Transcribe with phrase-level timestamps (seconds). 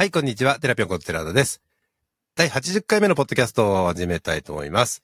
[0.00, 0.58] はい、こんにちは。
[0.58, 1.60] テラピョンこと寺田です。
[2.34, 5.02] 第80回目のポッドキャストを始めたいと思います。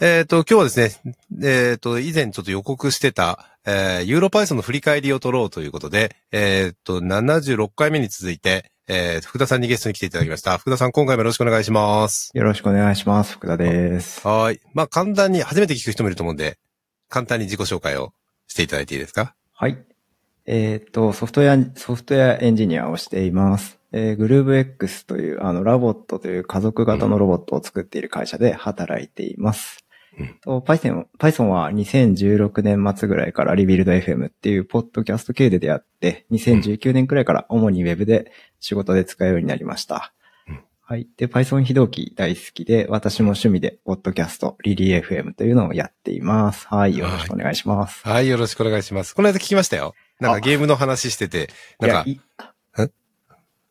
[0.00, 10.56] えっ、と、今日はですね、えっ、と、以前ちょっと予告してた、えー、ユーロパイソンの振り返りを取ろうということで、えっ、と、76回目に続いて、えー、福田さんにゲストに来ていただきました。
[10.56, 12.30] 福田さん、今回もよろしくお願いします。
[12.32, 13.34] よろしくお願いします。
[13.34, 14.26] 福田です。
[14.26, 14.62] はい。
[14.72, 16.58] まあ、簡単に、初めて聞く人もいると思うんで、
[17.10, 18.14] 簡単に自己紹介を
[18.46, 19.34] していただいていいですか？
[19.52, 19.76] はい。
[20.46, 23.81] えっ、と、ソフトウェア、ソフトウェアエンジニアをしています。
[23.92, 29.84] えー、 GROOVE X という、あの、 LOVOT という家族型のロボットを作っている会社で働いています。
[30.18, 40.12] うんと Python, Python は2016年末ぐらいからリビルド FM っていうポッドキャスト系で出会って、2019年くらいから主に Web で仕事で使うようになりました。
[40.48, 41.08] うんはい。
[41.16, 46.66] で、Python 非同期大好きで、私も趣味で、ポッドキャスト、リリー FM というのをやっています。
[46.66, 46.98] はい。
[46.98, 48.06] よろしくお願いします。
[48.06, 49.14] はい、よろしくお願いします。
[49.14, 49.94] この間聞きましたよ。
[50.20, 51.48] なんかあゲームの話してて、
[51.80, 52.04] なんか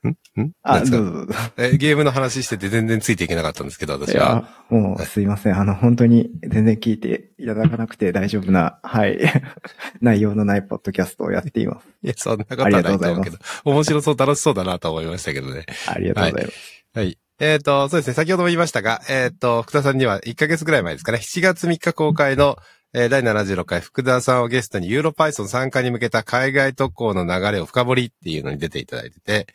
[0.07, 0.41] ん？
[0.41, 0.51] ん？
[0.63, 1.33] あ、どうぞ。
[1.57, 4.47] えゲームの話してて全然ついていけなかったんですけど、い私は。
[4.69, 5.57] や、もうすいません。
[5.57, 9.19] あの、本当に全然聞いていただかなくて大丈夫な、 はい。
[10.01, 11.87] 内容のないポッドキャストをやっています。
[12.03, 15.65] いや、そんなことはないと思うけど、面白そう、楽しそうだなと思いましたけどね。
[15.87, 16.83] ありがとうございます。
[16.93, 17.17] はい。
[17.39, 22.57] えっ、と、そうですね、先ほども言いましたが、えっ、と、福田さんには1ヶ月ぐらい前ですかね、7月3日公開の、
[22.93, 29.47] えー第76回福田さんをゲストにユーロパイソン参加に向けた海外特攻の流れを深掘りっていうのに出ていただいてて、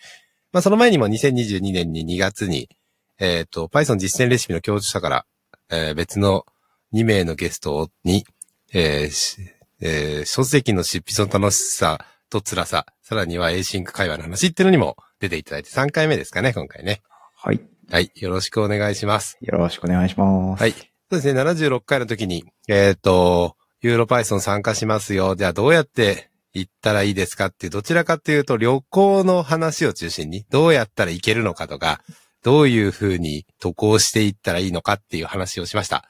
[0.57, 2.71] まあその前にも2022年に2月に、
[3.19, 5.27] えっ、と、Python 実践レシピの教授者から、
[5.69, 6.47] えー別の
[6.95, 8.25] 2名のゲストに、
[8.73, 9.37] えーし
[9.83, 17.03] えー書籍の執筆の楽しさと辛さ、さらには Async 会話の話っていうのにも出ていただいて3回目ですかね、今回ね。
[17.35, 17.61] はい。
[17.91, 18.11] はい。
[18.15, 19.37] よろしくお願いします。
[19.43, 20.63] よろしくお願いします。
[20.63, 20.73] はい。
[20.73, 21.39] そうですね。
[21.39, 25.37] 76回の時に、えっ、と、ユーロパイソン参加しますよ。
[25.37, 32.01] じゃあどうやって行ったらいいですかっていう、どちらかっていうと旅行の話を中心に、どうやったら行けるのかとか、
[32.43, 36.09] どういうふうに渡航していったらいいのかっていう話をしました。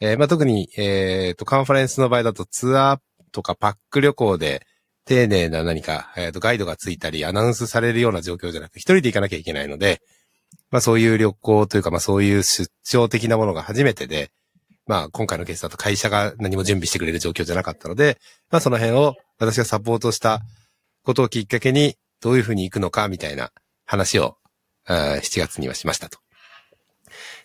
[0.00, 2.98] えーまあ、特に、えっ、と、カンファレンスの場合だとツアー
[3.32, 4.66] とかパック旅行で、
[5.04, 10.00] 丁寧な何か、えーと、ガイドがついたり、アナウンスされるような状況じゃなくて、一人で行かなきゃいけないので、
[10.70, 14.30] まあそういう旅行というか、まあそういう出張的なものが初めてで、
[14.86, 18.18] まあ今回のケースだと会社が何も準備してくれる状況じゃなかったので、
[18.50, 20.40] まあその辺を私がサポートした
[21.04, 23.50] ことをきっかけに、どういうふうに行くのかみたいな
[23.84, 24.36] 話を、
[24.86, 26.18] あー7月にはしましたと。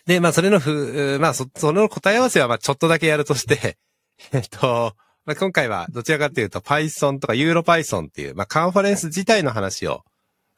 [0.06, 3.78] で、まあそれのふ、まあそ、その答え合わせはまあちょっとだけやるとして、
[4.32, 10.04] えっと、まあ、今回はどちらかというと Python とか EuroPython っていう、まあカンファレンス自体の話を、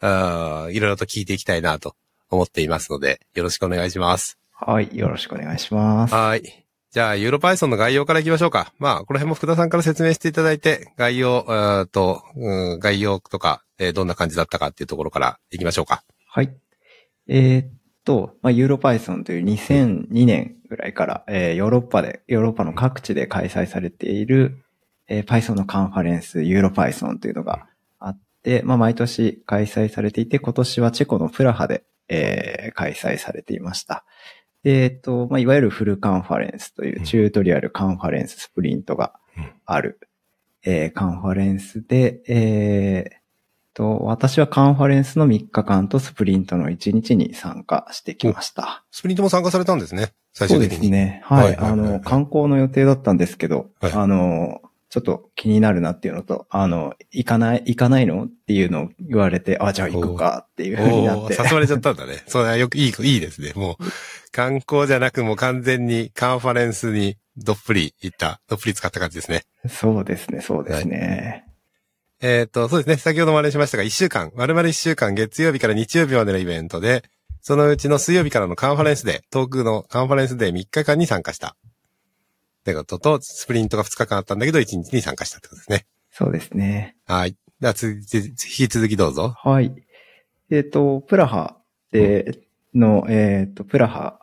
[0.00, 1.94] いろいろと聞いていきたいなと
[2.30, 4.38] 思っていますので、よろしくお願いします。
[4.52, 4.96] はい。
[4.96, 6.14] よろしくお願いします。
[6.14, 6.61] はい。
[6.92, 8.74] じゃあ、ユーロパイソンの概要からいきましょうか。
[8.78, 16.04] まあ、この辺も福田さんから説明していただいて、概要、えっと、うん概要とか、えーどんな感じだったかっていうところからいきましょうか。
[16.28, 16.54] はい。
[17.28, 17.70] えーっ
[18.04, 24.62] と、まあ、ユーロパイソンという2002年ぐらいから、えーヨーロッパで、ヨーロッパの各地で開催されている、
[25.08, 27.68] えー Python のカンファレンス、 EuroPython というのが
[28.00, 34.04] あって、まあ、毎年開催されていて、今年はチェコのプラハで、えー開催されていました。
[34.62, 39.14] でえーっと、まあ、いわゆるフルカンファレンスというチュートリアルカンファレンススプリントが
[39.66, 39.98] ある、
[40.64, 43.22] えーカンファレンスで、えー
[43.74, 48.84] と、私はカンファレンスの3日間とスプリントの1日に参加してきました。
[48.90, 50.12] スプリントも参加されたんですね。
[50.34, 50.88] 最そうで終的に。
[50.88, 51.22] すね。
[51.24, 51.44] はい。
[51.44, 54.60] はいはいはいはいあの、観光の予定だったんですけど、はいあの、
[54.92, 61.34] ちょっと気になるなっていうのと、あの、行かない、行かないのっていうのを言われて、あ、じゃあ行くかっていうふうになって。
[61.42, 62.22] 誘われちゃったんだね。
[62.28, 63.54] そうだ、よく、いい、いいですね。
[63.56, 63.84] もう、
[64.32, 69.44] 観光じゃなくもう完全にカンファレンスにどっぷり行った、どっぷり使った感じですね。
[69.66, 71.46] そうですね、そうですね。
[72.20, 72.96] えっ、と、そうですね。
[72.98, 77.02] 先ほどもあれしましたが、1週間、丸々1週間、月曜日から日曜日までのイベントで、
[77.40, 81.56] そのうちの水曜日からのカンファレンスデー、遠くのカンファレンスデー3日間に参加した。
[82.62, 85.86] ってことと、スプリントが2日間あったんだけど、1日に参加したってことですね。
[86.12, 86.96] そうですね。
[87.06, 87.36] はい。
[87.60, 89.34] では、引き続きどうぞ。
[89.36, 89.74] はい。
[90.48, 91.56] えっ、と、プラハ
[91.90, 92.38] で、
[92.72, 94.20] の、えっ、と、プラハ、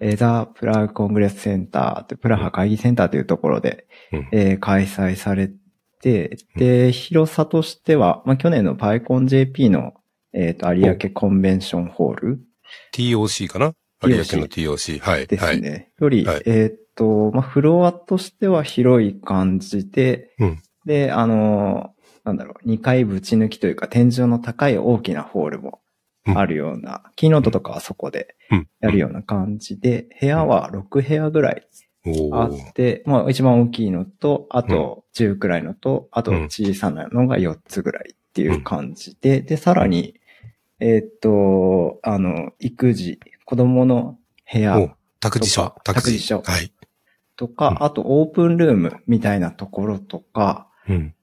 [0.00, 5.50] えーザ・プラグコングレスセンタープラハ会議センターというところで、うんえー開催され
[6.00, 9.94] て、で、広さとしては、まあ、去年の PyConJP の、
[10.32, 12.40] えっ、と、有明コンベンションホール
[12.92, 13.74] TOC かな？
[14.02, 14.98] 有明の TOC。
[14.98, 15.26] はい。
[15.26, 15.92] ですね。
[15.98, 20.58] より、はいえっ、と、まあ、フロアとしては広い感じで、うん。
[20.84, 21.94] で、あの、
[22.24, 25.80] なんだろう、2階ぶち抜きというか、天井の高い大きなホールも
[26.34, 28.68] あるような、キーノートとかはそこでうん。
[28.80, 31.66] やるような感じで、部屋は6部屋ぐらい
[32.06, 36.44] おあーって、まあ一番大きいのと、あと10くらいのと、あとうん。
[36.44, 40.14] 小さなのが4つぐらいっていう感じで、で、さらに、
[40.78, 44.18] えーっと、あの、育児、子供の
[44.52, 44.90] 部屋お
[45.20, 45.74] 託児所。
[45.84, 46.42] 託児所。
[46.44, 46.72] はい。
[47.36, 51.14] とか、うんあとオープンルームみたいなところとか、うん。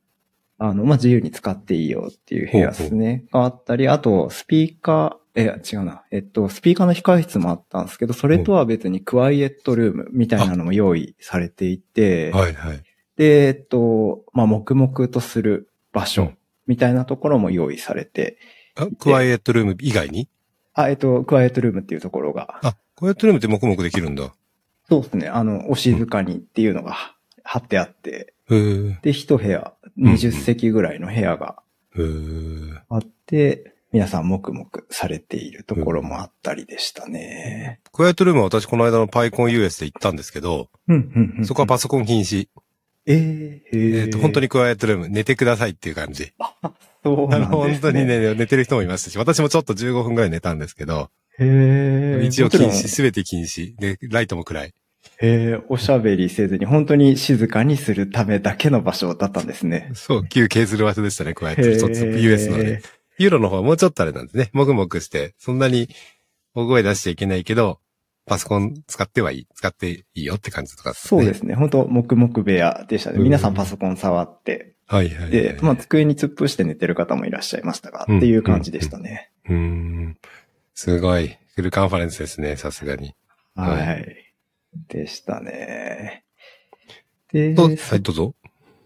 [0.60, 3.26] あの、まあ、自由に使っていいよっていう部屋ですね。
[3.34, 6.04] があったり、あと、スピーカー、え、違うな。
[6.12, 12.84] えっと、スピーカーの控室もあったんですけど、それとは別にクワイエットルームみたいなのも用意されていて、はいはい。
[13.18, 18.38] で、えっと、まあ、黙々とする場所うんみたいなところも用意されて、
[18.76, 20.30] あ、クワイエットルーム以外に？
[20.76, 24.34] あ、えっと、クワイエットルームっていうところが、あ、クワイエットルームって黙々できるんだ。
[24.94, 28.36] そうですね、あの、お静かにっていうのが貼ってあって、
[29.02, 31.64] で、一部屋、20席ぐらいの部屋が
[32.90, 37.80] あって、皆さん黙々されているところもあったりでしたね。
[37.92, 40.70] クワイエットルームは私この間の PyConUS で行ったんですけど。
[41.44, 42.48] そこはパソコン禁止。
[43.08, 46.34] えー、えへっと、本当にクワイエットルーム、寝てくださいっていう感じ。
[47.04, 47.58] そうなんです、ね。
[47.58, 48.06] 本当に。
[48.06, 51.10] ね、寝てる人もいましたし、私もちょっと15分ぐらい寝たんですけど、
[51.40, 53.76] へー一応禁止、すべて禁止。
[53.78, 54.74] で、ライトも暗い。
[55.26, 59.90] へーおしゃべりせずに、本当に静かにするためだけの場所だったんですね。
[59.94, 62.12] そう、旧削る場所でしたね、クワイエットルーム。
[62.12, 62.82] 一つ US のね。
[63.18, 64.50] ユーロの方はもうちょっとあれなんですね。
[64.52, 65.88] もぐもぐして、そんなに
[66.56, 67.80] 大声出しちゃいけないけど、
[68.26, 71.56] パソコン使ってはいい、使っていいよって感じとか、そうですね。
[71.56, 73.18] 本当黙々部屋でしたね。
[73.18, 73.24] うん。
[73.24, 75.32] 皆さんパソコン触って、はいはいはい。
[75.32, 78.18] で、まあ机に突っ伏して寝てる方もいらっしゃいましたが、うん。
[78.18, 79.32] っていう感じでしたね。
[79.48, 80.18] うーん。
[80.74, 81.38] すごい。
[81.56, 83.14] フルカンファレンスですね、さすがに。
[83.56, 84.23] ははい。
[84.88, 86.24] でしたね。
[87.32, 88.36] で、と、はい、どうぞ。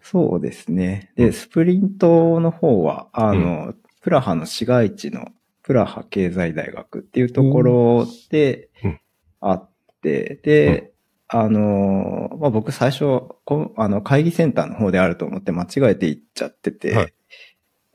[0.01, 1.11] そうですね。
[1.15, 5.27] で、うんスプリントの方は、あの、プラハの市街地の
[5.63, 8.99] プラハ経済大学っていうところでうん
[9.41, 9.69] あっ
[10.01, 10.93] て、で、
[11.27, 13.03] あの、まあ、僕最初
[13.43, 17.13] こ、あの、会議センターの方であると思って間違えて行っちゃってて、はい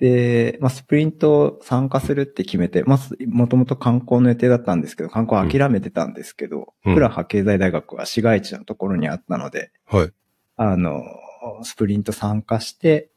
[0.02, 10.10] で、まあ、スプリント参加するって決めて、まず、もともと観光の予定だったんですけど、観光諦めてたんですけど、うんプラハ経済大学は市街地のところにあったので、はい。
[10.56, 11.04] あの、
[11.62, 13.10] スプリント参加して、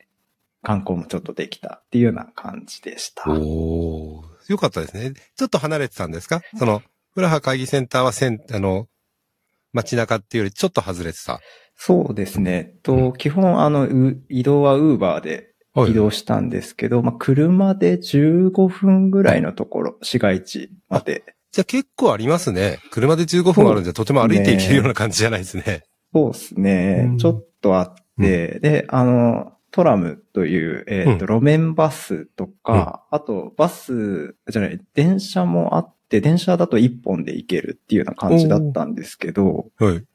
[0.61, 3.23] 観光もちょっとできたっていうような感じでした。
[3.31, 4.51] おー。
[4.51, 5.13] よかったですね。
[5.35, 6.41] ちょっと離れてたんですか？
[6.59, 6.83] その、
[7.15, 8.87] プラハ会議センターはせん、あの、
[9.73, 11.39] 街中っていうよりちょっと外れてた。
[11.75, 12.73] そうですね。
[12.75, 15.54] えっと、基本、あの、う移動はウーバーではい
[15.87, 21.23] 移動したんですけど、まあ、車で15分ぐらいのところ、市街地まで。
[21.51, 22.79] じゃあ結構ありますね。
[22.91, 25.83] 車で15分あるんじゃとても歩いていけるような感じじゃないですね。
[26.13, 27.05] そうですね。
[27.09, 40.05] うんちょっとあって、で、あの、トラムという、えっ、と、路面バスとか、あと、バス、じゃない、電車もあって、電車だと1本で行けるっていうような感じだったんですけど、はい。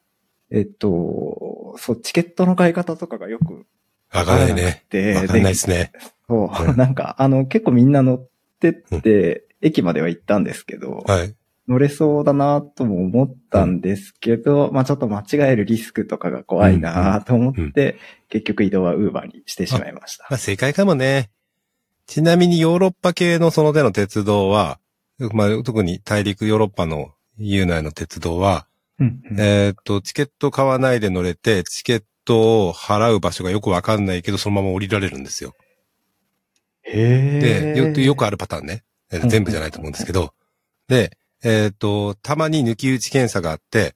[0.49, 3.67] えっと、そう、チケットの買い方とかがよく
[4.11, 4.83] わかんないね。
[4.89, 5.91] で、わかんないですね。
[6.27, 8.29] そうう、ん なんか、あの、結構みんな乗っ
[8.59, 11.35] てって、駅までは行ったんですけど、はい。
[11.67, 17.97] 乗れそうだなとも思ったんですけど、まあちょっと間違えるリスクとかが怖いなと思って、
[18.29, 20.27] 結局移動はウーバーにしてしまいました。
[20.29, 21.29] まあ正解かもね。
[22.07, 24.79] ちなみにヨーロッパ系のその手の鉄道は、
[25.31, 28.67] まあ特に大陸ヨーロッパの EU 内の鉄道は、
[28.99, 35.55] うんうんえーっと、チケット買わないで乗れて、チケットを払う場所がよくわかんないけど、そのまま降りられるんですよ。
[36.83, 37.39] へ
[37.73, 38.83] で、よーよくあるパターンね。
[39.11, 40.33] えー全部じゃないと思うんですけど。
[40.87, 43.95] で、えーっと、たまに抜き打ち検査があって、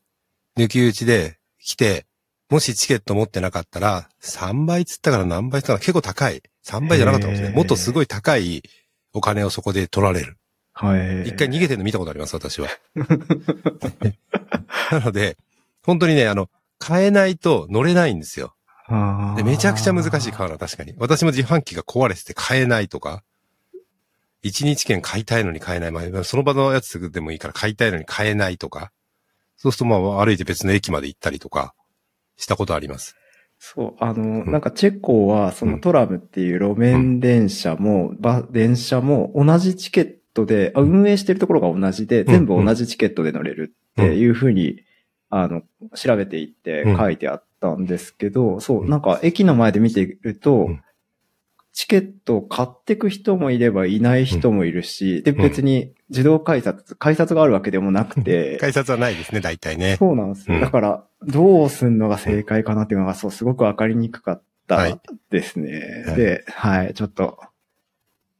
[0.57, 2.05] 抜き打ちで来て、
[2.49, 6.43] もしチケット持ってなかったら、3倍つったから何倍つったかな結構高い。
[6.65, 7.47] 3倍じゃなかったんですね。
[7.49, 8.63] へーもっとすごい高い
[9.13, 10.37] お金をそこで取られる。
[10.73, 11.29] はい。
[11.29, 12.67] 一回逃げてるの見たことあります、私は。
[14.91, 15.37] なので、
[15.83, 16.49] 本当にね、あの、
[16.85, 18.53] 買えないと乗れないんですよ。
[19.35, 20.93] でめちゃくちゃ難しい買うのは確かに。
[20.97, 23.23] 私も自販機が壊れてて買えないとか、
[24.43, 25.91] 一日券買いたいのに買えない。
[25.91, 28.91] まあ、その場のやつでもいいから買いたいのに買えないとか。
[29.57, 31.73] そうするとまあ歩いて別の駅まで行ったりとか、
[32.37, 33.15] したことあります。
[33.57, 44.84] そう、あの、んなんかチェコは、そのトラムっていう路面電車も、バ電車も同じチケットで、あ運営してるところが同じで、ん全部同じチケットで乗れるっていうふうに、
[45.43, 45.63] あの、
[45.95, 50.81] 調べていってうん書いてあったんですけど、そうう、んなんか駅の前で見ていると、うん
[51.77, 59.97] チケットを買ってく人もいればいない人もいるし、で、ん別に自動改札、改札があるわけでもなくて、改札はないですね、大体ね。
[59.97, 64.97] そうなんですだから、どうすんのが正解かなっていうのが、そう、すごくわかりにくかったはい
[65.29, 66.05] ですね。
[66.07, 67.39] はいで、はい、ちょっと、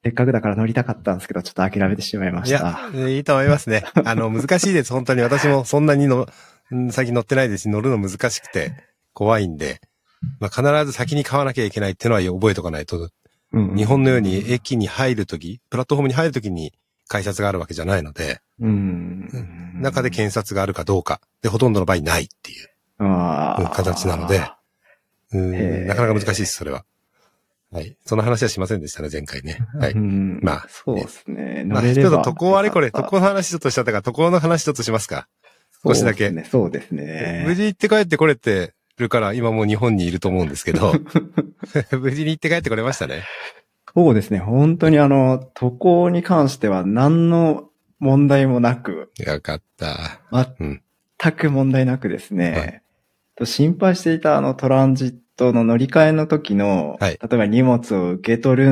[0.05, 3.83] せっかくだから乗りたかったんですけど、ちょっと諦めてしまいまいやした。、いいと思いますね。
[4.05, 5.21] あの、難しいです、本当に。
[5.21, 6.27] 私もそんなにの、
[6.71, 8.73] うん先乗ってないですし、乗るの難しくて
[9.13, 9.81] 怖いんで、
[10.39, 13.09] まあ、必ず先に買わなきゃいけないっていうのは覚えとかないと、
[13.51, 16.73] うん日本のように駅に入るとき、プラットフォームに入るときに
[17.07, 19.29] 改札があるわけじゃないので、うん。
[19.81, 21.21] 中で検察があるかどうか。
[21.41, 22.67] で、ほとんどの場合ないっていう
[22.99, 24.41] 形なので
[25.31, 26.83] なかなか難しいです、それは。
[27.71, 27.95] はい。
[28.05, 29.59] その話はしませんでしたね、前回ね。
[29.79, 29.91] はい。
[29.91, 31.63] うんまあそうですね。
[31.65, 35.27] まあ、ちょっと渡航あれこれ、渡航の話ちょっとしちゃったから、渡航の話ちょっとしますか。
[35.85, 37.43] 少しだけそうですね。
[37.47, 40.93] 無事行って帰ってこれてるから、今もう日本にいると思うんですけど、
[41.99, 43.23] 無事に行って帰ってこれましたね。
[43.93, 44.39] そうですね。
[44.39, 50.21] 本当にあの、渡航に関しては何の問題もなく、よかった。
[50.59, 50.81] うん
[51.17, 52.81] 全く問題なくですね、はい
[53.37, 58.69] と心配していたあのトランジットの乗り換えの時の、はい例えば荷物を受け取る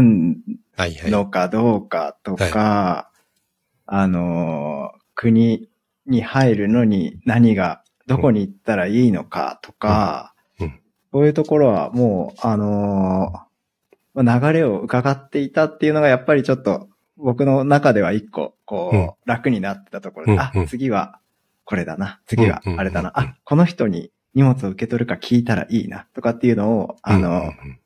[0.75, 1.12] はいはい。
[1.12, 3.12] のかどうかとか、
[3.86, 5.70] あの、国
[6.05, 10.67] に入るのに何が、どこに行ったらいいのかとか、うん。
[10.67, 10.79] うん。
[11.12, 13.31] そういうところはもう、あの
[14.13, 19.12] まあ流れを伺っていたっていうのがやっぱりちょっと僕の中では一個、こう、うん。
[19.25, 20.27] 楽になってたところ。
[20.27, 21.19] で、あ次は
[21.65, 27.79] これだな、次はあれだな、あ、この人に荷物を受け取るか聞いたらいいな、とかっていうのを、あの、うん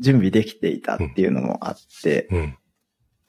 [0.00, 2.28] 準備できていたっていうのもあって、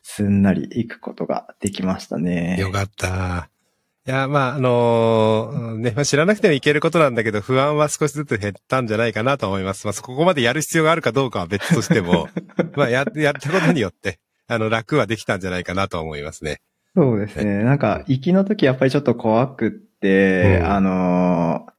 [0.02, 2.58] すんなり行くことができましたね。
[2.60, 3.50] よかった。
[4.08, 9.88] いや、まあ、あのーね、まあ、知らなくてもいけることなんだけど、不安は少しずつ減ったんじゃないかなと思います。
[9.88, 12.30] まあ、ここまでやる必要があるかどうかは別としても、
[12.78, 16.62] まあ、や、やったことによって、あの、楽はできたんじゃないかなと思いますね。
[16.94, 17.64] そうですね。
[17.64, 21.76] なんか、行きの時やっぱりちょっと怖くって、うんあのー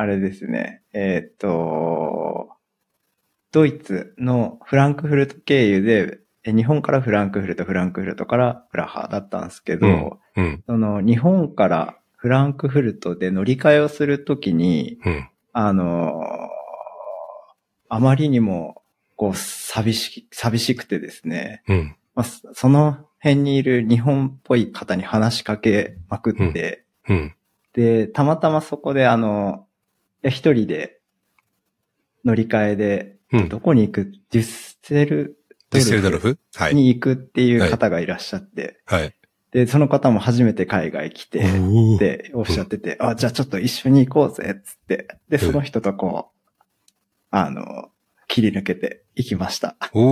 [0.00, 0.82] あれですね。
[0.92, 2.50] えーっと、
[3.50, 10.64] ドイツのフランクフルト経由で、え日本からフランクフルト、フランクフルトからプラハだったんですけど、うんうん。
[10.66, 15.28] その日本からフランクフルトで乗り換えをするときに、うん。
[15.52, 16.58] あのー
[17.88, 18.82] あまりにも、
[19.16, 21.96] こう、寂し、寂しくてですね、うん。
[22.14, 27.34] まあ、そその辺にいる日本っぽい方に話しかけまくって、うん。
[27.72, 29.66] で、たまたまそこであの、
[30.22, 31.00] 一人で
[32.24, 33.48] 乗り換えで、うん。
[33.48, 35.37] どこに行くデュッセル
[35.70, 36.38] デュッセルドルフ？
[36.54, 36.74] はい。
[36.74, 39.14] に行くっていう方がいらっしゃって、はい。
[39.50, 45.08] で、その方も初めて海外来て、おーっておっしゃってて、あ、じゃあちょっと一緒に行こうぜ、つって。
[45.28, 46.54] で、うんその人とこう、
[47.30, 47.90] あの、
[48.26, 49.76] 切り抜けて行きました。
[49.92, 50.02] おー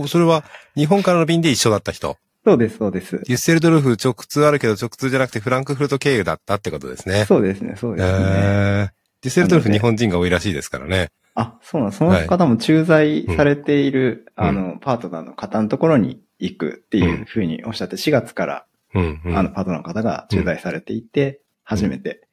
[0.00, 0.44] おーそれは、
[0.74, 2.16] 日本からの便で一緒だった人？
[2.44, 3.18] そうです、そうです。
[3.18, 7.24] デュッセルドルフ直通あるけど直通じゃなくてフランクフルト経由だったってことですね。
[7.24, 8.16] そうですね、そうえですね。
[8.18, 11.10] ー、デュッセルドルフ日本人が多いらしいですからね。
[11.36, 14.44] あ、そうなんその方も駐在されている、うん。
[14.44, 19.36] あの、パートナーの方のところに行くっていうふうにおっしゃって、4月から、うん、うん。
[19.36, 22.26] あの、パートナーの方が駐在されていて、初めて、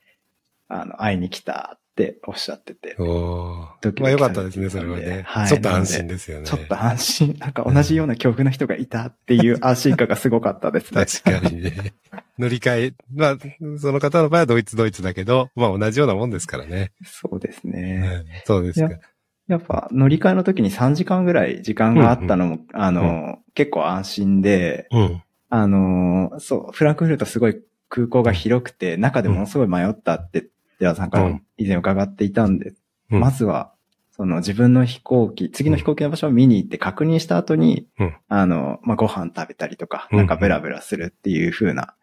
[0.69, 5.21] あの、会いに来たっておっしゃってて、おドキドキーまあよかったですね、それはね。
[5.27, 6.47] はいちょっと安心ですよね。
[6.47, 11.05] ちょっと安心、なんか同じような恐怖の人がいたっていう安心感がすごかったですね。
[11.05, 11.93] 確かにね。
[12.39, 13.37] 乗り換え、まあ、
[13.77, 16.91] その方の場合はドイツドイツだけど、まあ同じようなもんですからね。
[17.05, 17.99] そうですうね。
[17.99, 18.89] んそうですか。
[19.47, 25.23] やっぱ乗り換えの時に3時間ぐらい時間があったのも、あの、結構安心で、うん。
[25.49, 30.47] あの、そう、フランクフルトすごい空港が広くて、中でものすごい迷ったって、
[30.83, 32.73] ではさんからうん以前伺っていたんで、
[33.09, 33.71] うんまずは、
[34.11, 41.93] その自分の飛行機、次の飛行機の場所を見に行って確認した後に、うんあの、まあ、ご飯食べたりとか、うんなんかブラブラするっていう風な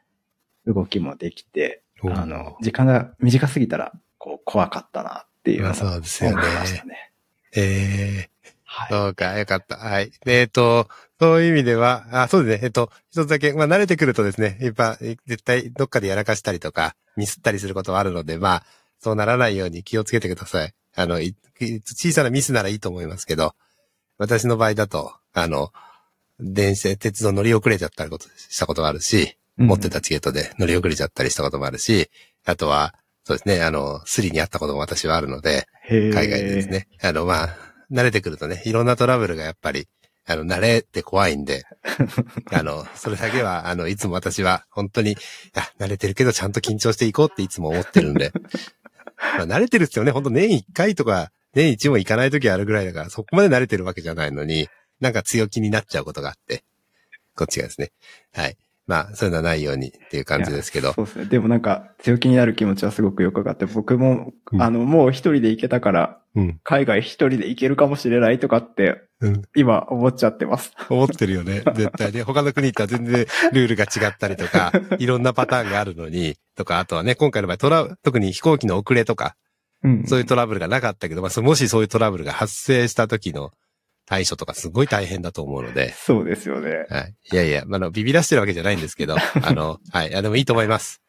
[0.67, 7.13] 動きもできて、あの、時間が短すぎたら、こう、怖かったなっていうのまあをそうですよね思いましたね。
[7.55, 8.31] ええ
[8.65, 8.89] はい。
[8.89, 9.77] そうか、よかった。
[9.77, 10.11] はい。
[10.25, 10.89] でえっと、
[11.21, 12.67] そういう意味では、あ、そうですね。
[12.67, 14.97] えっと、一つだけ、まあ慣れてくるとですね、やっぱ、
[15.27, 18.63] 絶対どっかでやらかしたりとか、ミスったりすることはあるので、まあ、
[18.99, 20.73] そうならないように気をつけてください。
[20.97, 23.55] あの、い小さなミスならいいと思いますけど、
[24.17, 25.73] 私の場合だと、あの、
[26.39, 32.11] 電車、鉄道乗り遅れちゃったこと、したことがあるし、持ってたチケットで乗り遅れちゃったりしたこともあるし、
[32.47, 36.69] あとは、そうですね、あの、スリにあったことも私はあるので、海海外でです。
[36.69, 36.89] ね。
[37.03, 37.57] あの、まあ、
[37.93, 39.87] 慣れてくるとね、いろんなトラブルがやっぱり、
[40.27, 41.65] あの、慣れって怖いんで、
[42.53, 45.17] あの、それだけは、あの、いつも私は本当に、
[45.55, 48.33] あ、慣れてるけどちゃんと緊張していこうっていつも思ってるんで、
[49.37, 50.13] まあ、慣れてるっすよね。
[50.13, 54.69] 本当年一回とか、年一も行かない時あるぐらいだから、そこまで慣れてるわけじゃないのに、
[55.01, 56.65] なんか強気になっちゃうことがあって、
[57.35, 57.91] こっちがですね。
[58.33, 58.57] はい。
[58.91, 60.93] まあ、そういうのはないようにっていう感じですけど。
[60.95, 61.25] そうですね。
[61.27, 66.61] でもなんか、強気になる気持ちはすごくよくわかって、僕も、うんあの、もう一人で行けたから、うん。
[66.65, 69.43] 海外一人で行けるかもしれないとかって、うん。
[69.55, 70.73] 今思っちゃってます。
[70.89, 71.63] 思ってるよね。
[71.73, 72.25] 絶対ね。
[72.25, 79.37] 他の国行ったら全然ルールが違ったりとか、 いろんなパターンがあるのに、とか、あとはね、今回の場合トラ、特に飛行機の遅れとか、
[79.85, 83.51] うんそういうトラブルがなかったけど、まあ、そもしそういうトラブルが発生した時の
[84.11, 86.85] 対処とかすごい大変だと思うので、そうですよね。
[86.91, 87.15] はい。
[87.33, 90.09] いやいや、まああの、ビビらしてるわけじゃないんですけど、 あの、はい。
[90.09, 91.01] いや、でもいいと思います。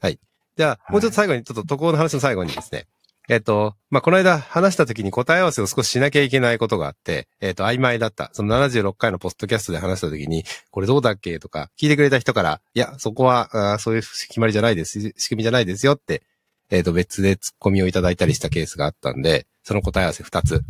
[0.00, 0.18] はい。
[0.56, 2.88] じゃあ、もうちょっと最後に、ちょっと渡航の話の最後にですね。
[3.28, 8.30] えっと、まあ、この間話した時に答え合わせを少ししなきゃいけないことがあって、えっと、曖昧だった。
[8.32, 15.12] その76回のポストキャストで話した時に、これどうだっけとか、聞いてくれた人から、いや、そこは、あーそういう決まりじゃないです。
[15.16, 16.24] 仕組みじゃないですよって、
[16.70, 20.62] えっと、別でツッコミをいただいたりしたケースがあったんで、その答え合わせ2つ。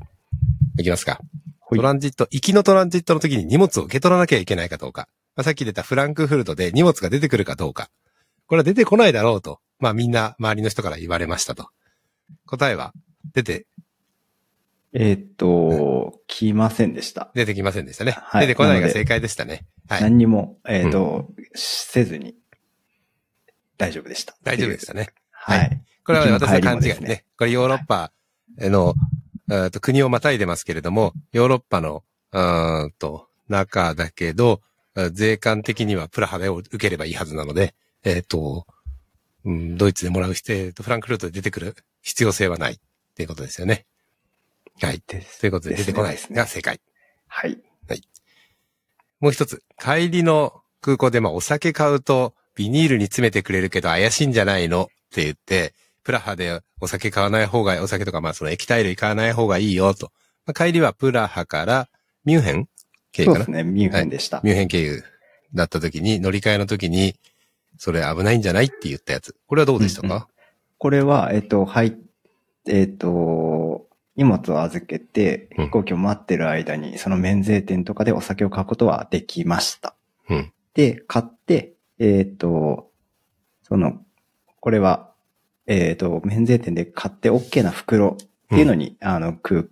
[0.79, 1.21] いきますか。
[1.69, 5.09] トランジット、行きのトランジットの時に荷物を受け取らなきゃいけないかどうか。
[5.35, 7.91] まあ、さっき出たフランクフルトで荷物が出てくるかどうか。
[8.47, 9.61] これは出てこないだろうと。
[9.79, 11.69] まあみんな周りの人から言われましたと。
[12.47, 12.93] 答えは
[13.35, 13.67] 出て、
[14.93, 17.31] えーっと、来ませんでした。
[17.35, 18.13] 出てきませんでしたね。
[18.13, 19.67] はい出てこないが正解でしたね。
[19.89, 20.03] はい。
[20.03, 22.37] 何にも、えーっと、せずに、
[23.77, 24.37] 大丈夫でした。
[24.43, 25.09] 大丈夫でしたね。
[25.33, 26.05] ははいい。
[26.05, 27.25] これは私の勘違いねね。
[27.37, 28.13] これヨーロッパ
[28.59, 28.95] の、
[29.51, 34.61] えーと国をまたいでますけれども、ヨーロッパの、うーんと、中だけど、
[34.97, 37.75] えー税関的にはプラハで受ければいいはずなので、
[38.05, 38.67] えっ、と、
[39.45, 42.79] うん、ドイツでもらう必要、えーとフランクフルトで出てくる必要性はないっ
[43.15, 43.87] ていうことですよね。
[44.81, 45.01] はい。
[45.01, 46.81] ということで出てこないですねが正解。
[47.29, 47.59] はい。
[49.19, 54.83] もう一つ、帰りの空港でまあお酒買うとビニールに詰めてくれるけど怪しいんじゃないの？
[54.85, 55.73] って言って、
[56.07, 60.13] プラハでお酒買わない方が、お酒とかまあその液体類買わない方がいいよと。
[60.47, 61.89] まあ、帰りはプラハから
[62.25, 62.69] ミュンヘン
[63.11, 63.45] 経由かな？
[63.45, 64.41] そうですね、ミュンヘンでした。
[64.45, 65.03] ミュンヘン経由
[65.53, 67.17] だった時に、乗り換えの時に、
[67.77, 69.35] それ危ないんじゃないって言ったやつ。
[69.49, 70.23] これはどうでしたか、うん
[70.79, 71.97] これは、えっと、はい、
[72.69, 79.97] えっと、荷物を預けて、うん飛行機を待ってる間に、その免税店とかでお酒を買うことはできました。
[80.31, 80.53] うん。
[80.75, 82.93] で、買って、えっと、
[83.65, 84.01] その、
[84.61, 85.11] これは、
[85.67, 89.65] えっと、免税店で買って OK な袋っていうのに、あの、空、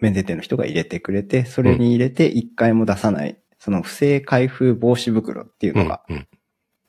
[0.00, 6.28] 免税店の人が入れてくれて、それに入れて一回も出さない、その不正開封防止袋っていううんのが、うん。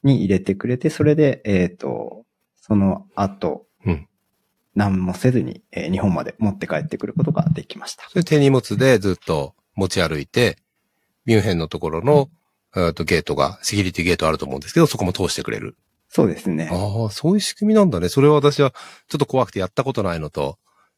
[0.03, 2.25] に入れてくれて、それで、えっ、と、
[2.55, 4.07] その後、うん
[4.75, 8.09] 何もせずに、えー日本まで持って帰ってくることができました。
[8.09, 10.57] それ手荷物でずっと持ち歩いて、
[11.25, 12.29] ミュンヘンのところの、
[12.75, 15.77] えーとゲートが、セキュリティゲートあると思うんですけど、そこも通してくれる。
[16.09, 16.69] そうですね。
[16.71, 18.09] ああ、そういう仕組みなんだね。
[18.09, 20.57] それは私はちょっと怖くてやったことないのと、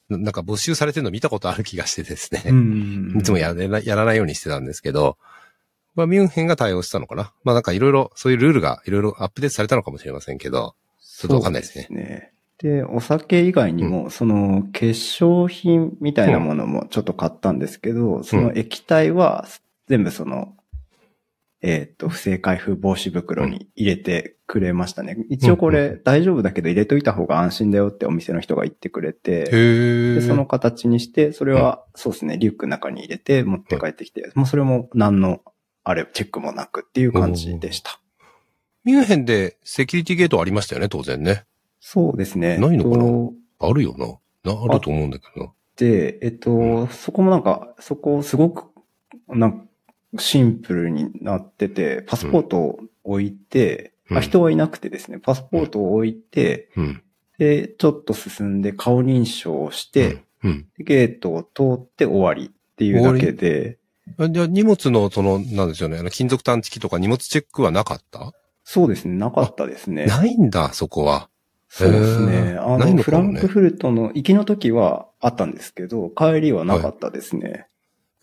[0.10, 2.52] ななんか募集されてるの見たことある気がしてですね。
[2.52, 5.18] んいつもやらないやらないようにしてたんですけど、
[5.96, 7.34] まあ、ミュンヘンが対応したのかな。
[7.44, 12.34] まあなんかいろいろ、そういうルールがいろいろアップデートされたのかもしれませんけど、ちょっとわかんないですねそうね。
[12.60, 19.48] で、お酒以外にも、その、化粧品みたいなものもちょっと買ったんですけど、その液体は
[19.88, 20.54] 全部その、
[21.62, 25.18] えっ、と、不正開封防止袋に入れてくれましたね。
[25.30, 30.22] 一応これ大丈夫だけど入れといた方が安心だよってお店の人が言ってくれて、へで、え。
[30.22, 35.42] その形にして、それは、そうですね、リュックの中に入れて持って帰ってきて、もうそれも何の、
[35.84, 38.00] あれ、チェックもなくっていう感じでした。
[38.84, 41.46] ミュンヘンでセキュリティゲートありましたよね、当然ね。
[41.80, 42.58] そうですね。
[42.58, 43.04] ないのかな？
[43.04, 44.54] とあるよな。
[44.54, 45.52] な、あると思うんだけどな。
[45.76, 48.66] で、えっと、そこもなんか、そこすごく、
[49.28, 49.67] なんか、
[50.20, 57.04] シンプルになってて、パスポートを置いて、うんあ人はいなくてですね、パスポートを置いて、うん。
[57.38, 60.24] で、ちょっと進んで顔認証をして、
[60.80, 63.80] ゲートを通って終わりっていうだけで、
[64.18, 68.32] あじゃあ荷物の、その、なんですよね、金属探知機とか荷物チェックはなかった？
[68.64, 70.06] そうですね、なかったですね。
[70.06, 71.28] ないんだ、そこは。
[71.68, 72.56] そうですね。
[72.58, 77.68] あの、のねフランクフルトの行きの時はあったんですけど、帰りはなかったですね。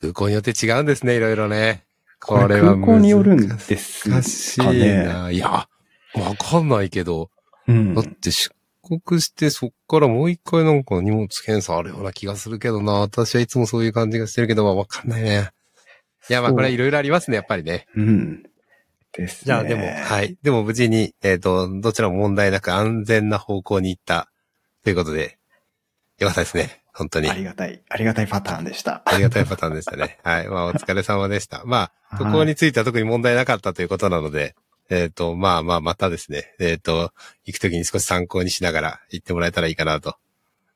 [0.04, 1.84] 空港によって違うんですね、いろいろね。
[2.20, 5.04] これ空港によるんです難しいかね。
[5.04, 5.30] な。
[5.30, 5.68] いや、わ
[6.38, 7.30] かんないけど、
[7.66, 12.92] うんだって出国してそっからもう一回なんか荷物検査あるような気がするけどな。
[12.94, 15.50] 私はいつもそういう感じがしてるけど、まあわかんないね。
[16.28, 17.86] いや、まあこれはいろいろありますね、やっぱりね。
[17.96, 18.42] うん。
[19.12, 19.46] ですね。
[19.46, 20.36] じゃあでも、はい。
[20.42, 24.30] でも無事に、えっ、と、どちらも問題なく安全な方向に行った
[24.82, 25.38] ということで、
[26.18, 26.83] よかったですね。
[26.94, 27.28] 本当に。
[27.28, 29.02] ありがたい、ありがたいパターンでした。
[29.04, 30.18] ありがたいパターンでしたね。
[30.24, 30.48] はい。
[30.48, 31.62] まあ、お疲れ様でした。
[31.64, 34.54] まあ、はい渡航については特に問題なかったということなので、
[34.88, 37.12] えっ、と、まあまあ、またですね、えっ、と、
[37.44, 40.16] 行くときに少し参考にしながら行ってもらえたらいいかなと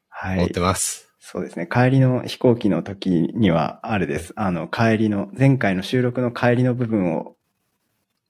[0.08, 0.58] はい思って。
[0.58, 1.08] ます。
[1.20, 1.68] そうですね。
[1.70, 4.32] 帰りの飛行機の時には、あれです。
[4.34, 7.36] あの、帰りの、前回の収録の帰りの部分を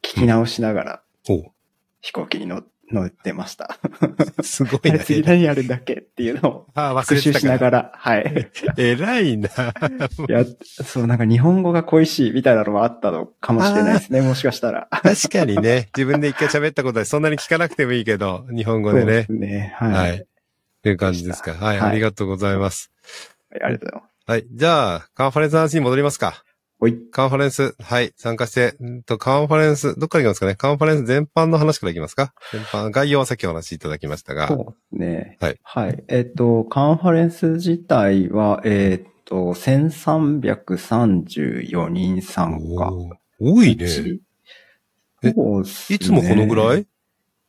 [0.02, 1.02] 聞き直しながら
[2.02, 3.78] 飛行機に乗乗ってました。
[4.42, 4.98] すごいな。
[5.04, 6.66] 次何やるんだっけっていうのを
[7.02, 7.32] 復習。
[7.32, 8.50] しながら、はい。
[8.76, 9.48] 偉いな。
[9.48, 14.22] いや、そう、なんか日本語が恋しいみたいなのもあったのかもしれないですね。
[14.22, 14.88] もしかしたら。
[14.90, 19.24] 確かにね、自分で一回喋ったことでそんなに聞かなくてもいいけど、日本語でねそうで。
[19.24, 19.74] すね。
[19.76, 19.92] はい。
[19.92, 20.26] はい。
[20.82, 21.52] という感じですか。
[21.52, 22.90] はい、はいありがとうございます。
[23.50, 24.30] はいありがとうございます。
[24.30, 24.46] はい。
[24.50, 26.44] じゃあ、カンファレンスの話に戻りますか。
[26.80, 26.96] おい。
[27.10, 30.54] カンファレンス、はい、参加して、んと、カンファレンス、どっからいきますかね？
[30.54, 32.32] カンファレンス全般の話からいきますか？
[32.52, 34.48] 全般、概要はさっきお話しいただきましたが。
[34.48, 34.64] そうで
[34.96, 35.36] すね。
[35.40, 35.58] はい。
[35.62, 36.04] はい。
[36.08, 42.92] えっ、と、カンファレンス自体は、えっ、と、1334人参加。
[43.40, 43.86] 多いね。
[45.22, 45.34] えね
[45.90, 46.82] いつもこのぐらい？
[46.82, 46.86] い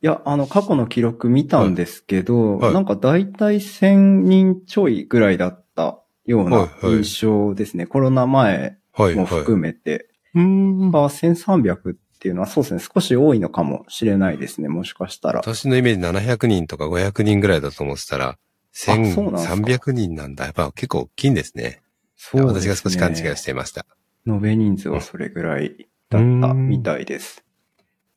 [0.06, 7.86] や、あの、過去の記録見たんですけど、はいはいなんか大体1000人ちょいぐらいだったようなはいはい印象ですね。
[7.86, 9.14] コロナ前はい、もはい。
[9.26, 10.08] 含めて。
[10.34, 10.88] うーん。
[10.94, 15.40] あ1300っていうのはそうですね、少し多いのかもしれないですね、もしかしたら。
[15.40, 18.38] 私のイメージ700人とか500人ぐらいだと思ってたら、
[18.72, 20.44] そうなんですか1300人なんだ。
[20.44, 21.80] やっぱ結構大きいんですね。
[22.16, 23.86] そうですね私が少し勘違いしていました。
[24.26, 27.44] 延べ人数はそれぐらいだったみたいです。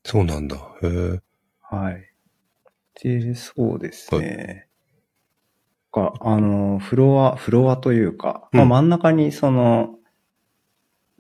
[0.04, 0.58] そうなんだ。
[0.82, 1.22] へえ。
[1.62, 2.14] はい。
[3.02, 4.68] で、そうですね。
[5.94, 9.96] か、あの、フロア、フロアというか、まあうん真ん中にその、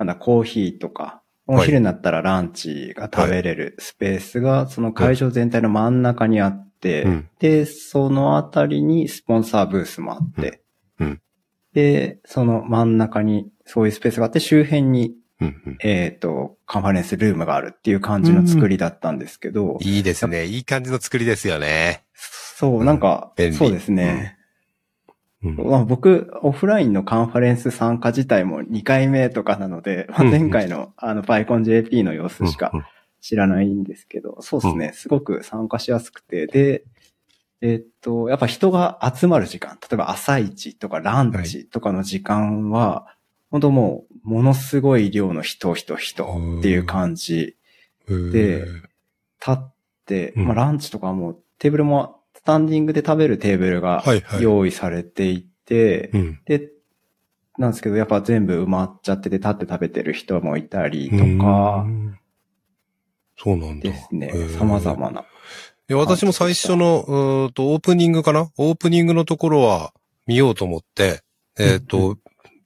[0.05, 10.61] なんだ、コーヒーとか、お昼になったらランチが食べれるスペースが、その会場全体の真ん中にあって、うんで、そのあたりにスポンサーブースもあって、
[10.99, 11.21] うんうん
[11.73, 15.15] で、その真ん中にそういうスペースがあって、周辺に。
[15.81, 20.45] えっ、と、カンファレンスルームがあるっていう感じの作りだったんですけど、いいですね。
[20.45, 22.05] いい感じの作りですよね。
[22.13, 24.37] そう、なんかそうですね。
[25.43, 25.55] うん。
[25.69, 30.31] まあ、僕、オフラインのカンファレンス参加自体も2回目とかなので、まあうん。
[30.31, 32.71] 前回のあの PyConJP の様子しか
[33.21, 36.83] 知らないんですけど、そうですね、すごく参加しやすくて、で、
[37.61, 43.07] えっと、やっぱ人が集まる時間、例えば朝一とかランチとかの時間は、
[43.51, 47.55] 本当もう、ものすごい量の人、人、人っていう感じ
[48.07, 49.73] でへ立っ
[50.05, 50.45] て、うん。
[50.47, 56.39] まあランチとかもテーブルもスタンディングで食べるテーブルがはいはい用意されていて、えうん。
[56.43, 56.71] で、
[57.57, 62.19] なんですけど、やっぱ全部埋まっちゃってて立って食べてる人もいたりとうかん。
[63.37, 63.89] そうなんだ。
[63.89, 65.23] ですね様々な。
[65.89, 68.49] 私も最初の、うーんと、オープニングかな？
[68.57, 69.93] オープニングのところは
[70.27, 71.21] 見ようと思って、
[71.57, 72.17] えっ、と、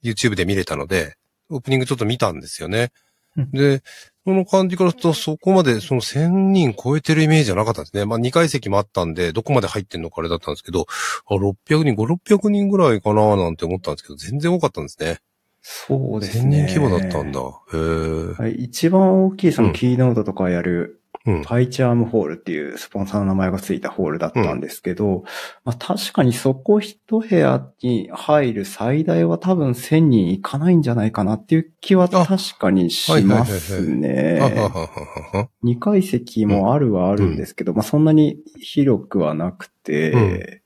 [0.02, 1.14] YouTube で見れたので、
[1.50, 2.90] オープニングちょっと見たんですよね。
[3.36, 3.84] うんで、
[4.28, 8.04] その感じからすると、そこまでその1000人超えてるイメージじゃなかったんですね。
[8.04, 10.84] まあ2階席もあったんで、どこまで入ってんのかあれだったんですけど、
[11.30, 15.12] あ、600人、5、600人ぐらいかななんて思ったんですけど、全然多かったんですね。
[15.12, 15.18] 1000
[15.62, 16.66] そうですね。
[16.68, 17.40] 人規模だったんだ。
[17.40, 18.42] へえ。
[18.42, 21.42] はい、一番大きいそのキーノートとかやる、うん。
[21.42, 25.24] パイチャームホールっていうスポンサーの名前がついたホールだったんですけど、
[25.64, 34.38] まあ確かにそこ一部屋に入る最大は多分1000人いかないんじゃないかなっていう気は確かにしますね。
[34.40, 34.88] はははは
[35.32, 35.48] は。
[35.64, 40.60] 2階席もあるはあるんですけど、まあそんなに広くはなくて、うん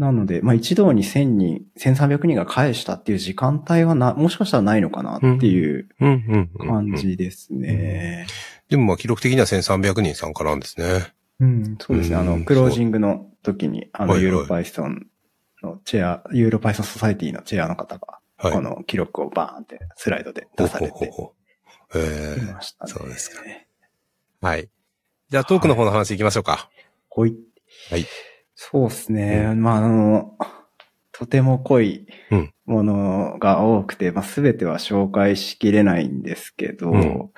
[0.00, 6.68] なので、まあ一堂に1000人、1300人が返したっていう時間帯はな、もしかしたらないのかなっていううんうんうん。
[6.68, 8.26] 感じですね。
[8.70, 11.12] でもまあ記録的には1300人参加なんですね。
[11.40, 12.16] うん、そうですね。
[12.16, 15.06] あの、うんクロージングの時に、あの、はいはいユーロパイソン
[15.62, 18.52] のチェア、ユーロパイソンソサイティのチェアの方が、はい。
[18.52, 21.10] この記録をバーンってスライドで出されて
[22.52, 22.92] ましたね。
[22.92, 23.42] そうですか
[24.40, 24.68] はい。
[25.28, 26.70] じゃあトークの方の話行きましょうか。
[27.08, 27.36] ほい。
[27.90, 28.06] はい。
[28.54, 29.50] そうですね。
[29.52, 30.36] うまあ、あの、
[31.12, 37.30] とても濃いうんものが多くて、まあ、すべては紹介しきれないんですけど、うん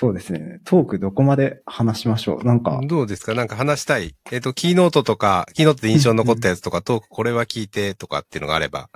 [0.00, 0.60] そうですね。
[0.64, 2.44] トークどこまで話しましょう？
[2.44, 3.34] なんか、どうですか？
[3.34, 4.14] なんか話したい。
[4.30, 8.90] えっ、と、キーノートとか、キーノートで印象に残ったやつとか、トークこれは聞いてとかっていうのがあれば。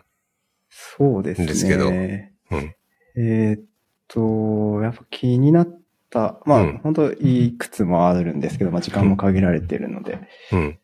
[0.70, 1.46] そうですね。
[1.48, 2.74] ですけどうん。
[3.16, 3.62] えーっ
[4.06, 10.20] と、やっぱ気になった、まあ、うん本当いくつもあるんですけど、まあ、時間も限られているので、
[10.52, 10.78] うん。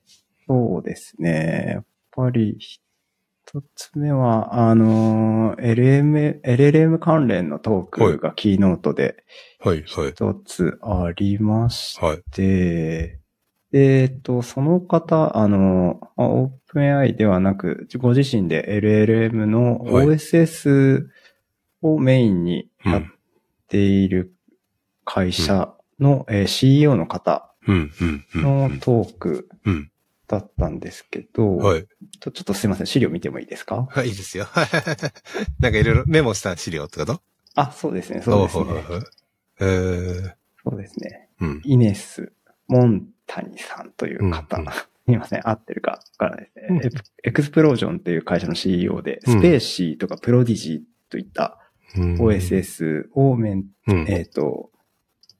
[0.49, 1.67] そうですね。
[1.75, 9.25] やっぱり、一つ目は、あの、LM、LLM 関連のトークがキーノートで
[9.61, 10.11] はい、はい。
[10.11, 12.23] 一つありましはい。
[12.31, 13.19] て、
[13.73, 21.09] えっと、その方、あの、まあオープン AI ではなく、ご自身で LLM のはい OSS
[21.83, 23.13] をメインにやっうん。
[23.69, 24.33] ている
[25.05, 27.53] 会社の、えー CEO の方。
[28.35, 29.91] のトークうん。
[30.29, 31.87] だったんですけど、はい。
[32.21, 33.87] ちょちょっとすいません、資料見てもいいですか？
[33.91, 34.47] はい、いいですよ。
[35.61, 37.21] なんかいろいろメモした資料ってこと？
[37.57, 38.65] あ、そうですね、そうですね。
[39.61, 41.29] えー、そうですね。
[41.41, 41.63] うん。
[41.65, 42.33] イネス・
[42.69, 44.57] モンタニさんという方。
[44.59, 44.73] うんうん
[45.09, 46.81] すいません、合ってるかからですね、うん
[47.25, 51.59] エクスプロージョンという会社の CEO で、うんスペーシーとかプロディジーといった
[51.97, 54.07] うん OSS をメン、うん。
[54.07, 54.71] えっ、と、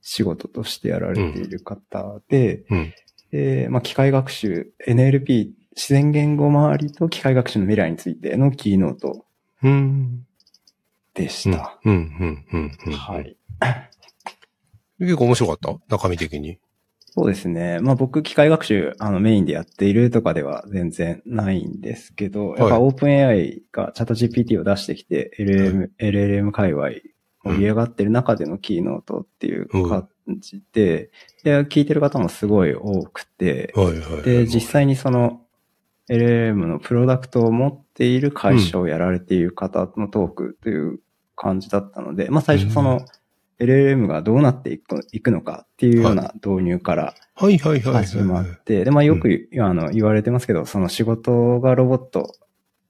[0.01, 2.95] 仕事としてやられている方で、うん。
[3.31, 9.27] でまあ、機械学習、NLP、自然言語周りと機械学習の未来についてのキーノート
[11.13, 11.79] でした。。
[12.97, 13.37] はい。
[14.99, 15.79] 結構面白かった？
[15.97, 16.59] 中身的に。
[17.11, 17.81] そうですね。
[17.81, 26.91] まあ僕、機械学習、あの、メインでやっているとかでは全然ないんですけど、やっぱはい OpenAI がチャット GPT を出してきて、LLM、LLM 界隈
[27.45, 30.09] 盛り上がってる中でのキーノートっていう感
[30.39, 31.11] じで、
[31.45, 34.23] で、聞いてる方もすごい多くて、はいはい。
[34.23, 35.41] で、実際にその
[36.11, 41.01] LLM のプロダクトを持っている会社をやられている方のトークという
[41.37, 43.01] 感じだったので、まあ最初その
[43.61, 47.15] LLM がどうなっていくいくのかっていうような導入から。
[47.93, 52.35] 始まって、で、まあよく、あの言われてますけど、その仕事がロボット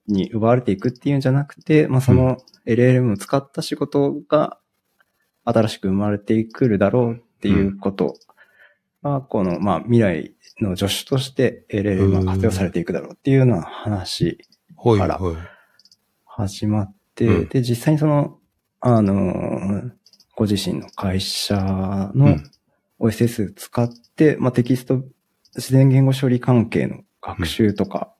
[0.07, 4.59] に奪われていくっていうんじゃなくて、まあその LLM を使った仕事が
[5.45, 8.17] 新しく生まれてくるだろうっていうこと
[9.03, 14.39] が、この、まあ未来の助手として LLM が活用されていくだろうっていうような話
[14.77, 15.37] はいからはい。
[16.25, 17.49] 始まって、うん。
[17.49, 18.39] で、実際にその、
[18.81, 19.91] あの、
[20.39, 21.57] ご自身の会社
[22.15, 22.51] のうん
[23.01, 25.03] OSS 使って、まあ、テキスト、
[25.57, 28.13] 自然言語処理関係の学習とか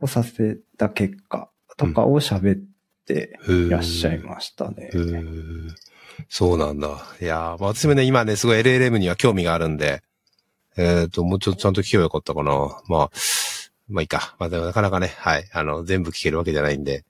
[0.00, 2.60] をさせた結果とかを喋っ
[3.04, 4.90] ていらっしゃいましたね。
[4.92, 5.70] へー
[6.28, 6.88] そうなんだ。
[7.20, 10.02] いやー、まあ私もね、今ね、すごい LLM には興味があるんで、
[10.76, 12.52] えっ、と、もうちょっとちゃんと聞けばよかったかな。
[12.88, 13.10] まあ、
[13.88, 14.36] まあいいか。
[14.38, 15.48] まあでもなかなかね、はい。
[15.52, 17.04] あの、全部聞けるわけじゃないんで、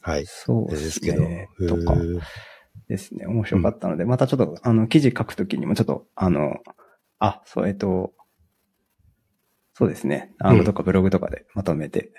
[0.00, 0.26] はい。
[0.26, 1.22] そうでですすけど。
[1.22, 1.48] ね。
[1.68, 1.94] とか
[2.88, 3.26] ですね。
[3.26, 6.58] 面白かったので、またちょっと、あの、記事書くときにもちょっと、あの、
[7.18, 8.12] あ、そう、えっと、
[9.72, 10.32] そうですね。
[10.38, 12.12] あの、うんとかブログとかでまとめて、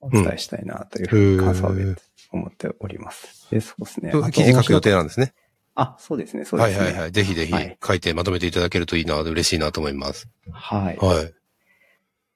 [0.00, 1.96] お伝えしたいなというふうに感想で
[2.30, 3.48] 思っております。
[3.50, 4.12] で、そうですね。
[4.32, 5.32] 記事書く予定なんですね。
[5.74, 6.44] あ、そうですね。
[6.44, 6.84] そうですね。
[6.84, 7.12] はいはいはい。
[7.12, 10.28] ぜひぜひはい書いてまとめていただけるといいな、嬉しいなと思います。
[10.50, 10.96] はい。
[10.98, 11.34] はい。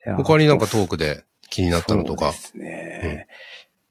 [0.04, 2.32] や他になんかトークで気になったのとか？
[2.32, 2.48] そうで。
[2.48, 3.28] すね。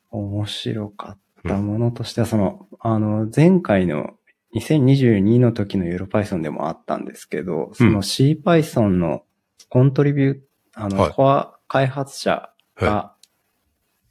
[0.09, 4.11] 面白かったものとしては、その、あの、前回の
[4.55, 9.23] 2022の時の EuroPython でもあったんですけど、その CPython の
[9.69, 10.39] コントリビュー、
[10.73, 11.11] あの、はい。
[11.11, 13.15] コア開発者が、は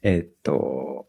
[0.03, 1.07] えーっと、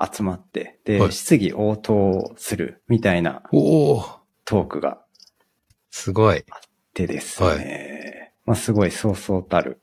[0.00, 1.12] 集まって、で、はい。
[1.12, 5.02] 質疑応答するみたいなトークが
[5.92, 6.44] すごい。
[6.94, 9.80] でですね、まあすごいそうそうたる。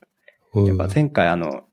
[0.54, 0.66] うん。
[0.66, 1.64] やっぱ前回あの、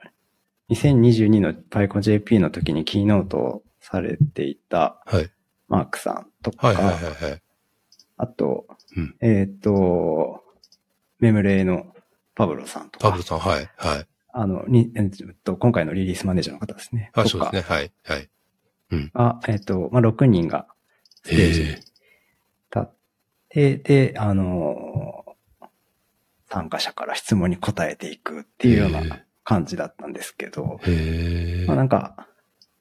[0.70, 5.30] 2022の PyConJP の時にキーノートをされていたはい。
[5.68, 6.94] マークさんとか、はいはいはい
[7.30, 7.42] はい。
[8.16, 10.42] あと、うんえっ、と、
[11.20, 11.86] メムレイの
[12.34, 13.70] パブロさんとかパブロ、さん、はい。
[13.76, 14.06] はい。
[14.32, 15.10] あの、に、えっ
[15.44, 17.10] と、今回のリリースマネージャーの方ですね。
[17.14, 17.60] あ、そうですね。
[17.62, 17.92] はい。
[18.04, 18.28] はい。
[19.14, 20.66] が、えっ、と、まあ、6人が
[21.22, 21.84] ステージに立
[22.74, 22.90] っ
[23.48, 25.24] て、で、あの
[26.48, 30.80] 参加者から質問に答えていくっていうような感じだったんですけど、
[31.66, 31.76] まあ、。
[31.76, 32.28] なんか、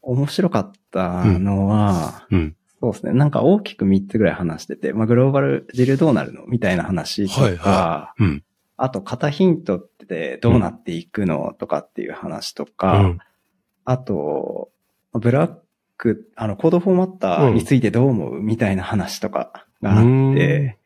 [0.05, 2.55] 面白かったのは、うん。
[2.79, 3.13] そうですね。
[3.13, 8.43] なんか大きく3つぐらい話してて、まあ、グローバルジルどうなるのみたいな話とか、はいはうん。
[8.77, 13.19] あと、型ヒントってどうなっていくのとかっていう話とか、うん
[13.85, 14.71] あと、
[15.13, 15.55] ブラッ
[15.97, 20.79] ク、あの、コードフォーマッターについてどう思うみたいな話とかがあって、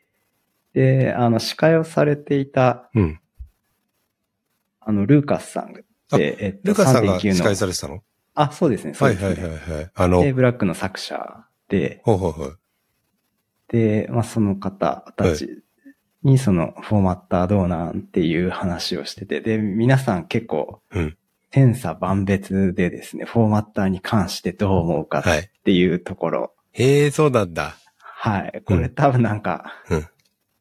[0.73, 3.19] で、あの、司会をされていた、うん。
[4.82, 5.84] あの、ルーカスさんで、
[6.45, 8.03] えっと、ルカさんが3.9司会の、されてたの？
[8.41, 9.28] あ、そうですね、そうですね。
[9.28, 9.91] はいはいはいはい。
[9.93, 12.60] あので、、ブラックの作者で、ほうほうほう。
[13.67, 15.62] で、まあ、その方たち
[16.23, 21.17] にそのフォーマッターどうなんっていう話をしてて、で、皆さん結構うん、
[21.52, 25.49] 千差万別でですね、フォーマッターに関してどう思うかっはい。
[25.65, 26.54] ていうところ。
[26.71, 27.75] へえ、そうなんだ。
[27.99, 28.62] はい。
[28.65, 30.08] これ多分なんか、うん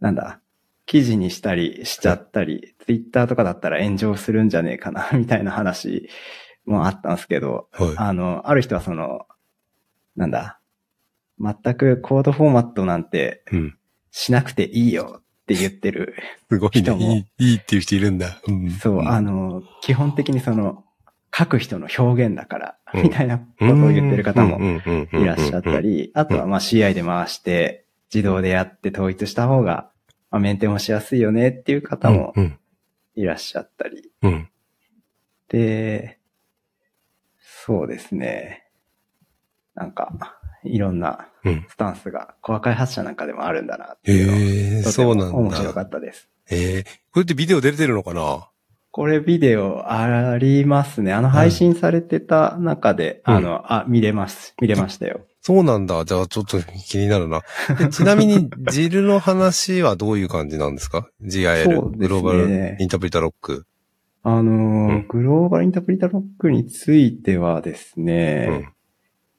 [0.00, 0.40] なんだ、
[0.86, 6.08] 記事にしたりしちゃったり、ツイッターとかだったら炎上するんじゃねえかな、みたいな話
[6.68, 7.94] もあったんですけど、はい。
[7.96, 9.26] あの、ある人はその、
[10.16, 10.60] なんだ、
[11.40, 13.78] 全くコードフォーマットなんてうん。
[14.10, 16.14] しなくていいよって言ってる。
[16.50, 17.26] すごいね。
[17.38, 18.40] いい、いいっていう人いるんだ。
[18.46, 18.70] うん。
[18.70, 20.84] そう、あの、の、基本的にその、
[21.36, 25.78] 書く人の表現だから、うんみたいなことを言ってる方もいいらっしゃった。
[25.80, 29.90] り、あとはまあ CI で回して、自動でやって統一した方が、
[30.30, 32.58] まあ、メンテもしやすいよねっていう方もうん。
[33.14, 34.10] いらっしゃったり。
[34.22, 34.48] うん。
[35.48, 36.17] で、
[37.68, 38.64] そうですね。
[39.74, 40.10] なんか、
[40.64, 41.66] いろんなうん。
[41.68, 44.42] スタンスが、コア開発者なんかでもあるんだなっていうのはへ
[44.80, 45.82] え、とてもそうなん面白かだ。
[45.82, 46.28] ったです。
[46.46, 48.48] へえ、これってビデオ出てるのかな？
[48.90, 51.12] これビデオありますね。
[51.12, 54.54] あの配信されてた中で、うんあの、あ、見れます。
[54.60, 55.20] 見れましたよ。
[55.42, 56.04] そうなんだ。
[56.04, 57.42] じゃあちょっと気になるな。
[57.78, 63.66] で ちなみに、ジルの話はどういう感じなんですか ?GIL、ねグローバルインタープリタロック。
[64.36, 68.72] あのーうんグローバルインタープリタロックについてはですうね、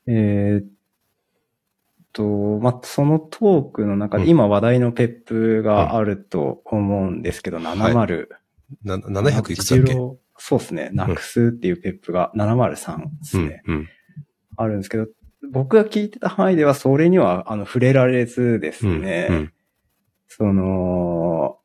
[0.07, 0.11] ん。
[0.11, 0.67] えーっ
[2.13, 8.27] と、まあ、そのトークの中で、うん今話題のペップがあると思うんですけど、70、
[8.83, 9.93] な、700いくつだっけ
[10.41, 10.89] そうですね。
[10.93, 13.61] なくすっていうペップが703ですね。
[13.67, 13.75] うん。
[13.75, 13.87] うん。
[14.55, 15.07] あるんですけど、
[15.51, 19.01] 僕が聞いてた範囲ではそれにはあの触れられずですうん。
[19.01, 19.53] ね、うん。
[20.27, 21.58] その、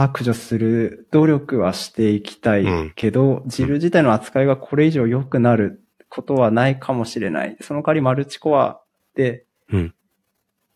[0.00, 7.58] 削除する努力はしていきたいけど、ジル自体の扱いがこれ以上良くなることはないかもしれない。
[7.60, 8.80] その代わりマルチコア
[9.14, 9.94] で、うん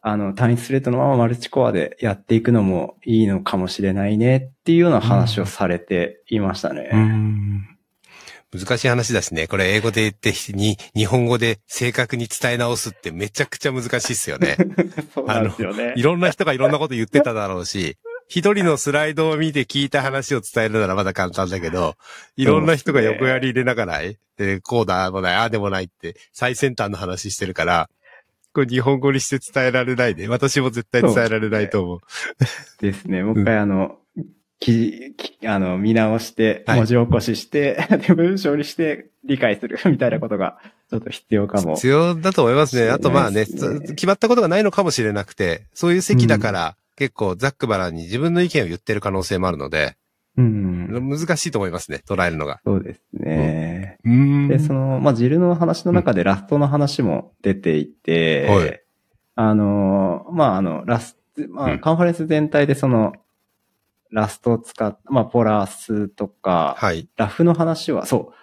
[0.02, 6.90] あの、単一スレッドのままマルチコアでやっていくのもいいのかもしれないねっていうような話をされていましたね。
[6.92, 7.74] うん
[8.52, 9.48] 難しい話だしね。
[9.48, 14.56] これ英語で言ってに、日本語で正確に伝え直すってめちゃくちゃ難しいっすよね。
[15.12, 16.02] そうなんですよねい。
[16.02, 17.96] ろんな人がいろんなこと言ってただろうし、
[18.28, 21.94] 一人のスライドを見て聞いた話を伝えるならまだ簡単だけど、
[22.37, 27.88] いろんな人が横やり入れながら、えーこうだもない、ああでもないって最先端の話してるから、
[28.52, 32.00] これ日本語にして伝えられないで、私も絶対伝えられないと思う。
[32.80, 33.22] ですね。
[33.22, 33.98] もう一回あの、
[34.60, 40.58] 記事、きあの、見直して、はい文字起こしして、で、文章にして理解する みたいなことが、
[40.88, 41.74] ちょっと必要かも。
[41.74, 42.90] 必要だと思いますね。
[42.90, 49.96] あとまあね、決まったことがないのかもしれなくて、そういう席だから、結構ザックバランに自分の意見を言ってる可能性もあるので、
[50.37, 50.88] うん。
[51.09, 52.61] 難しいと思いますね、捉えるのが。
[52.64, 53.98] そうですね。
[54.04, 58.80] うんで、その、まあ、ジルの話の中でラストの話も出ていて、はい
[59.37, 63.14] あの、まあ、あの、ラスト、まあ、うんカンファレンス全体でその、
[64.11, 67.09] ラストを使っまあ、ポラスとか、はい。
[67.16, 68.35] ラフの話は、そう、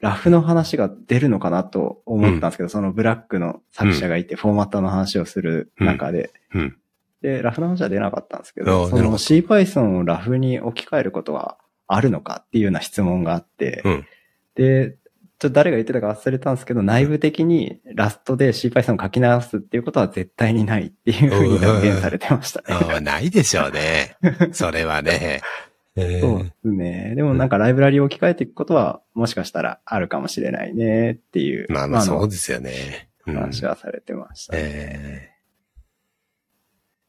[0.00, 6.76] ラフの話が出るのかなと思ったんですけど、そのブラックの作者がいて、フォーマットの話をする中で、うん。
[7.22, 11.56] で、ラフの話は出なかったんですけあど、その CPython をラフに置き換えることは
[11.86, 14.06] あるのかっていうような質問があって、うん
[14.54, 14.96] で、
[15.38, 23.00] ちょっと誰が言ってたか忘れたんですけど、内部的にラストで CPython を書き直すっていうことは絶対にないっていうふうに断言されてましたね。
[23.00, 24.16] ないでしょうね。
[24.52, 25.40] それはね。
[25.96, 27.14] えそうですね。
[27.16, 33.08] でもなんかライブラリを置き換えていくことはもしかしたらあるかもしれないねっていう、まあまあそうですよね。
[33.26, 34.58] うん話はされてましたね。
[34.62, 35.31] えー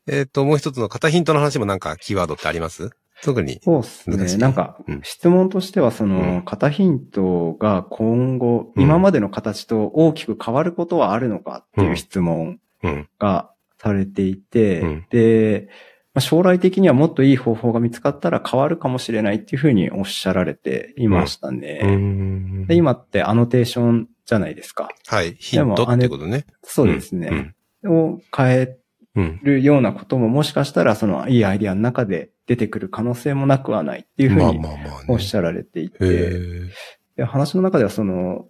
[0.08, 2.90] えーと、もう一つの型ヒントの話もなんかキーワードってあります？
[3.22, 3.60] 特に。
[3.64, 3.82] そう
[4.18, 4.42] ですね。
[4.42, 13.10] なんかうん、質問としては、そうんの、型ヒントが今後、うん今までの形と大きく変わることはあるのかっていう質問うん。
[13.20, 15.70] がされていて、うんで、
[16.14, 21.80] まあ将来的にはもっといい方法が見つかったら変わるかもしれないっていうふうにおっしゃられていましたね。
[21.82, 24.90] うんで今ってアノテーションじゃないですか。
[25.08, 25.36] はい。
[25.40, 26.46] ヒントってことね。
[26.62, 27.54] そうですね。
[27.86, 28.78] を変えうん。
[29.16, 34.60] るようなことももしかしたらそのいいアイディアの中で出てくる可能性もなくはないっていうふうまあに。
[35.08, 36.70] おっしゃられていへ
[37.16, 38.48] て、話の中ではその、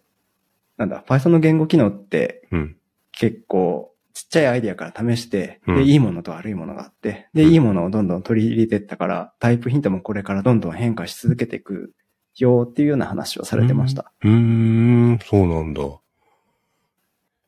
[0.78, 2.78] なんだ、Python の言語機能ってうん。
[3.12, 11.94] 結構ちっちゃいアイディアから試して、うんで、いいものと悪いものがあって、で、うんいいものをどんどん取り入れていったから、タイプヒントもこれからどんどん変化し続けていく
[12.38, 14.12] よっていうような話をされてました。
[14.24, 15.82] うーん、そうなんだ。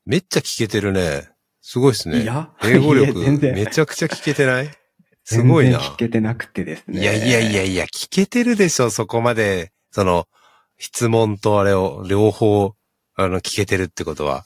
[0.05, 1.29] めっちゃ聞けてるね。
[1.67, 2.21] すごいっすね。
[2.21, 4.69] いや、英語力めちゃくちゃ聞けてない？
[5.23, 7.01] すごいな聞けてなくてですね。
[7.01, 9.71] いやいやいやいや、聞けてるでしょ、そこまで。
[9.89, 10.27] その、
[10.77, 12.75] 質問とあれを両方、
[13.15, 14.45] あの、聞けてるってことは、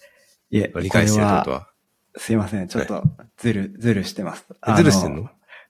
[0.50, 1.58] いえ、理解してるってことは。
[1.60, 1.68] は。
[2.16, 3.04] すいません、ちょっと
[3.36, 4.46] ずる、ずるしてます。
[4.66, 5.30] えずるしてんの？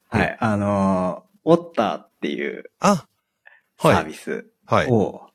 [0.09, 3.07] はい、あの、オッターっていうあ、
[3.81, 4.03] サはい。
[4.03, 4.87] ービスはい。
[4.87, 5.28] を、うん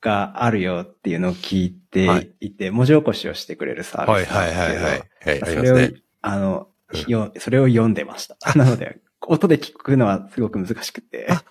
[0.00, 4.84] があるよっていうのを聞いはいていて、文字起こしをしてくれるサーはいビスなんはいはいはい。
[4.84, 5.90] はい、あですけど、それを。
[6.22, 6.68] あの、
[7.38, 8.36] それを読んでました。
[8.56, 11.26] なので、音で聞くのはすごく難しくて。
[11.28, 11.44] あ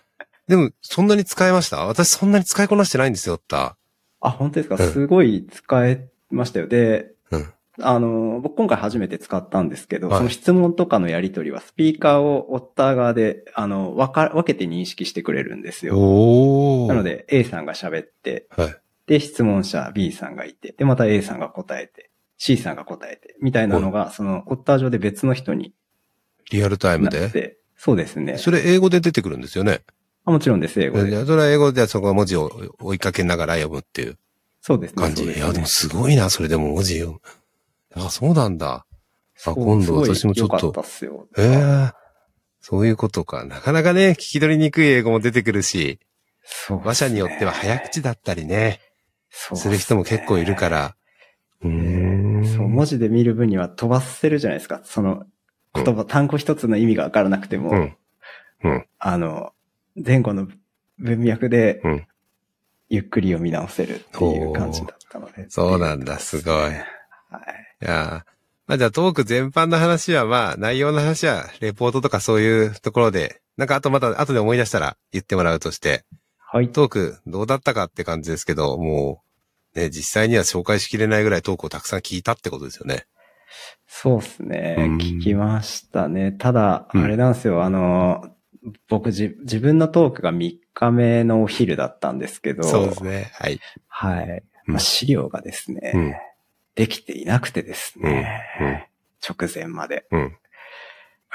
[0.47, 1.85] でも、そんなに使えました？
[1.85, 3.77] 私そんなに使いこなしてないんですよ、った。
[4.21, 4.75] あ、本当ですか？
[4.75, 6.67] うんすごい使えましたよ。
[6.67, 7.09] で、うん
[7.81, 15.95] あの、僕今回初めて使ったんですけど、はいその質問とかのやりとりはスピーカーをオッター側で、あの、わか、分けて認識してくれるんですよ。
[16.87, 18.75] なの、で A さんが喋って、はい。
[19.07, 25.73] で、質問者 B さんがいて、で、また A さんが答えて、C さんが答えて、みたいなのが、その、オッター上で別の人に
[26.51, 27.29] リアルタイムで？
[27.29, 28.37] て、そうですね。
[28.37, 29.81] それ英語で出てくるんですよね？
[30.25, 31.25] あもちろんです、英語で。
[31.25, 34.17] それは英語でそこは文字を追いかけながら読むっていう
[34.61, 35.01] そうですね。
[35.01, 35.23] 感じ。
[35.23, 37.21] いや、でもすごいな、それでも文字読む。
[37.95, 38.85] あ、そうなんだ。
[39.35, 40.73] そう今度私もちょっと。
[41.37, 41.91] ええ
[42.61, 43.45] そういうことか。
[43.45, 45.99] なかなかね、聞き取りにくい英語も出てくるし、
[46.43, 48.81] そうね話者によっては早口だったりね、
[49.29, 50.95] そうっすする人も結構いるから。
[51.61, 52.45] うーん。
[52.45, 54.81] そう、文字で見る分には飛ばせるじゃないですか。
[54.83, 55.23] その、
[55.73, 57.97] 言葉、単語一つの意味がわからなくても、うん。
[58.63, 58.85] うん。
[58.97, 59.51] あの、
[59.95, 60.47] 前後の
[60.97, 62.07] 文脈でうん、
[62.89, 65.45] ゆっくり読み直せるっていう感じだったので。
[65.49, 66.53] そうなんだ、すごい。
[66.53, 67.68] いはい。
[67.85, 76.05] やーまあじゃあトーク全般の話はまあ内容の話はレポートとかそういうところで、なんかあとまた後で思い出したら言ってもらうとして、
[76.37, 76.71] はい。
[76.71, 79.23] トークどうだったかって感じですけど、も
[79.75, 83.05] う、ね、実際には紹介しきれないぐらいトークをたくさん聞いたってことですよね。
[83.87, 84.75] そうですね。
[84.77, 86.31] うん聞きましたね。
[86.31, 87.63] ただ、うんあれなんですよ。
[87.63, 88.29] あの、
[88.87, 92.63] 僕じ、自分のトークが3日目のお昼だったんですけど。
[92.63, 93.31] そうですね。
[93.33, 93.59] はい。
[93.87, 94.43] はい。
[94.67, 96.13] うんまあ、資料がですね、うん
[96.79, 98.83] できていなくてですね、うんうん
[99.21, 100.05] 直前まで。
[100.11, 100.37] うん。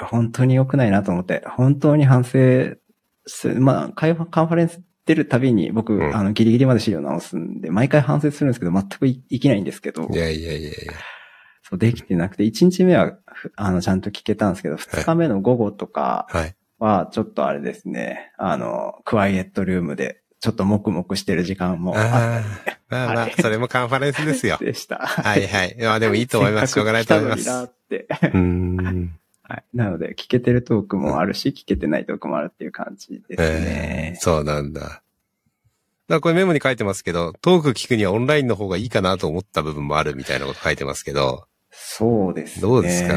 [0.01, 2.79] 本当に良くないなと思って、本当に反省
[3.27, 3.61] する。
[3.61, 10.95] まあ、会話カンファレンス出るたびに僕、うんあの、ギリギリまで資料直すんで、毎回反省するんですけど、全くいいけないんですけどい、やいやいやいや。
[11.63, 16.57] そう、できてなくて、1日目は、ふあの、ちゃんと聞けたんですけど、2日目の午後とかはい。
[16.79, 22.43] は、ちょっとあれですね、あの、クワイエットルームで、ちょっと黙々してる時間もあっああ、
[22.91, 24.65] まあまあはい、それもカンファレンスですよた。
[24.67, 24.97] でした。
[24.99, 25.77] はいはい。
[25.81, 26.75] まあでもいいと思います。
[26.75, 27.47] しょうがないと思います。
[27.49, 28.07] なって。
[28.11, 29.19] うーん。
[29.43, 29.65] はい。
[29.73, 34.21] なので、聞けてるトークもあるし、聞けてないトークもあるっていう感じですえねー。
[34.21, 35.03] そうなんだ。
[36.09, 42.61] だこれメモに書いてますけど、トーク聞くにはオンラインの方がいいかなと思った部分もあるみたいなこと書いてますけど、そうですね。
[42.61, 43.15] どうですか？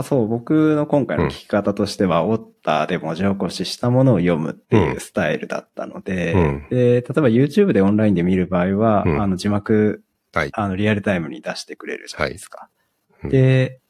[0.00, 6.66] あそう、僕の今回の聞き方としては、オッターで文字起こししたものを読むっていうスタイルだったので、うん。
[6.70, 9.22] で、例えば YouTube でオンラインで見る場合は、うん。
[9.22, 10.50] あの字幕、はい。
[10.52, 12.68] あのリアルタイムに出してくれるじゃないですか。
[13.22, 13.24] い。
[13.24, 13.30] うん。
[13.30, 13.80] で、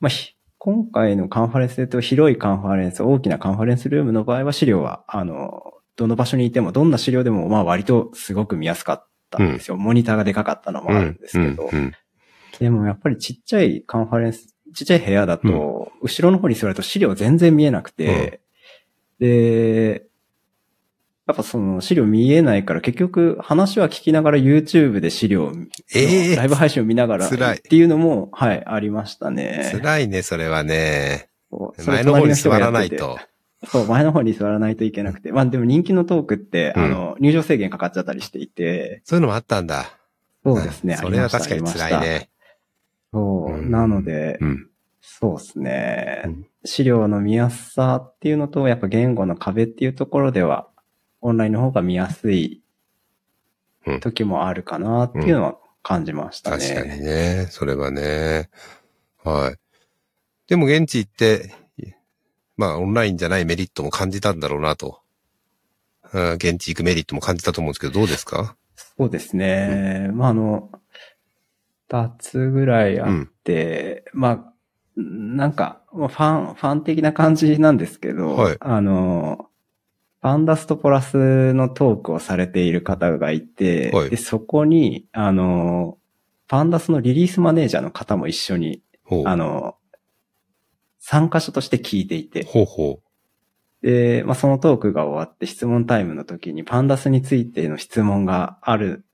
[0.00, 9.76] まあ、ひ今回のカンファレンスでと広いカンファレンス、大きなカンファレンスルームの場合は資料は、あの、どの場所にいても、どんな資料でも、まあ割とすごく見やすかったんですよ。
[9.76, 11.68] モニターがでかかったのもあるんですけど。
[11.72, 11.78] うん。
[11.78, 11.92] うん。
[12.58, 18.40] でもやっぱりちっちゃいカンファレンス、ちっちゃい部屋だと、後ろの方に座ると資料全然見えなくて、
[19.18, 20.04] で、
[21.26, 25.52] やっぱその資料見えないから結局話は聞きながら YouTube で資料を、
[25.94, 29.70] ええライブ配信を見ながらっていうのも、はい、ありましたね。
[29.72, 31.30] 辛いね、それはね。
[31.84, 33.18] 前の方に座らないと。
[33.66, 35.32] そう、前の方に座らないといけなくて。
[35.32, 39.98] まあでも人気のトークって、うんあの、入場制限かかっちゃったりしていて、そういうのもあったんだ。
[40.44, 40.94] そうですね。
[40.94, 42.00] んそれは確かに辛い。
[42.02, 42.28] ね。
[43.12, 43.52] そう。
[43.52, 44.70] うんなので、うん。
[45.00, 50.68] そうですね、うん資料の見やすさっていうのと、やっぱ言語の壁っていうところでは、
[51.20, 52.60] オンラインの方が見やすい
[53.86, 56.68] うん時もあるかなっていうのは感じましたね。
[56.68, 57.46] 確かにね。
[57.50, 58.50] それはね。
[59.22, 59.56] はい。
[60.48, 61.54] でも現地行って、
[62.56, 65.00] まあオンラインじゃないメリットも感じたんだろうなと。
[66.12, 68.56] うん現地行くメリットも感じたと思うんですけど、どうですか？
[68.98, 70.10] そうですね。
[70.12, 70.70] まあ、あの、
[71.88, 74.52] 二つぐらいあって、まあ、
[74.96, 78.56] なんか、まあファン、ファン的な感じなんですけど、はい。
[78.60, 79.46] あの、
[80.20, 84.10] パンダストプラスのトークをされている方がいて、はい。
[84.10, 85.98] で、そこに、あの、
[86.48, 88.82] パンダスのリリースマネージャーの方も一緒に。
[89.24, 89.76] あの、
[90.98, 93.00] 参加者として聞いていて、ほうほ
[93.82, 99.04] で、まあ、そのトークが終わって質問タイムの時にパンダスについての質問がある、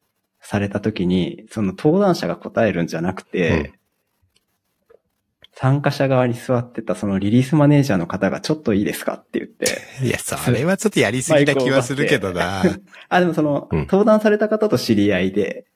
[0.43, 3.73] された時に、その登壇者が答えるんじゃなくて、
[5.55, 9.15] 参加者側に座ってたそのリリースマネージャーの方がちょっといいですか？
[9.15, 9.67] って言って、
[10.03, 10.05] う。
[10.07, 12.65] いや、それはちょっとやりすぎな気はするけどな。
[13.09, 15.67] あ、でもその、うん登壇された方と知り合いで、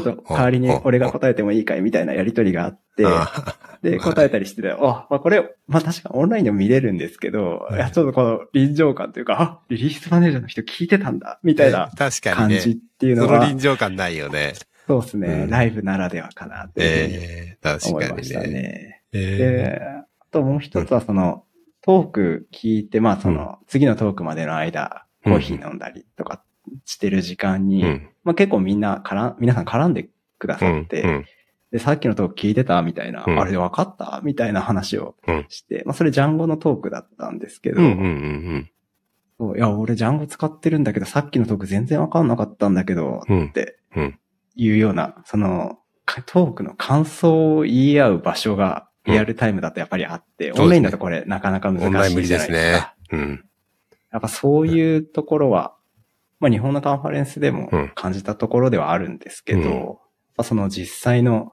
[0.00, 4.76] ちょっと代わりに俺があ答えてもいいかいみたいなやりとりがあって、あで、答えたりしてて、あ、
[5.10, 12.60] まあこれ、まあ確かオンラインでも見れるんですけど、はいいや、ちょっとこの臨場感というか、あ、リリースマネージャーの人聞いてたんだ、みたいな確かに感じっね。
[12.62, 14.54] そのていうのは、臨場感ないよね。
[14.86, 18.48] そうですね、うんライブならではかなっていうふうにええ確かに思いましたね。
[18.48, 19.02] ね。
[19.12, 19.80] えで、
[20.20, 21.44] あともう一つはその、
[21.82, 26.44] トーク聞いて、まあその、次のトークまでの間、コーヒー飲んだりとか
[26.84, 28.08] してる時間に、えうん。
[28.24, 30.08] まあ結構みんな絡ん、皆さん絡んで
[30.38, 30.58] くだうん。
[30.60, 31.24] さって、うん
[31.72, 32.82] で、さっきのトーク聞いてた？
[32.82, 34.20] みたいな、うんあれで分かった？
[34.22, 38.70] みたいな話をうんして、まあそれジャンゴのトークだったんですけど、うんうんうん
[39.38, 43.38] そういや、俺ジャンゴ使ってるんだけど、さっきのトーク全然分かんなかったんだけど、うん。
[43.38, 44.18] うんってうん
[44.54, 52.94] いうような、その、かトークの感想を言い合う場所がリアルタイムだとやっぱりあって、うんオンラインだとこれなかなか難しいじゃ無理ですねないですか。。
[53.12, 53.44] うん。
[54.12, 55.74] やっぱそういうところは、
[56.42, 59.68] まあ日本のカンファレンスでもうん感じたところではあるんですけど、うん
[60.32, 61.52] やっぱその実際の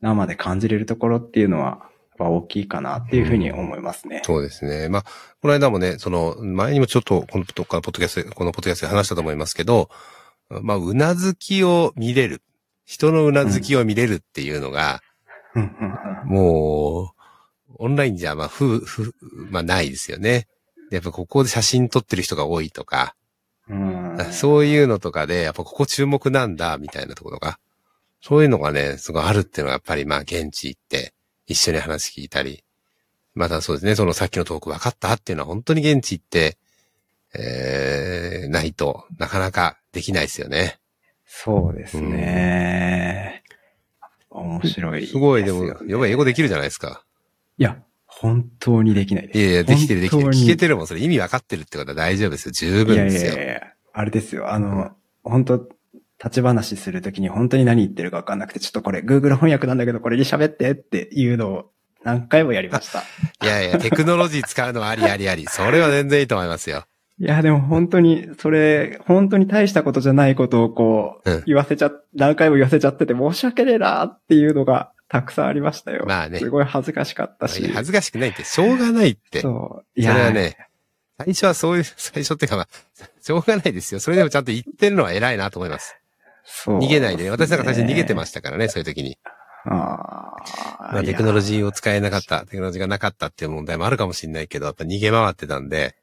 [0.00, 1.88] 生で感じれるところっていうのは、
[2.18, 4.22] 大きいかなっていうふうに思いますね。
[4.24, 4.88] そうですね。
[4.88, 5.02] まあ、
[5.40, 9.90] この間もね、その、前にもちょっと、このどっかのポッドキャストで、このポッドキャストで話したと思いますけど、
[10.48, 12.42] まあ、うなずきを見れる。
[12.84, 15.00] 人のうなずきを見れるっていうのが、
[15.54, 17.14] うんうんうんも
[17.70, 19.14] う、オンラインじゃ、まあ、ふ、ふ、
[19.50, 20.46] まあ、ないですよね。
[20.90, 23.23] やっぱここで写真撮ってる人が多いとか、うん。
[24.32, 27.58] そういうのとかで、やっぱここ注目なんだ、みたいなところが、
[28.20, 31.14] そういうのがね、すごいあるっていうのはやっぱりまあ現地行って、
[31.46, 32.64] 一緒に話聞いたり、
[33.34, 36.56] またそうですね、そのさっきのトーク分かったっていうのは本当に現地行って、
[37.34, 40.78] えー、ないとなかなかできないですよね。
[41.26, 43.42] そうですね。
[44.30, 47.04] 面白いですすごい、でも、やばい英語できるじゃないですか。
[47.58, 47.82] いや、
[48.24, 49.38] 本当にできないです。
[49.38, 50.30] いやいや、できてるできてる。
[50.30, 52.52] 聞けてるもん、それ意味分かってるってことは大丈夫ですよ。
[52.52, 53.32] 十分いやですよ。
[53.34, 53.60] いやいや
[53.92, 54.50] あれですよ。
[54.50, 61.70] あの、本当立ち話するときに本当に何言ってるか分かんなくて、ちょっとこれ Google 翻訳なんだけど、これに喋ってっていうのを
[62.02, 63.02] 何回もやりました。
[63.44, 65.44] いやいや、テクノロジー使うのはありありあり。
[65.44, 66.86] それは全然いいと思いますよ。
[67.18, 76.06] いや、でも本当に、それ、本当に大したことじゃないことをこう、うん言わせちゃ、何回も言わせちゃってて申し訳ねえなっていうのがたくさんありましたよ。
[76.08, 77.70] まあねすごい恥ずかしかったし。
[77.72, 79.42] 恥ずかしくないって、しょうがないって。
[79.42, 79.86] そそう。
[79.94, 80.56] いれやはね、
[81.18, 82.68] 最初はそういう、最初っていうかまあ、
[83.20, 84.00] しょうがないですよ。
[84.00, 85.96] それでもちゃんと言ってるのは偉いなと思います。
[86.44, 87.30] そう、逃げないでね。
[87.30, 89.16] 私なんか最初逃げてまししたからね、そういう時に。
[89.64, 89.72] た。
[89.72, 90.36] あ
[90.90, 95.94] あまあ、テクノロジーを使えなかった、テクノロジーがなかったっていう問題もあるかもしれないけど、やっぱ逃げ回ってたんで、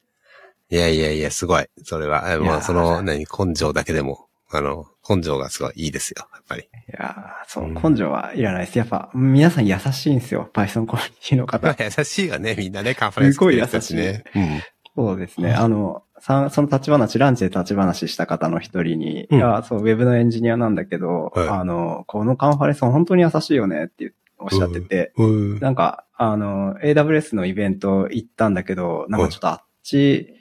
[0.70, 1.66] いやいやいや、すごい。
[1.84, 6.64] それは、まあ、その、何、根性だけでも、あの、根性がすごいいいですよ、やっぱり。
[6.64, 8.78] いやーそうう、ん根性はいらないです。
[8.78, 10.50] やっぱ、皆さん優しいんですよ。
[10.54, 11.76] Python コミュニティの方。
[11.84, 14.24] 優しいよね、みんなね、カンファレンスすごい優しいね。
[14.36, 14.62] うん。
[14.96, 15.54] そうですね。
[15.54, 25.60] あの、さその立ち話、ランチで立ち話した方の一人に、うんいや、そう、ウェブのエンジニアなんだけど、はいあの、このカンファレンス本当に優しいよねっておっしゃってて、うん。
[25.60, 30.41] なんか、あの、AWS のイベント行ったんだけど、なんかちょっとあっち、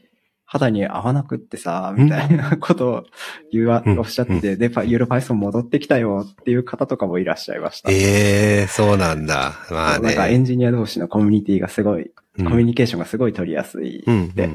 [0.53, 3.05] 肌に合わなくってさ、みたいなことを
[3.53, 7.93] 言わ、うんおっしゃってて、で、パユーロ Python 戻ってきたよっていう方とかもいらっしゃいました。
[7.93, 9.53] ええそうなんだ。
[9.71, 10.39] まあなんかエね。
[10.39, 14.51] ンジニア同士のコミュニティがすごい、うんコミュニケーションがすごい取りやすいうん、って。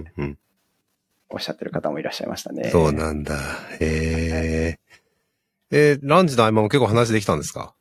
[1.30, 2.70] おっしゃってる方もいらっしゃいましたね。
[2.72, 3.38] そうなんだ。
[3.80, 4.78] え
[5.72, 7.74] ええーランチの合間も結構話できたんですか？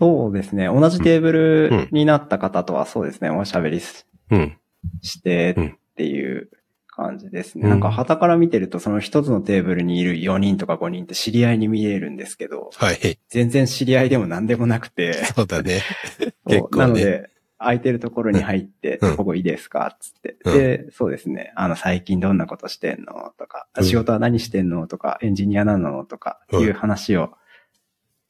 [0.00, 0.66] そうですね。
[0.66, 3.80] 同じテーブルになった方とはそうですね、おしゃべり。
[3.80, 6.50] してっていう
[6.94, 7.64] 感じですね。
[7.64, 13.18] うんなんか、旗から見てると、その一つのテーブルにいる4人とか5人って知り合いに見えるんですけど、はい。
[13.28, 15.82] 全然知り合いでも何でもなくて、そうだね。
[16.46, 20.36] 結構ねなので、空いてるところに入って、うんここいいですかつって。
[20.44, 21.52] うんで、そうですね。
[21.56, 27.32] あの、最近どんなことしてんのとか、うん仕事は何してんのとか、エンジニアなのとか、いう話を、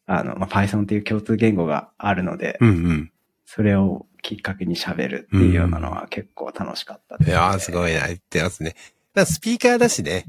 [0.06, 3.12] あの、まあ、Python っていう共通言語があるので、うんうん。
[3.44, 8.74] それをきっかけに喋るっていうようなのは結構楽しかったです、いやーすごいな、言ってますね。
[9.12, 10.24] だスピーカーだしね。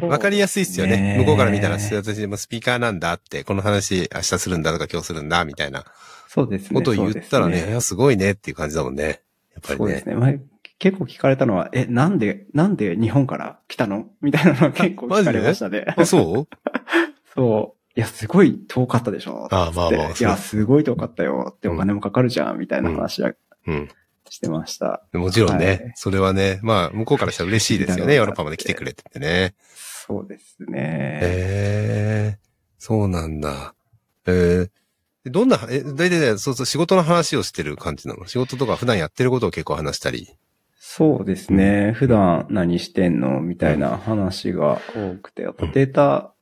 [0.00, 1.16] わかりやすいっすよね。
[1.18, 5.84] 向こうから見たら、私でもスピーカーなんだって、この話明日するんだとか今日するんだ、みたいな
[6.28, 6.74] そうですね。
[6.74, 9.04] ことを言ったらね、そうですいや、すごいねっていう感じだもんね。
[9.04, 9.16] やっ
[9.62, 9.76] ぱりね。
[9.76, 10.14] そうですね。
[10.14, 10.32] まあ
[10.78, 14.06] 結構聞かれたのは、え、なんで、なんで日本から来たの？
[14.22, 15.84] みたいなのは結構聞かれましたね。
[15.94, 16.56] あ、そう
[17.34, 17.79] そう。
[17.96, 23.32] いや、すごい遠かったでしょああまあまあいや、すごい遠かったよってお金もかかるじゃん、みたいな話は
[23.66, 23.88] うん。
[24.28, 25.02] してました。
[25.12, 28.14] もちろんね、はいそれはね、まあ、向こうからしたら嬉しいですよね。
[28.14, 29.54] ヨーロッパまで来てくれててね。
[29.74, 30.78] そうですね。
[30.78, 32.38] へえ、
[32.78, 33.74] そうなんだ。
[34.26, 34.70] えー
[35.22, 38.26] でどんな、え、大体ね、そうそう、仕事の話をしてる感じなの？
[38.26, 40.30] 仕事とか普段やってることを結構話したり。
[40.78, 41.92] そうですね。
[41.92, 43.40] 普段何してんの？
[43.40, 46.32] みたいな話が多くて、あとデータ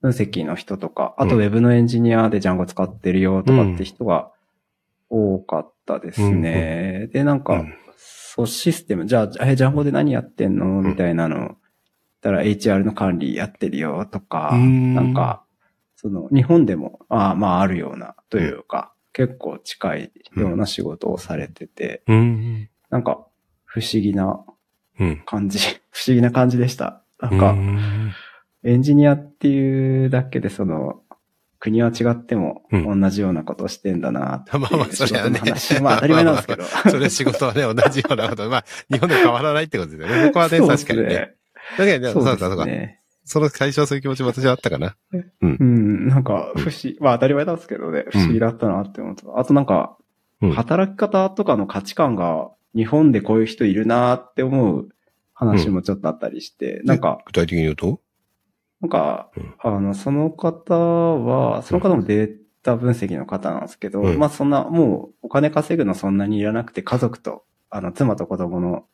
[0.00, 4.30] 分析の人とか、あとウェブのエンジニアでジャンゴ使ってるよとかって人が
[5.10, 7.08] 多かったですね。
[7.12, 7.74] で、なんか、うん。
[7.96, 10.82] そう、システム、じゃあ、え、ジャンゴで何やってんの？
[10.82, 11.56] みたいなの、言っ
[12.22, 14.94] たら HR の管理やってるよとか、うん。
[14.94, 15.44] なんか、
[15.96, 22.70] その、日本でも、ああ、まああるような、というか、結構近いような仕事をされてて、うん。
[22.88, 23.26] なんか、
[23.64, 24.42] 不思議な
[24.98, 25.22] うん。
[25.26, 25.58] 感じ、
[25.90, 27.02] 不思議な感じでした。
[27.20, 28.12] なんか、うん
[28.64, 31.02] エンジニアっていうだけで、その、
[31.58, 35.40] 国は違ってもうん同じようなことをしてんだなっていうまあまあ、それはね。
[35.82, 36.64] まあ当たり前なんですけど。
[36.88, 38.48] それは仕事はね、同じようなこと。
[38.48, 40.26] まあ、日本で変わらないってことですよね。
[40.28, 41.34] そこはね、確かにね。
[41.76, 42.62] 確かにね、そうそうそうか。
[42.62, 43.00] すね。
[43.24, 44.96] その最初はそういう気持ちも私はあったかな。
[45.42, 49.38] うん、なんか、不思議、まあ当たり前なんですけどね、不思議だったなって思うと。
[49.38, 49.98] あとなんか
[50.42, 54.88] うん、働き方とかの価値観が、日本でこういう人いるなって思う
[55.34, 58.00] 話もちょっとあったりして、なんか、具体的に言うと？
[58.80, 64.18] なんかうん、あの、その方は、その方もデータ分析の方なんですけど、うん。
[64.18, 68.86] まあそんな、もうお金稼ぐのそんなにいらなくて、家族と、あの、妻と子供の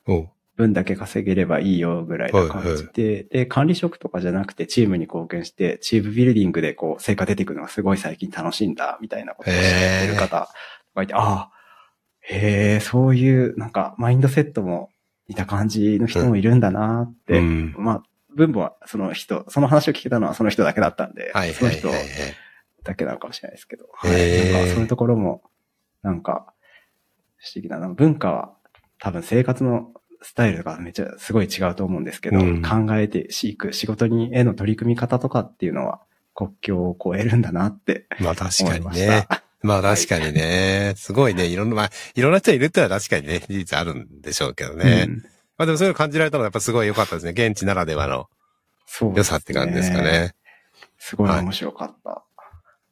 [0.57, 10.49] 分だけ稼げればいいよぐらいな感じで、で、管理職とかじゃなくてチームに貢献して、チームビルディングでこう、成果出てくるのがすごい最近楽しいんだ、みたいなことをしてる方
[10.95, 11.51] がいて、ああ、
[12.23, 14.91] へえ、そういう、なんか、マインドセットも
[15.29, 17.75] 似た感じの人もいるんだなって、うん。
[17.79, 18.03] まあ、
[18.37, 22.13] 分母はその人、その話を聞けたのはその人だけだったんで、はいその人はいはいはい。
[22.85, 24.53] だけなのかもしれないですけど、はい。
[24.53, 25.43] なんかそういうところも、
[26.03, 26.53] なんか、
[27.39, 27.89] 不思議だな。
[27.89, 28.53] 文化は
[28.99, 36.01] 多分生活のスタイルがめっちゃすごい違うと思うんですけど、うん考えていく仕事にへの取り組み方とかっていうのは
[36.35, 39.27] 国境を越えるんだなってまあ確かにね。
[39.29, 39.43] た。
[39.63, 40.95] まあ確かにね。
[40.97, 41.47] すごいね。
[41.47, 45.07] いろんな、まあ、いろんな人いるってのは確かにね、事実あるんでしょうけどね。
[45.09, 47.33] うんまあでもそういうの感じられたのはやっぱすごい良かったですね。
[47.33, 48.29] 現地ならではの
[49.15, 50.03] 良さって感じですか。
[50.03, 50.35] ね。
[50.99, 52.23] すごい面白かった。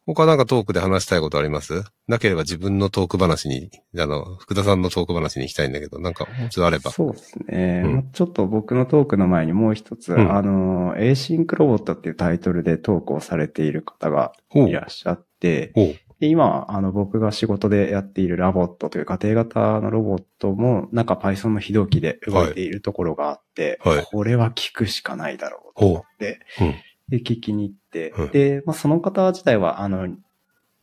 [0.06, 1.82] 他なんかトークで話したいことあります？
[2.08, 6.90] なければ自分のトーク話に、あの、福田さんのトーク話に行きたいんだけど、なんかもうちょっとあれば。
[6.90, 7.82] そうですね。
[7.86, 15.72] うんまあちょっと僕のトークの前にもう一つ、うんあの、 Async Robot っていうタイトルでトークをされている方がいらっしゃって。
[16.20, 26.74] で今、あの、僕が仕事でやっている LOVOT という家庭型のロボットも、なんか Python の非同期で動いているところがあって、はいこれは聞くしかないだろうと思って、うん。
[27.08, 30.08] で、聞きに行って、うんで、まあ、その方自体は、あの、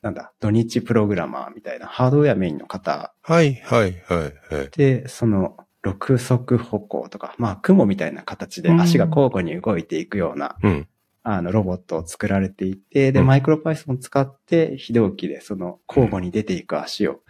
[0.01, 4.69] なんだ、土日プログラマーみたいなハードウェアメインの方はい、はい、はい、はい。
[4.75, 10.88] で、その、六足歩行とか、まあ、雲みたいな形で足が交互に動いていくような、うん。
[11.24, 13.28] あの、ロボットを作られていて、で、うん。
[13.28, 17.22] マイクロパイソンを使って、非同期でその交互に出ていく足を、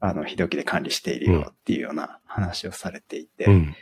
[0.00, 3.74] あの、非同期で管理しているよっていうような話をされていて、うん。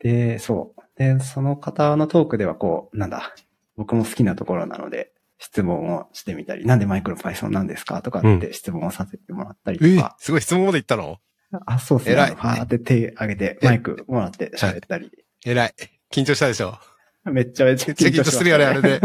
[0.00, 0.82] で、そう。
[0.96, 3.34] で、その方のトークではこう、なんだ、
[3.76, 11.18] 僕も好きなところなので、質問をしてみたり、なんでマイクロパイソンなんですかとかって質問をさせてもらったりえとか、すごい質問まで言ったの？
[11.64, 12.14] あ、そうですね。
[12.14, 12.30] 偉い。
[12.30, 15.12] あのファーって手挙げて、マイクもらって喋ったり、
[15.46, 15.74] 偉い。
[16.10, 16.76] 緊張したでしょ？
[17.32, 19.00] めっちゃめちゃめっちゃ緊張するよね、あれで。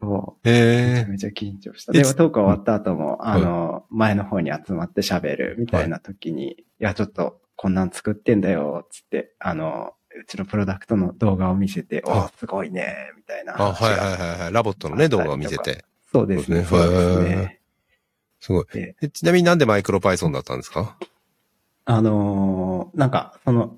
[0.00, 0.48] そう。
[0.48, 1.92] めちゃえめちゃ緊張した。
[1.94, 13.86] えでもトーク終わった後も、あの、前の方に集まって喋るみたいな時に、いや、ちょっとこんなん作ってんだよ、つって、あの、うちのプロダクトの動画を見せて、おあすごいね、みたいなあ、話が。
[13.86, 14.52] はいはいはいはい。
[14.52, 15.84] ラボットのね、動画を見せて。
[16.12, 17.60] そうですね、そううですすねね。
[18.40, 18.66] すごい。
[19.10, 20.96] ちなみになんでマイクロパイソンだったんですか？
[21.86, 23.76] あのーなんか、その、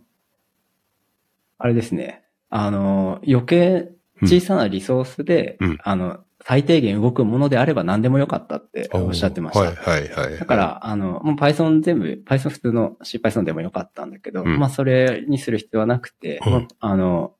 [1.59, 3.89] あれですね、あのー余計
[4.23, 9.61] 小さなリソースで、うんあの、最低限動くものであれば何でもよかったっておっしゃってました。
[9.61, 10.39] はいはいはい。
[10.39, 17.35] だから、あの、もう Python 全部、Python 普通の CPython でもよかったんだけど、うんまあそれにする必要はなくて、うんまああの、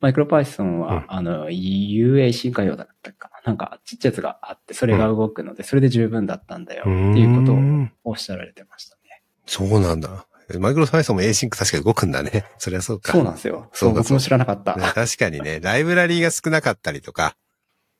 [0.00, 3.40] マイクロ Python は、うんあの、UA 進化用だったかな。
[3.46, 6.90] なんかちっちゃいやつがあって、それが動くので、それで十分だったんだよって
[7.20, 9.22] いうことをんおっしゃられてましたね。
[9.46, 10.26] そうなんだ。
[10.58, 12.44] マイクロパイソンも Async 確かに動くんだね。
[12.58, 13.12] そりゃそうか。
[13.12, 13.70] そうなんですよ。
[13.72, 14.76] そうだ僕も知らなかった。
[14.76, 17.36] ね確かにね、ライブラリーが少なかったりとか、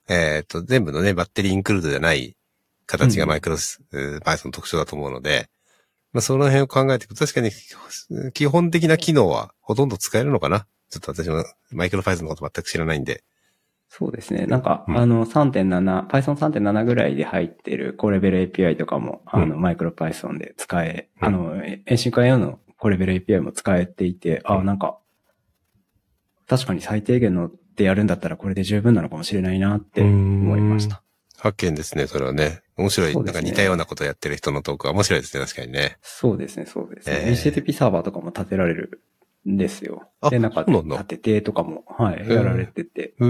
[0.08, 2.36] えっ、と、全部のね、バッテリーインクルードじゃない
[2.86, 5.48] 形がうんマイクロス、えー Python の特徴だと思うので、
[6.12, 7.50] まあ、その辺を考えていくと、確かに
[8.32, 13.24] 基本的な機能はほとんど使えるのかなちょっと私もマイクロ Python のこと全く知らないんで。
[13.96, 14.46] そうですね。
[14.46, 24.98] なんか、うんあの、3.7、Python 3.7ぐらいで入ってる高レベル API とかも、あの、うマイクロ Python で使え、うんあの、遠心化用の高レベル API も使えていて、あ、うんなんか、
[26.48, 31.04] 確かに最低限のでやるんだったらこれで十分なのかもしれないなって思いました。
[31.38, 32.62] 発見ですね、それはね。
[32.76, 33.14] 面白い。
[33.14, 35.98] ねなんか似たようなことをやってる人のトークは面白いですね、確かにね。
[36.02, 37.22] そうですね、そうですね。
[37.26, 39.13] えー HTTP サーバーとかも立てられるん
[39.46, 40.08] ですよ。
[40.20, 43.24] あで、なんか立ててとかも、はい、ーやられてて、と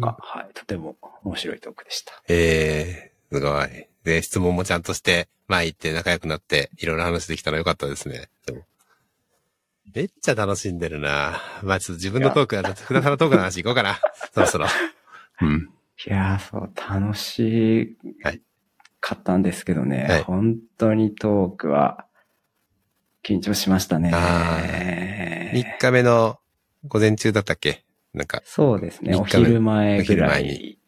[0.00, 2.12] か、はい、とても面白いトークでした。
[2.28, 3.68] ええすごい。
[4.04, 8.28] で、質問もちゃんとして、前行って仲良くなって、いろいろ話できたのよかったですね。
[9.94, 13.98] めっちゃ楽しんでるなまあちょっと自分のトークは、福田さんのトークの話行こうかな。
[14.32, 14.66] そろそろ。
[15.42, 15.70] うん。
[16.06, 18.40] いやー、そう、楽しはい
[19.00, 22.06] かったんですけどね、はい本当にトークは
[23.24, 24.10] 緊張しましたね。
[25.50, 26.38] あ3日目の
[26.86, 27.84] 午前中だったっけ？
[28.12, 30.78] なんか、そうですね、お昼前ぐらい。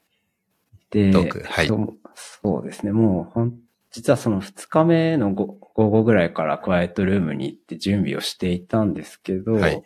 [0.90, 1.12] で、
[1.44, 1.68] はい。
[1.68, 3.58] とそうですね、もうほん、
[3.90, 9.82] 実はその2日目の午午後ぐらいからクワイエットルームに行って準備をしていたんですけど、はい。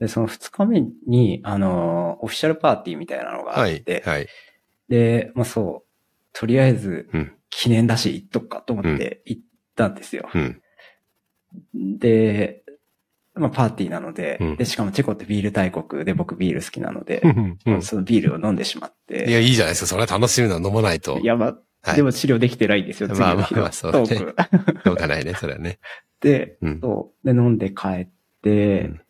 [0.00, 4.26] で、その2日目に、あの、オフィシャルパーティーみたいなのがあはいって、、はい。
[4.88, 5.88] で、まあそう、
[6.32, 9.42] とりあえずうん、記念だし行っとくかと思って行っ
[9.76, 10.28] たんですよ。
[10.34, 10.60] うん。
[11.98, 12.63] で、
[13.34, 17.22] まあパーティーなので、うんで、しかもチェコってビール大国で僕ビール好きなので、
[17.64, 19.86] うんそのビールを飲んでしまって、いや、いいじゃないですか。
[19.86, 21.18] それは楽しみなの飲まないと。
[21.22, 21.46] やば、
[21.82, 24.36] はいでも治療できてないんですよ、次まあまあまあそうねトーク。
[24.84, 25.78] どうかないね、それはね。
[26.20, 26.80] で、うん。
[26.80, 27.26] そう。
[27.26, 28.08] で、飲んで帰っ
[28.42, 29.00] て、うん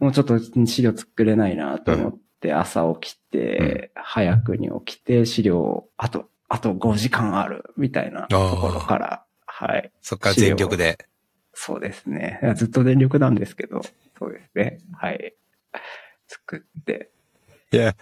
[0.00, 9.90] もうちょっと資料作れないなと思って、朝起きて、早くに起きて、資料を、あと、あと5時間ある、みたいなところから、はい。
[10.02, 10.98] そっから全力で。
[11.54, 12.40] そうですね。
[12.56, 13.80] ずっと全力なんですけど、
[14.18, 14.80] そうですね。
[14.92, 15.34] はい。
[16.26, 17.10] 作って。
[17.72, 17.94] いや、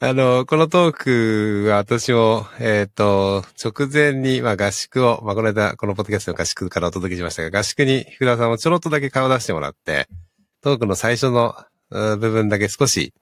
[0.00, 10.08] あの、このトークは私も、えっ、と、直前に、まあ合宿を、まあこの間、このポッドキャストの合宿からお届けしましたが、合宿に福田さんもちょろっとだけ顔出してもらって、
[10.60, 11.54] トークの最初の
[11.90, 13.14] 部分だけ少し、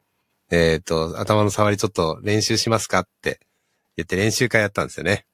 [0.51, 3.41] えっ、と、頭の触りちょっと練習しますかって
[3.97, 5.24] 言って練習会やったんですよね。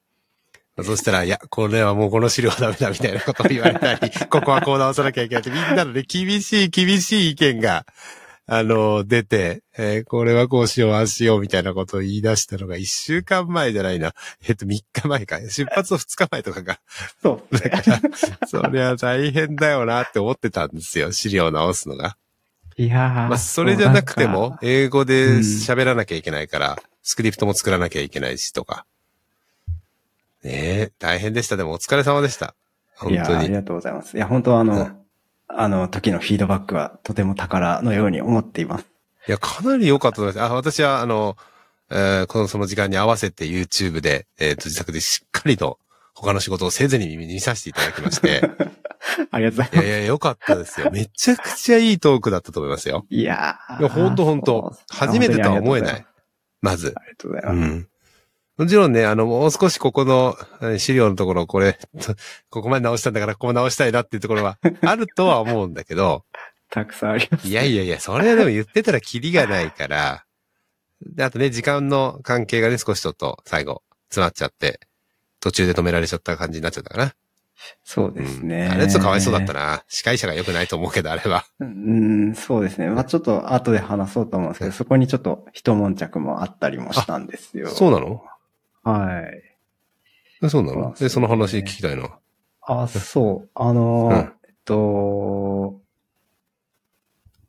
[0.85, 7.85] そしたら、いや、これはもうこの資料はダメだみたいなことを言われたり、 ここはこう直さなきゃいけないって、みんなのね、厳しい厳しい意見が、
[8.51, 14.15] あの、出て、えーこれはこうしよう、ああしようみたいなことを言い出したのが一週間前じゃないな。
[14.49, 15.39] えっと、三日前か。
[15.41, 16.81] 出発の二日前とかが。
[17.21, 18.01] そうだから、
[18.49, 21.13] そりゃ大変だよなって思ってたんですよ。
[21.13, 22.17] 資料を直すのが。
[22.79, 28.87] いやーまあ、それじゃなくてもか、英語で喋らなきゃいけないから、スクリプトも作らなきゃいけないしとか。
[30.45, 31.57] ねえ、大変でした。
[31.57, 32.55] でもお疲れ様でした。
[32.97, 33.39] 本いやー当に。
[33.39, 34.17] ありがとうございます。
[34.17, 34.99] いや、本当はあの、うん
[35.51, 38.87] あの時のフィードバックはとても宝のように思っています。
[39.27, 40.41] いや、かなり良かったです。
[40.43, 41.37] あ、私は、あの、
[41.91, 45.79] えーこのその時間に合わせて YouTube で、えっ、と、自宅でしっかりと
[46.15, 48.43] 他の仕事をせずに見させていただきまして。
[49.31, 49.87] ありがとうございます。
[49.87, 50.91] いやいや、良かったですよ。
[50.91, 53.07] めちゃくちゃいいトークだったと思いますよ。
[53.09, 54.77] いやーいや、ほんとほんと。
[54.91, 56.07] 初めてとは思えない。
[56.61, 56.93] まず。
[56.95, 57.71] ありがとうございます。
[57.71, 57.89] うん。
[58.59, 61.79] もちろんね、あの、もう少しここのえ資料のところ、これ、
[62.51, 66.25] ここまで直したんだから、ここ直したいなっていうところは あるとは思うんだけど、
[66.71, 67.47] たくさんあります。
[67.47, 70.25] いやいやいや、それはでも言ってたらキリがないから、
[71.01, 74.81] で、あとね、時間の関係がね、少しちょっと最後、詰まっちゃって、
[75.41, 77.15] 途中で止められちゃった感じになっちゃったかな。
[77.85, 78.67] そうですね。
[78.67, 79.85] うんあれちょっとかわいそうだったな。
[79.89, 81.45] 司会者が良くないと思うけど、あれは。
[81.61, 82.89] うん、そうですね。
[82.89, 87.69] まあちょっと後で話そうと思うんですけど、そこにちょっと一悶着もあったりもしたんですよ。
[87.69, 88.23] そうなの？
[88.91, 89.43] はい。
[90.43, 90.95] えそうなの？
[90.95, 92.19] で、ねその話聞きたいな。
[92.63, 93.51] あ、そう。
[93.55, 95.81] あの、うんえっと、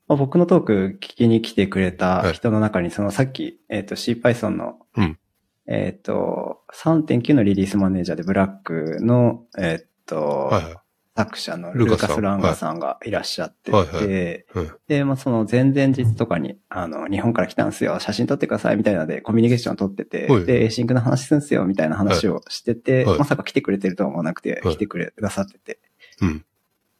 [0.07, 5.19] まあ、僕のトーク聞きに来てくれた人の中に、そのさっき、えっと CPython の、うん
[5.67, 10.75] えっと、3.9のリリースマネージャーでブラックの、えっと、はいはい。
[11.15, 12.09] 作者のルカスさん。
[12.09, 14.45] ルカス・ランガさんがいらっしゃってて、はいはい。
[14.55, 23.19] うんで、まあ、その前々日とかに、あの、日本から来たんすよ、写真撮ってくださいみたいなのでコミュニケーションを取っててはい、で、エーシンクの話すんすよみたいな話をしてて、はい。
[23.19, 24.75] まさか来てくれてるとは思わなくて、はい。
[24.75, 25.79] 来てくれ、くださってて。
[26.21, 26.45] うん。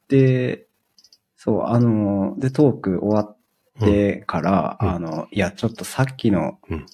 [0.08, 0.66] で、
[1.36, 3.36] そう、あの、で、トーク終わっ
[3.80, 4.90] てから、うん。
[4.90, 6.86] あの、いや、ちょっとさっきのうん、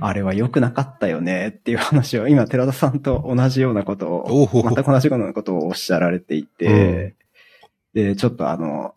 [0.00, 5.18] あれは良くなかったよねっていう話を、今、寺田さんと同じようなことを、全く同じよう。
[5.18, 7.14] なことをおっしゃられていて、
[7.92, 8.94] で、ちょっとあの、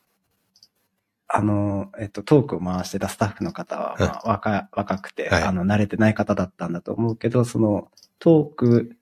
[1.29, 5.43] あの、えっと、トークを回してたスタッフの方は、まあ、若、若くて、はい。
[5.43, 8.95] あの、慣れてない方だったんだと思うけど、その、トーク、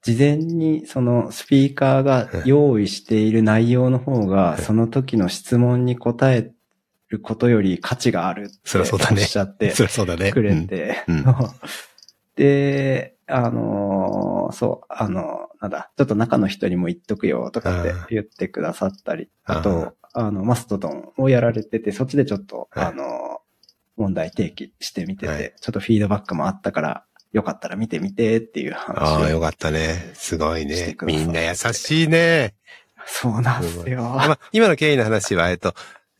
[0.00, 6.50] 事前にそのスピーカーが用意している内容の方が、いその時の質問に答え
[7.14, 9.72] ることより価値があるってそりゃそうだねおっしゃって。
[10.32, 11.04] くれて、
[12.36, 23.44] で、あのーそう、あのなんだ、ちょっと中の人にも言っとくよとかって言ってくださったり、あと、あの、マストドンをやられてて、そっちでちょっと、はいあのー
[23.96, 29.04] 問題提起してみてて、はいちょっとフィードバックもあったから、よかったら見てみてっていう話を。
[29.04, 30.10] ああ、よかったね。
[30.14, 30.96] すごいね。
[31.04, 32.54] みんな優しいね。
[33.06, 34.02] そうなんですよ。
[34.02, 35.74] まあ、今の経緯の話は、えっと、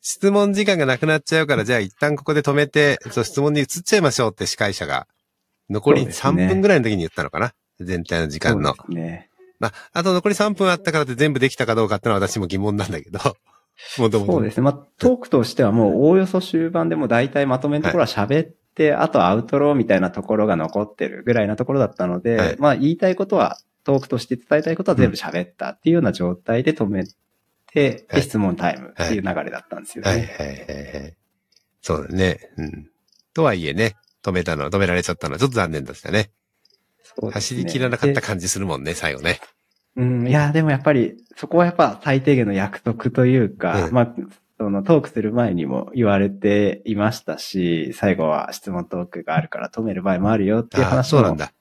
[0.05, 5.09] 質問時間がなくなっちゃうから、じゃあ一旦ここで止めて、そう質問に移っちゃいましょうって司会者が、
[5.71, 7.55] 残り3そうですね分ぐらいの時に言ったのかな？
[7.81, 8.75] 全体の時間の。
[8.91, 9.31] ね。
[9.59, 13.19] まあ、あと残り3分あったからって全部できたかどうかってのは私も疑問なんだけど。
[13.99, 14.63] もともとそうですね。
[14.63, 27.05] まあ、トークとしてはもうおおよそ終盤でもう大体まとめのところは喋って、あとアウトローみたいなところが残ってるぐらいなところだったので、はいまあ言いたいことは、トークとして伝えたいことは全部喋ったっていうような状態で止め
[27.75, 30.11] で質問タイムっていう流れだったんですよね。
[30.11, 31.17] はいはいはいはい。
[31.83, 32.39] そうだね。
[32.57, 32.89] うん。
[33.35, 36.31] とはいえね、止めたの、止められちゃったのはちょっと残念でしたね。
[37.21, 39.41] ね走り切らなかった感じするもんね、最後ね。
[39.97, 44.15] うん、いや、でもやっぱり、そこはやっぱ最低限の約束というか、うんまあ、
[44.59, 51.53] そのトークする前にも言われていましたし、最後は質問トークがあるから止める場合もあるよっていう話もそうなんだ。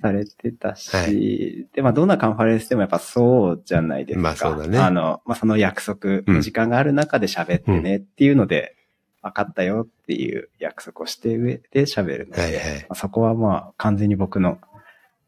[0.00, 1.66] されてたし、はい。
[1.74, 4.22] で、まあ、どんなカンファレンスでもやっぱそうじゃないですか。
[4.22, 4.78] まあそうだね。
[4.78, 8.76] あの、まあ、その約束の時間がある中で喋ってねっていうので、
[9.22, 12.62] 分かったよっていう約束をして上で喋るので、はいはい。
[12.80, 14.58] まあ、そこはまあ、完全に僕の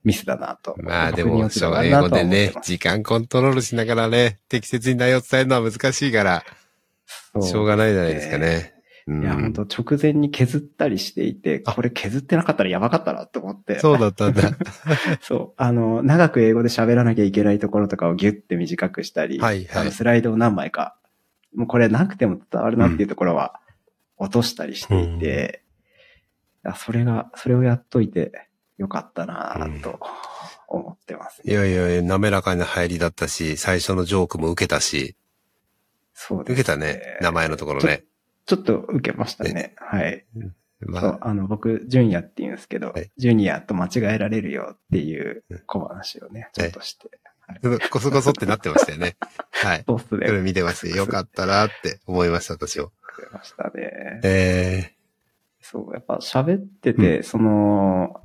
[0.05, 0.77] ミスだなと。
[0.79, 6.45] まあでも、僕に落ち度がなとは語でね、時間コントロールしながらね、適切に内容を伝えるのは難しいから、
[7.43, 8.78] しょうがないじゃないですかね。
[9.09, 9.23] うん。
[9.23, 11.73] いや、本当直前に削ったりしていて、あ。
[11.73, 13.79] これ削ってなかったらやばかったなと思って。
[13.81, 14.51] そうだったんだ。
[15.23, 15.55] そう。
[15.57, 19.83] あの、長く英語で喋らなきゃいけないところとかをギュッて短くしたり、はいはい。
[19.83, 20.97] あのスライドを何枚か、
[21.55, 23.61] もうこれなくても伝わるなっていうところは
[24.19, 25.63] 落としたりしていて、
[26.65, 29.99] いやそれが、それをやっといてよかったなと
[30.67, 35.17] 思ってます、いやいやいや、滑らかな入りだったし、最初のジョークも受けたし、
[36.13, 38.05] そうです受けたね、名前のところね。
[38.49, 39.75] ちょっと受けましたね。
[39.77, 40.25] はい。
[40.81, 43.11] まそう、あの、僕、ジュニアって言うんですけど、はい。
[43.19, 47.11] ジュニアと間違えられるよっていう小話をね、ちょっとして、
[47.91, 49.17] こそこそってなってましたよね。
[49.53, 49.85] はい。
[49.85, 52.87] ポストでそれ見てまして、よかったなって思いました、私も。
[53.19, 54.21] 受けましたね。
[54.25, 54.93] え
[55.61, 58.23] そう、やっぱ喋ってて、その、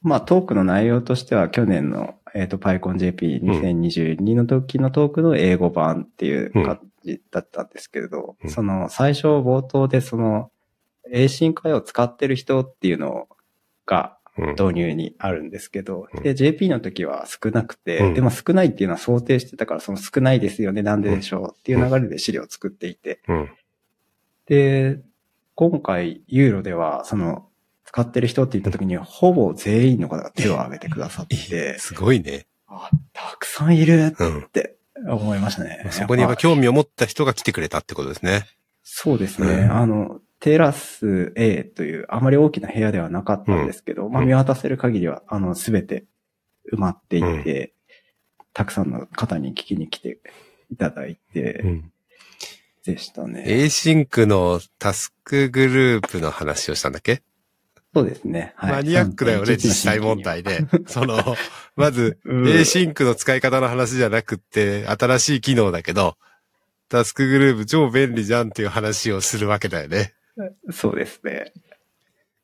[0.00, 8.50] まあトークの内容としては去年の、えっ、と、PyConJP2022 の時のトークの英語版っていう感じだったんですけれど、うん。
[8.50, 10.50] その最初冒頭でその、
[11.10, 13.28] 英進会を使ってる人っていうの
[13.86, 16.22] が導入にあるんですけど、うん。
[16.22, 18.14] で、JP の時は少なくて、うん。
[18.14, 23.50] でも少ないっていうのは想定してたから、その少ないですよね、なんででしょうっていう流れで資料を作っていて、うん。
[24.46, 25.00] で、
[25.54, 27.48] 今回、ユーロでは、その、
[27.84, 32.46] 使ってる人って言った時に、ほぼ全員の方が手を挙げてくださって、すごいね。
[32.68, 34.38] あ、たくさんいるうん。
[34.40, 34.75] って
[35.08, 35.86] 思いましたね。
[35.90, 38.46] そこにやっぱぱ興味を持った人が来てくれたってことですね。
[38.82, 39.48] そうですね。
[39.48, 46.04] うんあの、テラス A というあまり大きな部屋ではなかったんですけど、まあ見渡せる限りは、あの、すべて
[46.72, 47.74] 埋まっていて、
[48.52, 50.20] たくさんの方に聞きに来て
[50.70, 51.92] いただいて、ん。
[52.86, 53.42] でしたね。
[53.46, 57.22] A シンクのタスクグループの話をしたんだっけ、
[57.96, 58.52] そうですね。
[58.56, 60.66] はいマニアックだよね、3.11実際問題で。
[60.86, 61.18] その、
[61.76, 66.18] まず、うん A シンクの使い方の話じゃなくって、新しい機能だけど、
[66.90, 70.12] タスクグループ超便利じゃんっていう話をするわけだよね。
[70.70, 71.54] そうですね。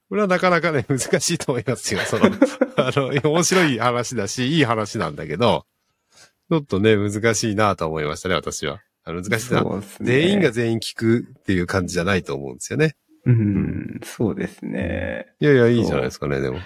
[0.09, 2.01] これはなかなかね、難しいと思いますよ。
[2.01, 2.31] その、
[2.77, 5.67] あの、面白い話だし、いい話なんだけど、
[6.51, 8.81] ちょっとね、難しいなと思いましたね、私は。
[9.05, 9.63] 難しいな。
[9.65, 9.83] ね。
[10.01, 12.97] 全員が全員聞くっていう感じじゃないと思うんですよね。
[13.25, 15.27] うん、そうですね。
[15.41, 16.59] いやいや、いいじゃないですかね、でも。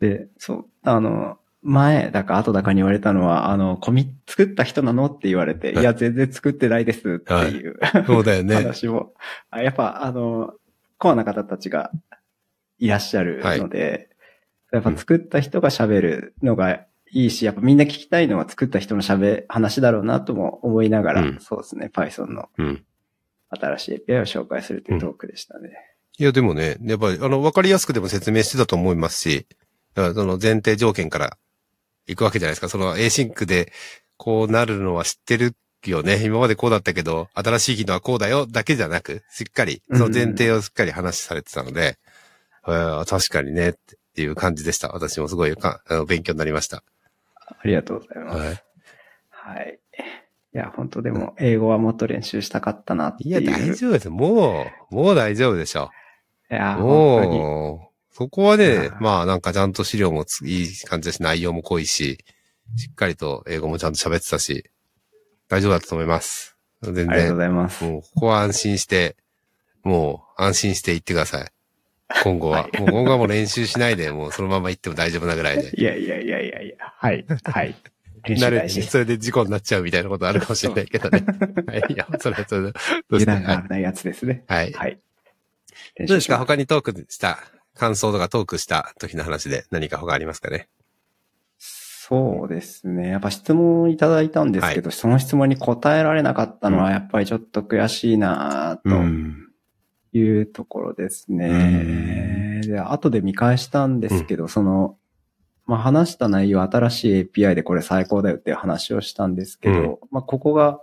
[0.00, 5.82] で、そう、あの、前だか後だかに言われたのは、あの、コミ作った人なのって言われて、はい。
[5.82, 8.54] いや、全然作ってないですっていう、 そうだよね。
[8.54, 9.14] 話も、
[9.50, 10.54] あやっぱ、あの、
[10.98, 11.90] コアな方たちが
[12.78, 14.10] いらっしゃるので、
[14.72, 21.38] やっぱ作った人が喋るのがいいし、やっぱみんな聞きたいのは作った人の喋、話だろうなとも思いながら、うん。
[21.40, 22.48] そうですね、Python の。
[22.58, 22.84] うん。
[23.56, 25.70] 新しい API を紹介するというトークでしたね。
[26.18, 29.46] いや、でもね、やっぱり、あの、わかりやすくでも説明してたと思いますし、
[29.94, 31.36] だからその前提条件から
[32.06, 32.68] 行くわけじゃないですか。
[32.68, 33.72] その Async で
[34.16, 36.24] こうなるのは知ってるよね。
[36.24, 41.98] 今までこうだったけど、新しい機能はこうだよだけじゃなく、しっかり、その前提をしっかり話されてたので、
[42.66, 43.74] えー確かにねっ
[44.14, 44.88] ていう感じでした。
[44.88, 46.82] 私もすごいかあの勉強になりました。
[47.46, 48.38] ありがとうございます。
[48.38, 48.64] はい。
[49.30, 49.78] はい。
[50.54, 53.40] いや、本当でも、英語はもっと練習したかったなっていう。
[53.40, 54.08] いや、大丈夫です。
[54.08, 55.90] もう、もう大丈夫でしょ。
[56.50, 56.76] いや。
[56.76, 62.24] もう、そこはねう、んまあなんかちゃんと資料もついい感じだし、内容も濃いし、
[62.76, 64.70] しっかりと英語もちゃんと喋ってたし、
[65.48, 66.56] 大丈夫だったと思います。
[66.82, 67.84] 全ありがとうご然、ざいます。
[67.84, 69.16] もうここは安心して、
[69.82, 71.48] もう安心して行ってください。
[72.22, 72.62] 今後は。
[72.62, 75.72] はいもう今後はもう練習しないで、もうそのまま行っても大丈夫なぐらいで。
[75.80, 76.76] いやいやいやいやいや。
[76.96, 77.26] はい。
[77.42, 77.74] はい。
[78.24, 78.82] 慣れ大事。
[78.82, 81.24] それで事故になっちゃうみたいなことあるかもしれないけどね。
[81.66, 81.82] はい。
[81.92, 82.72] いや、それはそれで。
[83.10, 83.30] どうして？
[83.30, 84.44] 油断が危ないやつですね。
[84.48, 84.72] はい。
[84.72, 84.98] はい。
[85.98, 86.38] どうですか？
[86.38, 87.38] 他にトークした、
[87.76, 90.68] 感想とかトークした時の話で何か他ありますかね？
[91.58, 93.08] そうですね。
[93.08, 99.40] やっぱ質問いただいたんですけど、その質問に答えられなかったのはやっぱりちょっと悔しいなとん。
[100.12, 102.60] いうところですね。
[102.64, 104.96] で、後で見返したんですけど、その、
[105.66, 110.80] まあ、話した内容、新しい API でこれ最高だよっていう話をしたんですけど、うんまあ、ここが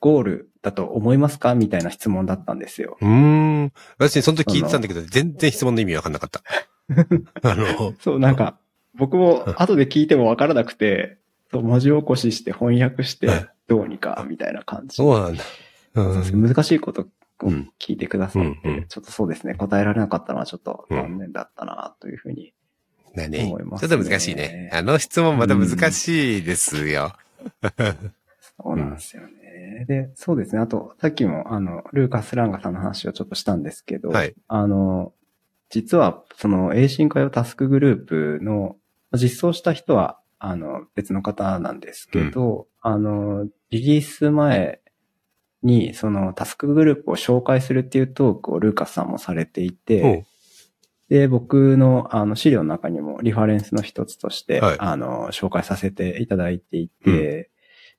[0.00, 2.96] ゴールだと思いますかみたいな質問だったんですよ。
[3.00, 3.72] うーん。
[3.98, 6.42] 私、その時聞いてたんだけど、全然質問の意味わかんなかった。
[7.48, 8.58] あの、そう、なんか、
[8.94, 11.18] 僕も後で聞いてもわからなくて、
[11.52, 14.96] そう文字起こしして翻訳しはいて、どうにか、みたいな感じ。
[14.96, 15.44] そうなんだ。
[15.94, 16.42] うん。
[16.42, 17.06] 難しいことを
[17.42, 22.52] うん聞いてくださって、うんうんちょっとそうですね、答えられなかったのはちょっと残念だったな、というふうに。
[23.14, 23.30] 何？
[23.30, 24.70] ねちょっと難しいね。
[24.72, 27.12] あの質問また難しいですよ。
[28.62, 29.84] そうなんですよね。
[29.86, 30.60] で、そうですね。
[30.60, 35.12] あと、さっきも、あの、ルーカス・ランガさんの話をちょっとしたんですけど、はいあの、
[35.70, 38.76] 実は、その、英進会をタスクグループの、
[39.12, 44.80] 実装した人は、あの、別の方なんですけど、あの、リリース前
[45.62, 50.26] に、そのタスクグループを紹介するっていうトークをルーカスさんもされていて、
[51.10, 57.50] で、僕のあの資料の中にもリファレンスの一つとして、はいあの、紹介させていただいていて、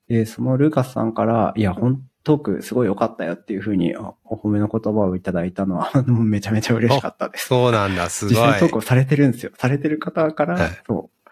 [0.08, 7.48] で、そのルーカスさんから、いや、本トークすごい良かったよっていうふうにあお褒めの言葉をいただいたのは、 めちゃめちゃ嬉しかったです。
[7.48, 8.34] そうなんだ、すごい。
[8.34, 9.52] 実際トークをされてるんですよ。
[9.56, 11.30] されてる方から、はいそう。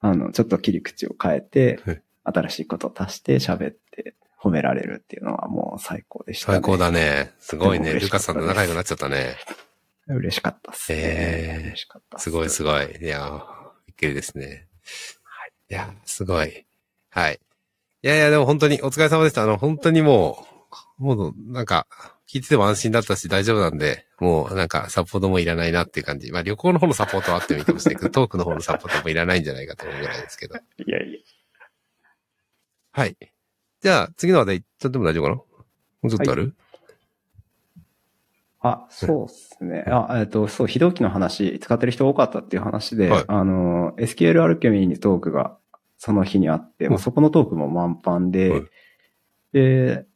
[0.00, 6.56] あの、ちょっと切り口を変えてはい、新しいことを足して喋って褒められるっていうのはもう最高でしたね。
[6.56, 7.32] 最高だね。
[7.38, 7.94] すごいね。
[7.94, 9.36] ルカさんと仲良くなっちゃったね。
[10.08, 10.98] 嬉しかったっすね。
[11.00, 12.96] えー嬉しかったっすごいすごい。
[13.00, 13.40] いやー、
[13.86, 14.68] びっくりですね。
[15.68, 16.64] いや、すごい。
[17.10, 17.40] はい。
[18.02, 19.42] いやいや、でも本当にお疲れ様でした。
[19.42, 20.46] あの、本当にも
[20.98, 21.86] う、もうなんか、
[22.28, 26.32] 聞いてても安心だったし大丈夫なんで、もうなんかサポートもいらないなっていう感じ。
[26.32, 30.56] まあ旅行の方のサポートはあってもいいかもしれないけど、 トークの方のサポートもいらないんじゃないかと思うぐらいですけど。
[30.56, 31.18] いやいや。
[32.92, 33.16] はい。
[33.80, 35.34] じゃあ、次の話題ちゃっても大丈夫かな？
[35.36, 35.44] も
[36.04, 36.54] うちょっとある、
[38.66, 39.84] あ、そうっすね。
[39.86, 45.56] あ、えっと、そう、非同期の話、使ってる人多かったっていう話で、はいあの、SQL アルケミーにトークが
[45.98, 48.62] その日にあって、うんまあ、そこのトークも満帆で、はい
[49.52, 50.06] で、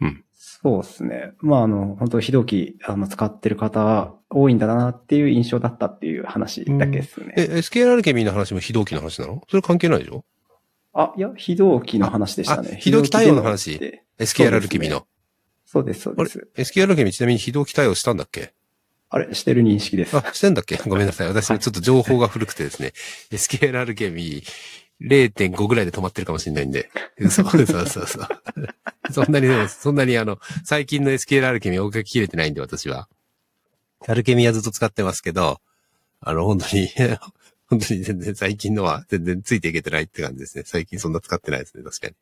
[0.00, 1.32] うんそうですね。
[1.40, 7.34] まあ、あの、本当非同期、あの、使ってる方多いんだなっていう印象だったっていう話だけですね。
[7.36, 9.42] え、SQL アルケミーの話も非同期の話なの？
[9.48, 10.24] それ関係ないでしょ？
[10.92, 12.78] あ、いや、非同期の話でしたあね。
[12.80, 15.06] 非同期対応の話 ?SQL アルケミーの。
[15.74, 16.48] そうです、そうです。
[16.54, 18.54] SQL アルケミーちなみに非同期対応したんだっけ？
[19.10, 20.16] あれ、してる認識です。
[20.16, 20.76] あ、してんだっけ？
[20.76, 21.28] ごめんなさい。
[21.28, 22.92] 私もちょっと情報が古くてですね。
[23.32, 24.44] SQL アルケミー
[25.34, 26.88] 0.5ぐらいで止まってるかもしれないんで。
[27.28, 28.28] そうそうそうそう。
[29.12, 33.08] そんなにでも、そんなにあの、最近の SQL アルケミー追いかけきれてないんで、私は。
[34.06, 35.60] アルケミーはずっと使ってますけど、
[36.20, 36.88] あの、本当に、
[37.66, 40.64] 本当に全然最近のは全然ついていけてないって感じですね。
[40.64, 42.14] 最近そんな使ってないですね、確かに。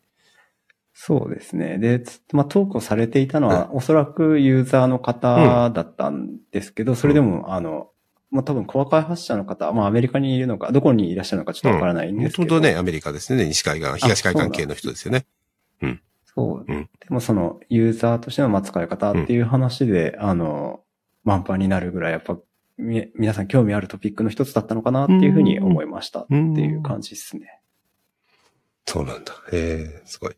[1.05, 1.79] そうですね。
[1.79, 7.89] で、つまあ、トークをされていたのは、おそらくユーザーの方だったんですけど、それでも、あの、
[8.31, 12.55] まあ、多分、コア開発者の方、まあ、アメリカにいるのか、どこにいらっしゃるのかちょっとわからないんですけど。
[12.55, 13.47] 本当ね、アメリカですね。
[13.47, 15.27] 西海岸、東海岸系の人ですよね。
[16.37, 16.73] そう。
[16.73, 20.85] うんでも、その、ユーザーとしてのまあ使い方っていう話で、あの、
[21.25, 22.39] 満帆になるぐらい、やっぱ、
[22.79, 27.61] み、皆さん興味あるトピックの一つだったのかなっていうふうに思いましたっていう感じですね。
[28.87, 29.33] そうなんだ。
[29.53, 30.37] へえ、すごい。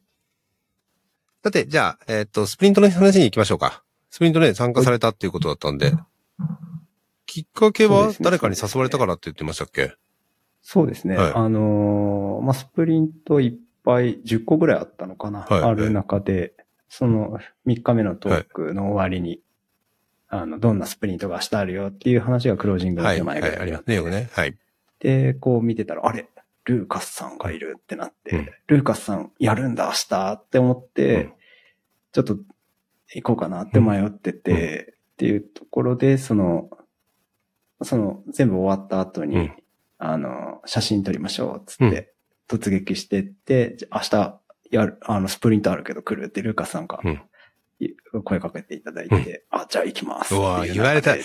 [1.45, 3.85] さて、じゃあ、えっ、と、スプリントの話に行きましょうか。
[4.09, 5.93] スプリントね、参加されたっていうことだったんで。
[7.27, 9.93] きっかけは誰かに誘われたからって言ってましたっけ？
[10.63, 11.19] そうですね。
[11.19, 15.41] はいあのーまあ、スプリントいっぱい10個ぐらいあったのかな。
[15.41, 16.55] はいある中で、
[16.89, 19.41] その3日目のトークの終わりに、
[20.29, 24.31] あの、どんなスプリントが明日あるよっていう話がクロージングのはい、手はい、前ぐらいありますね、よくね。
[24.33, 24.57] はい。
[25.01, 26.27] で、こう見てたら、あれ？
[26.65, 28.49] ルーカスさんがいるってなって、うん。
[28.67, 31.33] ルーカスさんやるんだ明日って思って、うん。
[32.13, 32.39] ちょっと
[33.15, 34.95] 行こうかなって迷ってて、うん。
[34.95, 36.71] っていうところで、その、
[37.83, 39.57] その全部終わった後に、うん。
[39.99, 42.13] あの、写真撮りましょうっつって、
[42.49, 44.41] 突撃してって、明日
[44.71, 47.01] やる、あの、スプリントあるけど来るってルーカスさんが、
[48.25, 51.15] 声かけていただいて、あ、じゃあ行きますっていううわ言われた。
[51.15, 51.23] ル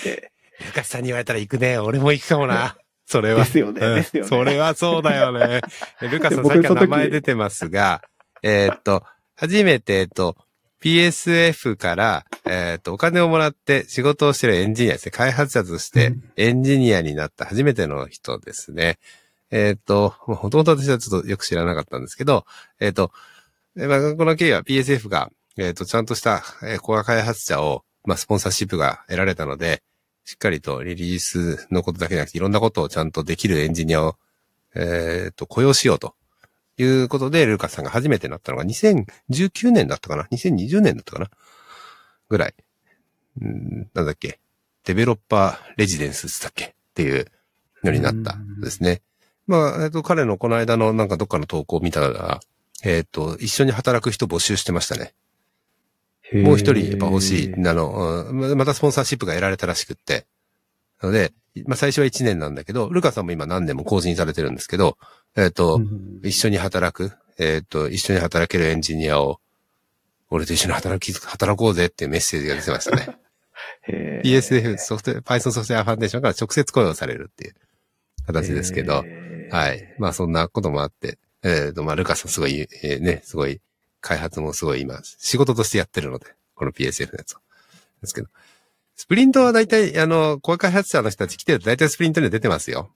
[0.73, 1.77] カスさんに言われたら行くね。
[1.77, 2.77] 俺も行くかもな。
[3.09, 3.43] それは。
[3.43, 5.61] ですよねうんですよねそれはそうだよね。
[6.01, 8.03] ルカスさん僕さっき名前出てますが、
[8.43, 9.03] えーっと、
[9.35, 10.37] 初めて、えっと、
[10.81, 15.11] PSF から、えーっと、お金をもらって仕事をしてるエンジニアですね。
[15.11, 18.99] 開発者としてエンジニアになった初めての人ですね。
[19.49, 22.45] えーっと、もともと私はちょっとよく知らなかったんですけど、
[22.79, 23.11] えーっと、
[23.75, 29.81] えまあ、この経緯は PSF が、えーっと、ちゃんとした、えーコア開発者を、まあ、スポンサーシップが得られたので、
[30.29, 34.15] しっかりとリリースのことだけじゃなくて、いろんなことをちゃんとできるエンジニアを、
[34.75, 36.13] えーっと、雇用しようと
[36.77, 41.31] いうことで、ルーカスさんが初めてなったのが2019年だったかな ?2020 年だったかな？
[42.29, 42.53] ぐらい。
[43.41, 44.39] うんなんだっけ？
[44.83, 46.65] デベロッパーレジデンスだっけ？
[46.65, 47.25] っていう
[47.83, 49.01] のになったんですね。
[49.47, 52.39] まあ、えっと、彼のこの間のなんかどっかの投稿を見たら、
[52.83, 55.15] えっと、一緒に働く人募集してましたね。
[56.33, 57.53] もう一人やっぱ欲しい。
[57.53, 60.25] あの、うんまたスポンサーシップが得られたらしくって。
[61.01, 61.33] なので、
[61.65, 64.97] まあ最初は1年なんだけど、ルカさんも今何年も更新されてるんですけど、
[65.35, 69.39] えっ、と、うん一緒に働く、えっ、と、一緒に働けるエンジニアを、
[70.29, 73.17] 俺と一緒に働き、働こうぜっていうメッセージが出てましたね。
[73.87, 77.55] へー PSF ソフトウェア、Python ソフトウェアファンデーションから直接雇用されるっていう
[78.27, 79.03] 形ですけど、
[79.51, 79.95] はい。
[79.97, 83.61] まあそんなこともあって、えっ、と、まあルカさんすごい、えーね、すごい、
[84.01, 87.39] 開発もすごい今、仕事としてやってるので、この PSF のやつを。
[88.01, 88.27] ですけど、
[88.95, 92.91] スプリントは大体、あの、コア開発者の人たち来てると大体スプリントには出てますよ。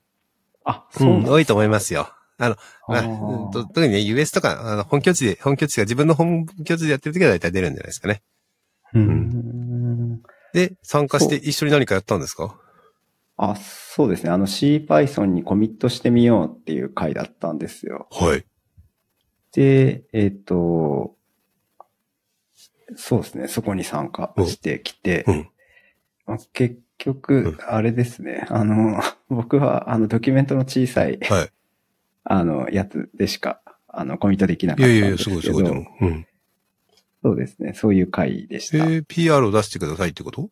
[0.64, 2.08] あ、そうなん多いと思いますよ。
[2.38, 2.56] あの、
[2.88, 8.22] まあ、特にね、US とか、あの、本拠地で、本拠地が自分の本拠地でやってる時は大体出るんじゃないですかね。
[8.94, 10.22] うん。
[10.52, 12.56] で、参加して一緒に何かやったんですか？
[13.36, 14.30] あ、そうですね。
[14.30, 18.08] あの CPython にコミットしてみようっていう回だったんですよ。
[18.12, 18.44] はい。
[19.54, 21.14] で、えっ、と、
[22.96, 23.48] そうですね。
[23.48, 25.48] そこに参加してきて、うん。
[26.26, 28.46] まあ結局、あれですね。
[28.50, 31.50] あの、僕は、あの、ドキュメントの小さい、はい。
[32.24, 35.86] あの、やつでしか、あの、コミットできなかったんいやいやいや、ですけど、すごいすごい、でも。
[36.00, 36.26] うん。
[37.22, 37.72] そうですね。
[37.74, 38.84] そういう回でした。
[38.84, 40.50] えー、PR を出してくださいってこと？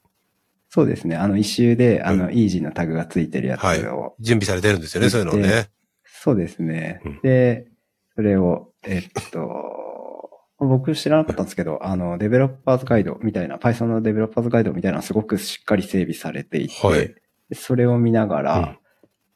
[0.70, 1.16] そうですね。
[1.16, 5.68] あの、一周で、あうの、イージーのタグがついてるやつはいを、準備されてるんですよね、そういうのをね。
[6.04, 7.02] そうですね。
[7.04, 7.66] うんで、
[8.14, 17.14] それを、えっと、僕知らなかったんですけど、あの、デベロッパーズガイドみたいな、Python のデベロッパーズガイドみたいなのすごくしっかり整備されていて、はい。
[17.48, 18.78] でそれを見ながら、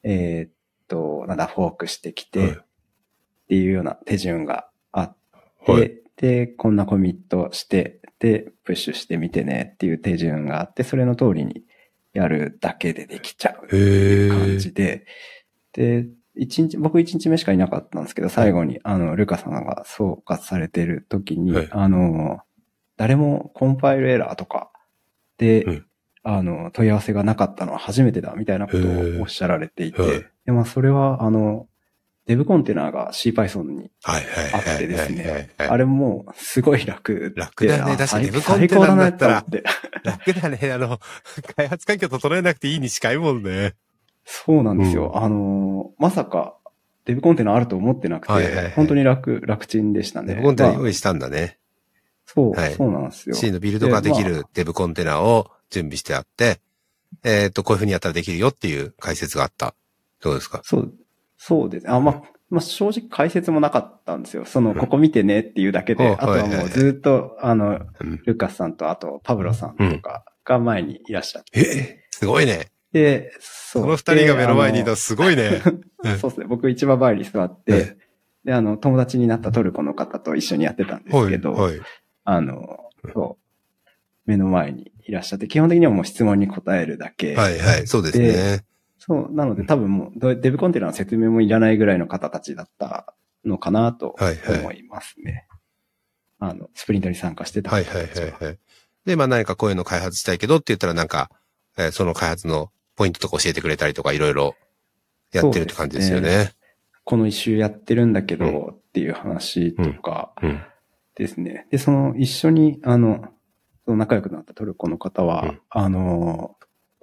[0.05, 0.11] うん。
[0.11, 0.53] えっ
[0.89, 2.51] と、なんだ、フォークしてきて、はい。
[2.51, 2.55] っ
[3.49, 5.17] ていうような手順があっ
[5.65, 6.01] て、はい。
[6.17, 11.65] で、こんなコミットして、で、プッシュしてみてねっていう手順があって、それの通りに
[12.13, 15.07] やるだけでできちゃうへ感じで、
[15.73, 16.07] で、
[16.37, 22.41] 一日、僕一日目しかいなかったんですけど、最後に、あの、ルカさんが総括されてる時に、はいあの、
[22.97, 24.71] 誰もコンパイルエラーとか
[25.39, 25.87] で、うん
[26.29, 31.69] あの、問い合わせがなかったのは初めてだ、みたいなことをおっしゃられていて、へえで、まあ、それは、あの、
[32.27, 34.75] デブコンテナが CPython にはいはいあはい。
[34.75, 37.41] ってですね、はいはいはいあれもうすごい楽で。
[37.41, 39.45] 楽だねあ確かに最デブコンテナだったら。
[40.03, 40.73] 楽だね。
[40.73, 40.99] あの、
[41.57, 43.75] 開発環境整えなくていいに近いもんね。
[44.29, 45.13] そうなんですよ。
[45.15, 46.57] あの、まさか、
[47.05, 50.35] デブコンテナあると思ってなくて、はいはいはい本当に楽、楽ちんでしたね。
[50.35, 51.59] デブコンテナまあ用意したんだね。
[52.27, 53.37] そう、はいそうなんですよ。
[53.37, 56.61] C のビルドができるデブコンテナを準備してあって、
[57.23, 59.77] えっと、こういう風にやったらできるよっていう解説があった。
[60.21, 60.61] どうですか？
[60.65, 60.93] そう、
[61.39, 61.93] そうですね。
[61.93, 64.45] あ、まあ、まあ、正直解説もなかったんですよ。
[64.45, 68.23] その、ここ見てねっていうだけで、うんあとはもうずっと、あの、うん。
[68.25, 71.61] ルカスさんと、あと、パブロさんとかが前にいらっしゃって。
[71.61, 72.73] えすごいね。
[72.97, 75.61] で、そその二人が目の前にいたらですごいね。
[76.21, 76.47] そうですね。
[76.47, 77.97] 僕一番前に座って、え
[78.47, 81.31] で、あの、友達になったトルコの方と一緒にやってたんですはい。
[81.31, 81.81] けど、はい。
[82.25, 83.91] あの、そう、
[84.25, 87.35] 目の前にいらっしゃって、基本的にはもう質問に答えるだけ。
[87.35, 87.87] はいはい。
[87.87, 88.65] そうですね。
[88.99, 95.47] そう、なので多分もうどデブコンテナの説明もいらないぐらいの方たちだったのかなとはいはい思いますね。
[96.39, 98.09] あの、スプリントに参加してたはいはいは
[98.41, 98.59] いはい。
[99.05, 101.31] で、まあ何かこういうの開発したいけどって言ったらなんか、
[101.79, 104.55] えーその開発のポイントとか教えてくれたりとかいろいろ
[105.33, 106.53] やってるって感じですよね。
[107.05, 110.61] この一周やってるんだけうど、っていう話とかうん。
[111.15, 111.67] ですね。
[111.71, 113.25] で、その一緒に、あの、
[113.85, 116.57] その仲良くなったトルコの方は、うんあの、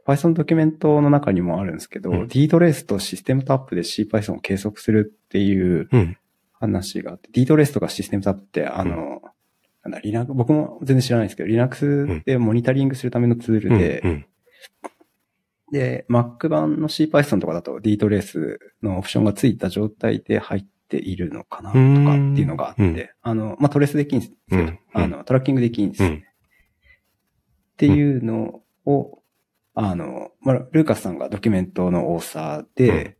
[0.05, 6.17] Python ドキュメントの中にもあるんですけど、うん DTrace とシステムタップで CPython を計測するっていううん。
[6.53, 9.21] 話があって、DTrace とかシステムタップって、あの、
[9.83, 14.25] なんだ、Linux、僕も全然知らないんですけど、Linux でモニタリングするためのツールで、うん。
[15.73, 24.37] で、Mac 版の CPython とかだと DTrace のオプションがついた状態で入っているのかなとかっていうのがあって、うんあの、まあ、トレースできんですよ。
[24.51, 26.15] うんあの、トラッキングできんですよね。
[26.15, 26.23] うん
[27.73, 29.19] っていうのを、
[29.73, 33.17] あの、まあ、ルーカスさんがドキュメントのオーサーで、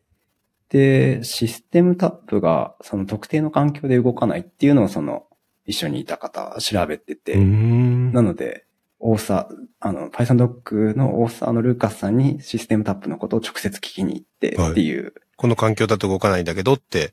[0.70, 5.26] で、システムタップがその特定の環境で動かないっていうのをその
[5.66, 8.14] 一緒にいた方調べてて、うん。
[8.14, 8.66] なので、
[9.06, 17.12] オーサー、あの、Python ドックのオーサーのルーカスさんにシステムタップのことを直接聞きに行ってっていう、この環境だと動かないんだけどって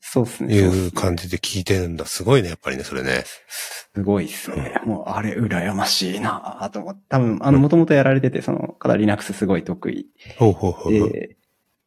[0.00, 0.54] そうですね。
[0.54, 2.06] いう感じで聞いてるんだ。
[2.06, 3.24] すごいね、やっぱりね、それね。
[3.46, 4.80] すごいっすね。
[4.84, 7.02] もう、あれ、羨ましいなぁと思って。
[7.10, 10.08] 多分、あの、もともとやられてて、その、方 Linux すごい得意
[10.38, 10.92] ほうほうほう。
[10.92, 11.36] で、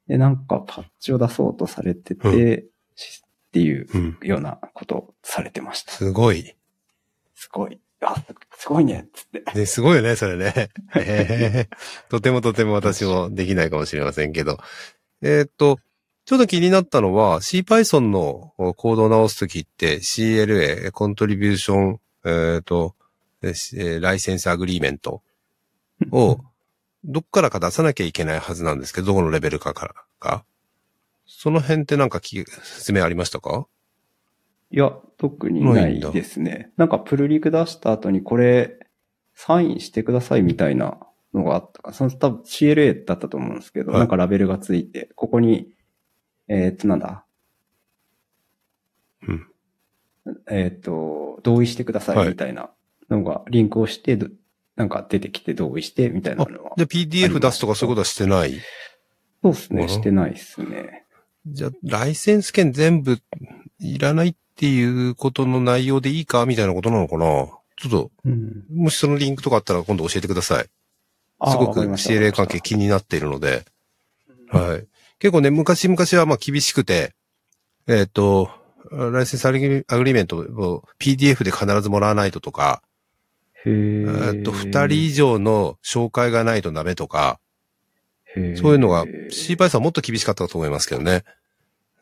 [0.07, 4.17] で、なんかパッチを出そうとされてて、うしっていううん。
[4.21, 5.91] ようなことをされてました。
[5.91, 6.55] すごい。
[7.35, 7.79] すごい。
[8.05, 8.15] あ、
[8.57, 9.59] すごいね、つって。
[9.59, 10.69] ね、すごいよね、それね。
[12.09, 14.59] とてもとても私もできないかもしれませんけど。
[15.21, 15.79] えーっと、
[16.25, 22.95] ちょっと気になったのは CPython のコードを直すときって CLA、 Contribution、えーっと、
[24.01, 25.21] License Agreement
[26.11, 26.39] を
[27.03, 30.45] どっからか出さなきゃいけないはずなんですけど、どこのレベルかからか。
[31.25, 33.67] その辺ってなんか説明ありましたか？
[34.73, 36.71] いや、特にないですね。
[36.77, 38.79] なんかプルリク出した後にこれ、
[39.35, 40.97] サインしてくださいみたいな
[41.33, 41.93] のがあったか。
[41.93, 45.69] その多分 CLA だったと思うんですけど、はいなんかラベルがついて、ここに、
[46.47, 47.23] えーっと、なんだ？
[49.27, 49.47] うん。
[50.49, 52.71] えーっと、同意してくださはいいみたいな
[53.11, 54.27] のがリンクをして、ど
[54.75, 56.73] なんか出てきて同意してみたいなのは。
[56.77, 58.53] で、PDF 出すとかそういうことはしてない？
[59.43, 61.05] そうですね、うんしてないですね。
[61.45, 63.19] じゃあ、ライセンス権全部
[63.79, 67.25] いらないっていうことの内容でいいかみたいなことなのかな？
[67.75, 68.63] ちょっと、うん。
[68.73, 70.65] もしそのリンクとかあったら今度教えてください。
[71.49, 73.65] すごく CLA 関係気になっているので。
[74.49, 74.87] はい。
[75.19, 77.13] 結構ね、昔々はまあ厳しくて、
[77.87, 78.49] えっ、と、
[78.91, 82.81] License Agree Agreement を PDF で必ずもらわないととか、
[83.65, 87.39] へえーっと、二人以上の紹介がないとダメとか、
[88.55, 91.23] そういうのが C パイさんはもっと厳しかったと思いますけどね。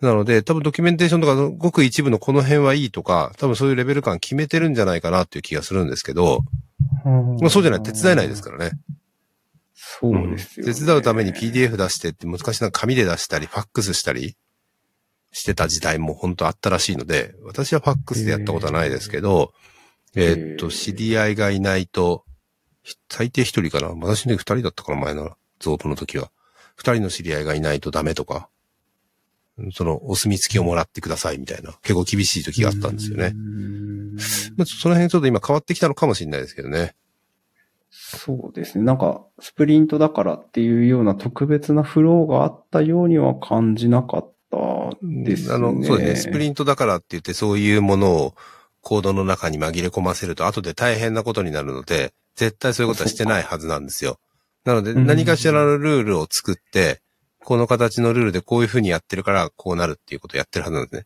[0.02, 6.40] なので、多分ドキュメンテーションとかのごく一部のこの辺はいいとか、多分そういうレベル感決めてるんじゃないかなっていう気がするんですけど、
[7.06, 8.72] まあそうじゃない、手伝えないですからね。
[9.76, 10.74] そうですよ、ね。
[10.74, 14.36] 手伝うために PDF 出してって昔なんか紙で出したり、ファックスしたり
[15.32, 19.54] してた時代も本当あったらしいので、私はファックスでやったことはないですけど、
[20.16, 22.26] えーっと、知り合いがいないと、
[22.84, 23.90] ひ最低一人かな。
[23.90, 25.26] 私の時二人だったから前の。
[25.26, 26.32] ゾープの時は。
[26.76, 28.50] 二人の知り合いがいないとダメとか、
[29.72, 33.38] そのお墨付きをもらってくださいみたいな、結構厳しい時があったんですよねう。
[33.38, 34.16] ん
[34.58, 36.96] まあその辺ちょっと今変わってきたのかもしれないですけどね。
[37.92, 38.84] そうですね。
[38.86, 44.58] なんか、スプリントだからっていうような特別なフローがあったようには感じなかった
[45.02, 45.56] ですね。
[45.56, 46.32] あの、そうですね。
[46.32, 48.34] スプリントだからって言ってそういうものを
[48.82, 54.20] コードの中に紛れ込ませると後で大変なことになるので、絶対そういうことはしてないはずなんですよ。
[54.66, 57.02] なので、うん何かしらのルールを作って、
[57.44, 61.06] この形のルールでこういう風にやってるからこうなるっていうことをやってるはずなんですね。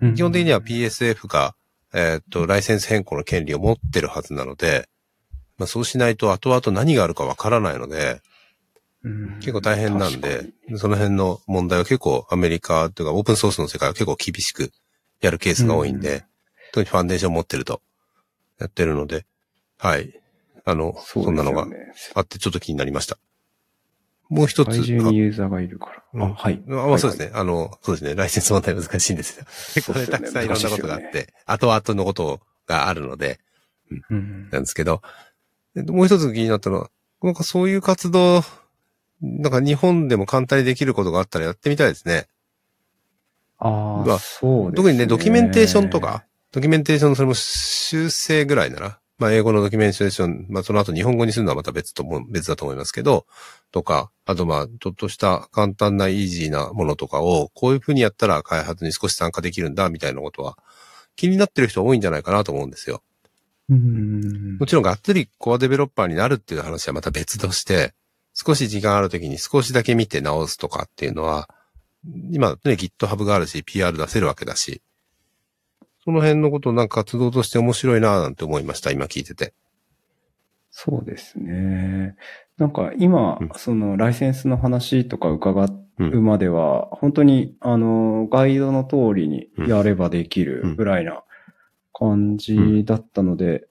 [0.00, 1.54] うん基本的には PSF が、
[1.92, 4.88] えーっと、ライセンス変更の権利を持ってるはずなので、
[5.58, 8.20] まあそうしないと後々何があるかわからないので、
[9.02, 10.46] うん結構大変なん確で
[10.76, 14.72] その辺の問題は結構アメリカというかオープンソースの世界は結構厳しく
[15.20, 16.24] やるケースが多いんで、
[16.72, 17.80] 特にファンデーション持ってると
[18.58, 19.26] やってるので、
[19.78, 20.19] はい。
[20.64, 21.66] あの、そ,、そうんなのが
[22.14, 23.18] あってちょっと気になりました。
[24.30, 24.68] もう一つ。
[24.68, 26.02] 世界中にユーザーがいるから。
[26.14, 26.62] うんあ、はい。
[26.68, 27.32] あまあそうですね。
[27.34, 28.14] あの、そうですね。
[28.14, 29.44] ライセンス問題難しいんですよ。
[29.74, 33.40] 結構ね、たくさんいろんなことがあって、後々のことがあるので、
[34.08, 35.02] うんなんですけど、
[35.74, 36.90] でもう一つ気になったのは、
[37.22, 38.44] なんかそういう活動、
[39.20, 42.28] なんか日本でも簡単にできることがあったらやってみたいですね。
[43.58, 44.76] ああ、まあそうですね。
[44.76, 53.26] 特にね、ドキュメンテーションとか、ドキュメンテーションのそれも修正ぐらいなら、まあ英語のドキュメンテーション、まあその後日本語にするのはまた別とも、別だと思いますけど、
[53.70, 60.56] とか、あとまあ、ちょっとした簡単なイージーなものとかを、こういうふうにやったら開発に少し参加できるんだ、みたいなことは、
[61.16, 63.02] 気になってる人多いんじゃないかなと思うんですよ。
[63.68, 67.92] うんもちろんがっつりコアデベロッパーになるっていう話はまた別として、
[68.32, 71.48] 少し時間あるときに少しだけ見て直すとかっていうのは、
[72.32, 74.80] 今ね、GitHub があるし、PR 出せるわけだし、
[76.10, 79.54] その辺のことなんか活動として面白いなぁなんて思いました、今聞いてて。
[80.72, 82.16] そうですね。
[82.58, 91.22] なんか今、うんそのライセンスの話とか伺ううまでは、本当にあの、ガイドの通りにやればできるぐらいな
[91.92, 93.68] 感じだったので、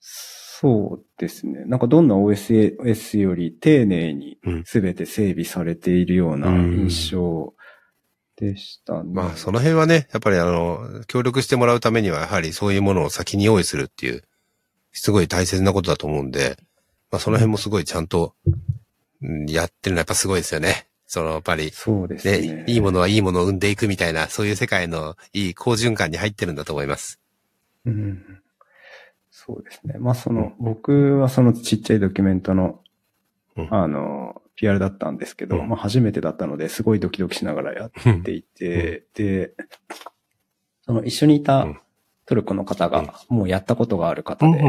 [0.00, 1.64] そうですね。
[1.64, 7.54] なんかどんな OSS より丁寧にうん全て整備されているような印象
[8.38, 9.10] でしたね。
[9.12, 14.22] まあ、その辺はね、やっぱりあの、協力してもらうためには、やはりそういうものを先に用意するっていう、
[14.92, 16.56] すごい大切なことだと思うんで、
[17.10, 18.54] まあ、その辺もすごいちゃんと、うん
[19.50, 20.86] やってるのはやっぱすごいですよね。
[21.06, 22.38] その、やっぱり、そうですね。
[22.38, 27.18] ね、いいものはいいものを生んでいくみたいな、そういう世界のいい好循環に入ってるんだと思います。
[27.84, 28.22] うん
[29.30, 29.94] そうですね。
[29.98, 32.80] まあその、僕はそのちっちゃいドキュメントの、
[33.56, 35.68] うんあの、PR だったんですけど、うん。
[35.68, 39.52] まあ初めてだったのですごいドキドキしながらやっていて、で、
[40.82, 41.80] その一緒にいうたん。
[42.26, 44.62] トルコの方がもうやったことがある方で、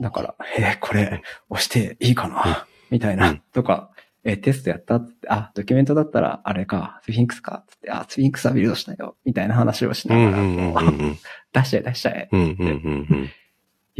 [0.00, 3.42] だから、えーこれ押していいかな、みたいうな、ん。
[3.52, 3.90] とか、
[4.24, 4.96] えーテストやった？
[4.96, 10.90] って、あ、ドキュメントだったらあれか、スフィンクスか、つって、あ、スフィンクスはビルドしたよ、みたいな話をしうなんがら、
[11.62, 12.28] 出しちゃえ出しちゃえ、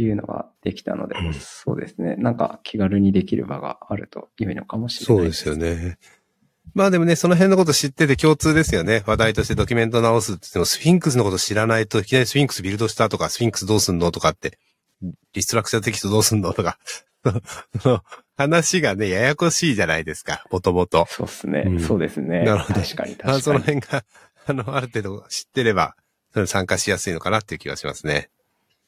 [0.03, 2.15] いうのができたので、うんそうですね。
[2.17, 5.55] なんか気軽にできる場があると良いのかもしれないそうですよ。
[5.55, 5.97] ね。
[6.73, 9.03] まあでもね、その辺のこと知ってて共通ですよね。
[9.07, 14.59] 話題としてドキュメント直すって言っても、スフィンクスのこと知らないといきなりスフィンクスビルドしたとか、スフィンクスどうすんのとかって、
[15.33, 16.77] reStructuredText どうすんのとか、
[18.37, 21.07] 話がね、ややこしいじゃないですか、もともと。
[21.09, 21.63] そうですね。
[21.65, 22.43] うんそうですね。
[22.43, 23.31] なるほど確かに確かに。
[23.31, 24.03] まあその辺が、
[24.45, 25.95] あの、ある程度知ってれば、
[26.33, 28.29] それ参加しやすいのかなっていう気がしますね。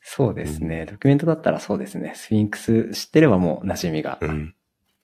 [0.01, 0.85] そうですね。
[0.85, 2.13] ドキュメントだったらそうですね。
[2.15, 4.55] スフィンクス知ってればもう馴染みが、うん。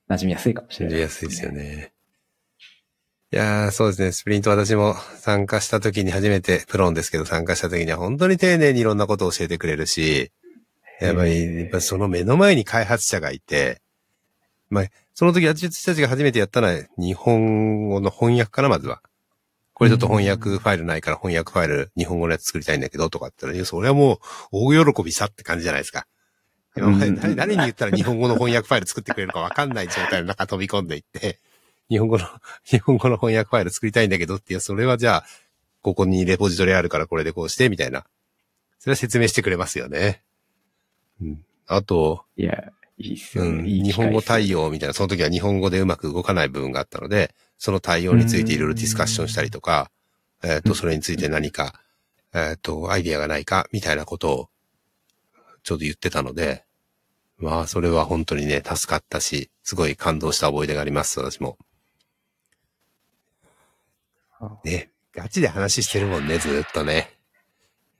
[0.09, 1.51] 馴染みやすいかもしれやない、りやすいですよ。
[1.51, 1.93] ね。
[3.31, 4.11] いやー、そうですね。
[4.11, 10.31] スプリント私も参加した時に初めてプロンですけど参加した時には本当に丁寧にいろんなことを教えてくれるし、
[11.01, 13.81] やっぱり、やっぱその目の前に開発者がいて、
[15.13, 19.01] その時私たちが初めてやったのは日本語の翻訳かな、まずは。
[19.75, 24.19] これちょっと翻訳ファイルないから翻訳ファイル日本語のやつ作りたいんだけどとかって言ったら、それはもう
[24.51, 26.07] 大喜びさって感じじゃないですか。
[26.75, 31.39] 誰誰に言ったら日本語の翻訳ファイル作ってくれるかわかんない状態の中飛び込んでいって、
[31.89, 32.25] 日本語の、
[32.63, 35.25] 日本語の翻訳ファイル作りたいんだけどって、いや、それはじゃあ、
[35.81, 38.05] ここにレポジトリあるからこれでこうして、みたいな。
[38.79, 40.23] それは説明してくれますよね。
[41.21, 41.45] うん。
[41.67, 43.49] あと、いや、いいっすよね。
[43.49, 44.65] うん、日本語対応。
[44.65, 49.91] 応みたいな、その時は日本語でうまく動かない部分があったので、その対応についていろいろディスカッションしたりとか、
[50.43, 51.73] えっ、と、うんそれについて何か、
[52.33, 54.49] えっ、と、アイディアがないか、みたいなことを、
[55.63, 56.63] ちょうど言ってたので、
[57.37, 61.57] まあ、それは本当にね、助かったし、すごい感動した思い出があります、私も。
[64.63, 67.11] ね、ガチで話してるもんね、ずーっとね。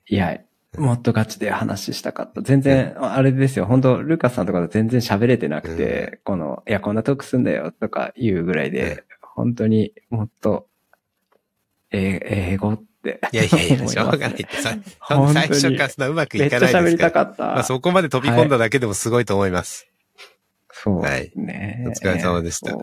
[0.08, 0.38] いや、
[0.78, 2.42] もっとガチで話したかった。
[2.42, 3.66] 全然、あれですよ。
[3.66, 9.04] 本当ルカスさんとかと全然喋れてなくて、この、いや、こんなトークすんだよとか言うぐらいで、
[9.36, 10.66] 本当にもっと、
[11.92, 12.20] え
[12.52, 13.20] 英語って。
[13.32, 16.84] いやいやいや、しょうがないって最初からそんなうまくめっちゃいかないですから。
[16.84, 17.44] 喋りたかった。
[17.44, 19.86] まあ、そこまで飛び込んだだけでもすごいと思います。
[20.72, 21.84] そうはいですね。
[21.86, 22.76] お疲れ様でしたい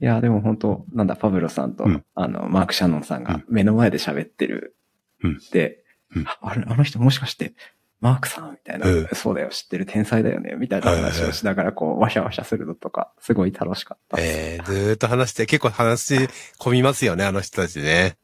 [0.00, 4.76] や、でも本当なんだ、パブロさんと、うんあの、マーク・シャノンさんがうん目の前で喋ってる。
[5.22, 5.82] うんで、
[6.14, 7.54] うんああれ、あの人もしかして、
[8.00, 14.18] マークさんみたいな、うんそうだよ、知ってる天才だよね、みたいな話をしながら、こう、わしゃわしゃするのとか、すごい楽しかった。
[14.20, 16.16] えー、ずーっと話して、結構話
[16.58, 18.16] 込みますよね、あの人たちね。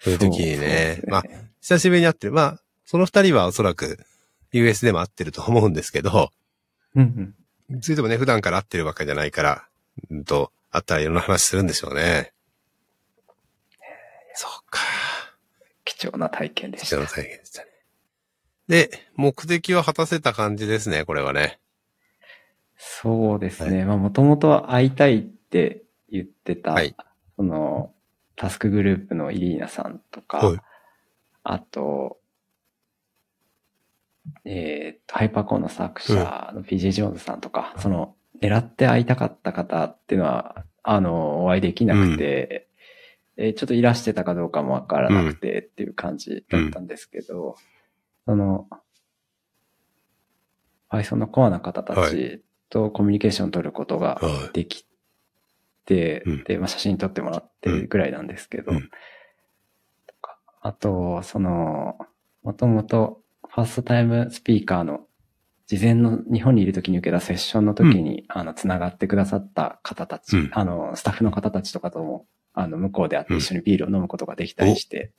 [0.00, 1.02] そういう時にね。
[1.06, 1.22] まあ、
[1.60, 2.32] 久しぶりに会ってる。
[2.32, 3.98] まあ、その二人はおそらく
[4.52, 6.30] US でも会ってると思うんですけど、
[6.96, 7.34] うん
[7.70, 7.80] うん。
[7.80, 9.68] ついてもね、普段から会ってるわけじゃないから、
[10.10, 12.32] うんと、会ったらいろんな話するんでしょうね。
[14.34, 14.80] そうか。
[15.84, 17.02] 貴重な体験でした貴重。
[17.02, 17.69] な体験でしたね。
[18.70, 21.58] で、目的は果たせた感じですね、これはね。
[22.76, 23.84] そうですね。
[23.84, 26.94] まあ、もともと会いたいって言ってた、はい。
[27.34, 27.92] その、
[28.36, 30.58] タスクグループのイリーナさんとか、はい。
[31.42, 32.18] あと、
[34.44, 42.68] えーと、ハイパーコーの作者の PJ ジョーンズさんとか、その、狙って会いたかった方っていうのは、あの、お会いできなくて、
[43.36, 47.56] えーちょっといらしてたかどうかもわからなくてっていう感じだったんですけど、
[48.30, 48.68] その、
[50.88, 54.52] Python のコアな方たはちとコミュニケーションを取ることがはい。
[54.52, 54.86] でき
[55.84, 56.44] て、うん。
[56.44, 58.82] で、まあ、写真撮ってもらってるぐらいなんですけど、うん。
[58.82, 58.88] と
[60.22, 61.98] かあと、その、
[62.44, 65.00] もともとファーストタイムスピーカーの
[65.66, 70.50] 事前の日本にいる時に受けたセッションの時に、あの、つながってくださった方たち、うん。
[70.52, 75.10] あの、スタッフの方たちとかとも、あの、向こうで会って一緒にビールを飲むことができたりして、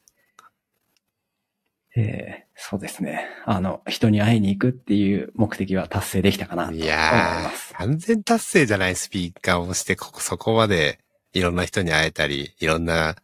[1.96, 3.28] えーそうですね。
[3.46, 7.74] あの、人に会いに行くっていう目的は達成できたかなと思います。
[7.74, 11.00] ー、完全達成じゃないスピーカーをして、ここ、そこまで
[11.34, 13.16] いろんな人に会えたり、いろんな、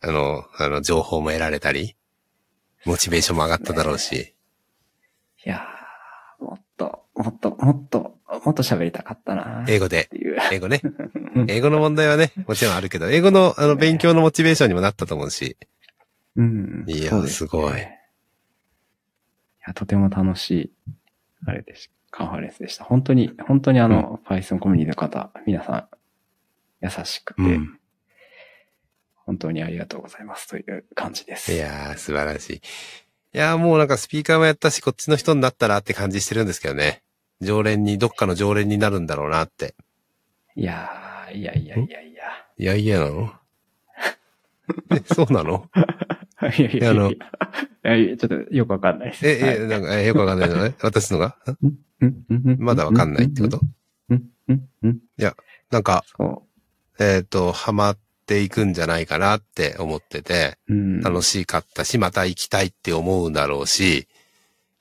[0.00, 1.94] あの、あの、情報も得られたり、
[2.84, 4.34] モチベーションも上がっただろうし。
[5.46, 10.10] いやー、もっと、もっと、もっと、もっと喋りたかったなっ英語で。
[10.50, 10.80] 英語ね。
[11.36, 15.56] う ん英語の問題はね、もちろんあるけど、英語の、あの、勉強のモチベーションにもなったと思うし。
[16.34, 16.84] うん。
[16.88, 17.99] いやそうですごいい
[19.66, 20.72] や、とても楽しい、
[21.46, 21.94] あれでした。
[22.12, 22.84] カンファレンスでした。
[22.84, 25.88] 本当に、本当にあの、Python コミュニティの方、皆さ
[26.82, 27.78] ん、優しくて、うん。
[29.14, 31.52] 本当にありがとうございますという感じです。
[31.52, 32.56] いやー、素晴らしい。
[32.56, 32.60] い
[33.32, 37.02] やー、もうなんかスピーカーもやったし、こっちの人になったらって感じしてるんですけどね。
[37.40, 39.76] 常連に、どっかの常連になるんだろうなって。
[40.56, 42.22] いやー、いやいやいやいや。
[42.58, 43.32] いやいやなの？
[44.90, 45.70] え、そうなの？
[46.58, 46.90] いやいやいや。
[46.90, 47.18] あのい
[47.82, 49.28] やいやちょっとよくわかんないです。
[49.28, 49.56] え、はい。
[49.56, 50.74] え、なんか、え、よくわかんないのね？
[50.82, 51.36] 私のが？
[52.58, 53.60] まだわかんないってこと？
[54.08, 54.22] うん？
[54.48, 54.68] うん？
[54.82, 54.98] うん？
[55.70, 56.46] なんか、そ
[56.98, 60.74] えっ、と、ハマっていくんじゃないかなって思ってて、う。
[60.74, 61.00] うん。
[61.00, 64.08] 楽しかったし、また行きたいって思うんだろうし、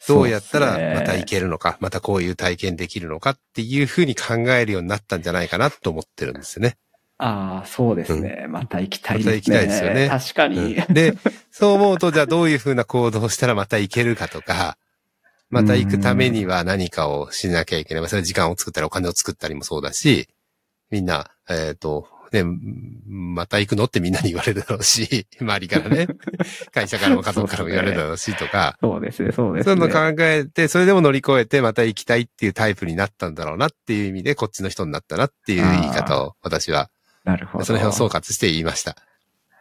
[0.07, 6.77] どうやったらまた行けるのか、またこういう体験できるのかっていうふうに考えるようになったんじゃないかなと思ってるんですよね。
[7.19, 8.45] ああ、そうですね。
[8.49, 9.31] また行きたいですね。
[9.31, 10.75] また行きたいですよね確かに。
[10.75, 11.13] うんで、
[11.51, 14.77] そう思うと、じゃあどういうふうな行動をしたらまた行けるかとか、
[15.49, 18.01] また行くためには何かをしなきゃいけない。
[18.01, 20.29] まあそれは時間を作ったりお金を作ったりもそうだし、
[20.91, 22.43] みんな、えっ、と、ね、
[23.07, 26.07] また行くのってみんなに言われるだろうし、 周りからね、
[26.71, 29.87] 会社からも家族からも言われるだろうしとか、そうですね、そうですそういうね。
[29.87, 36.89] の考えて、それでも乗り越えてまた行きたいっていうタイプになったんだろうなっていう意味で、こっちの人になったなっていう言い方を私は、
[37.23, 37.65] なるほど。
[37.65, 38.95] その辺を総括して言いました。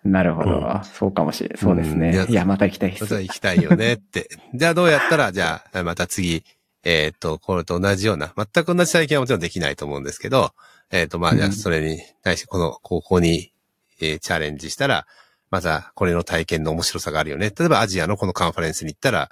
[0.05, 1.59] なるほど、うんそうかもしれない。
[1.59, 2.09] そうですね。
[2.09, 3.01] うんいやいや、また行きたいで。
[3.01, 4.29] ますた行きたいよねって。
[4.55, 6.45] じゃあどうやったら、じゃあ、また次、
[6.85, 10.53] えーっと、これと同じような、全く同じ体験はもちろんできないと思うんですけど、
[10.91, 13.53] えっ、と、まあ、じゃあそれに対してこの高校に、
[14.01, 15.07] えーチャレンジしたら、
[15.51, 17.53] またこれの体験の面白さがあるよね。
[17.59, 19.31] 例えばアジアのこのカンファレンスに行ったら、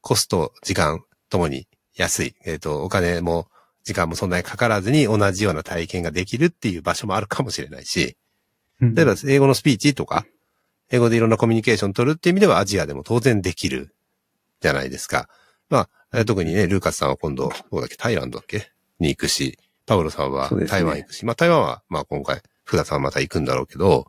[0.00, 2.34] コスト、時間ともに安い。
[2.44, 3.48] えっ、と、お金も
[3.88, 8.18] 時間もそんなにかからずに同じような体験ができるっていう場所もあるかもしれないし、
[8.80, 10.26] 例えば英語のスピーチとか、
[10.90, 13.94] 英語でいろんなコミュニケーション取るっていう意味ではアジアでも当然できる
[14.60, 15.28] じゃないですか。
[15.70, 18.70] まあ、えー特にね、ルーカスさんは今度、どうだっけ、タイランドだっけ
[19.00, 24.06] に行くし、パウロさんは台湾行くし、まあ台湾は、まあ今回、福田さんはまた行くんだろうけど、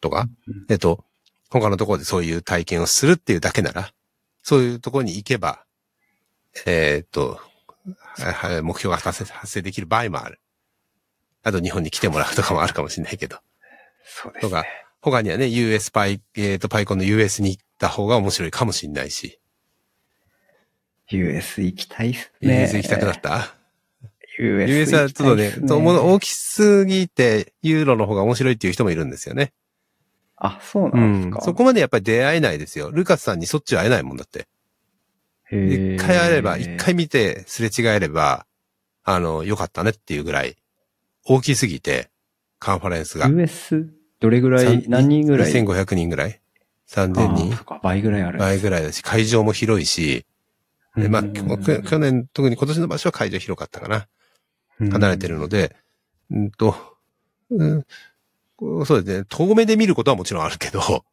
[0.00, 0.26] とか、
[0.68, 1.04] えっと、
[1.48, 3.92] 他のところでそういう体験をするっていうだけなら、
[4.42, 5.64] そういうところに行けば、
[6.66, 7.40] えーっと、
[8.62, 10.40] 目標が達成発生できる場合もある。
[11.42, 13.38] あと日本に来てもらうとかもあるかもしれないけど。
[14.04, 14.68] そうですとかね。、
[15.00, 19.40] 他にはね、US パイ、えっ、と、パイコンの US に行った方が面白いかもしれないし。
[21.08, 22.62] US 行きたいっすね。
[22.62, 23.54] US 行きたくなった
[24.38, 29.52] ？US, ?US はちょっとね、行きたいすそうもの大きすぎて、ユーロの方が面白いっていう人もいるんですよね。
[30.36, 31.38] あ、そううなんですか。。
[31.40, 32.90] んそこまでやっぱり出会えないですよ。
[32.90, 34.46] ルカスさんにしょっちゅう会えないもんだって。
[35.52, 38.46] 一回会えれば、一回見てすれ違えれば、
[39.04, 40.56] あの、よかったねっていうぐらい、
[41.24, 42.10] 大きすぎて、
[42.58, 43.28] カンファレンスが。
[43.28, 46.40] US、どれぐらい、何人ぐらい ?2500 人ぐらい
[46.88, 48.38] ?3000 あー人倍ぐらいある。
[48.38, 50.24] 倍ぐらいだし、会場も広いし、
[50.96, 54.08] でまあ、去年、特に今年の場所は会場広かったかな。
[54.90, 55.76] 離れてるので、
[56.30, 56.74] うんと、
[57.50, 57.84] うん、
[58.84, 61.04] そうですね、遠目で見ることはもちろんあるけど、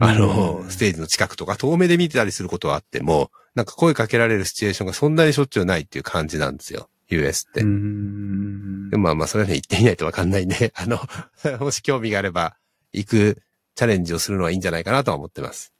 [0.00, 6.88] あの、うんステージの近くとか遠目で見てたりすることはあっても、なんか声かけられるシチュエーションがそんなにしょっちゅうないっていう感じなんですよ。
[7.08, 7.60] US って。
[7.60, 10.98] うんでもまあまあ、それはね、行ってみないとわかんないんで、 あの、
[11.60, 12.56] もし興味があれば、
[12.92, 13.42] 行く
[13.74, 15.72] チャレンジをするのはいいんじゃないかなとは思ってます。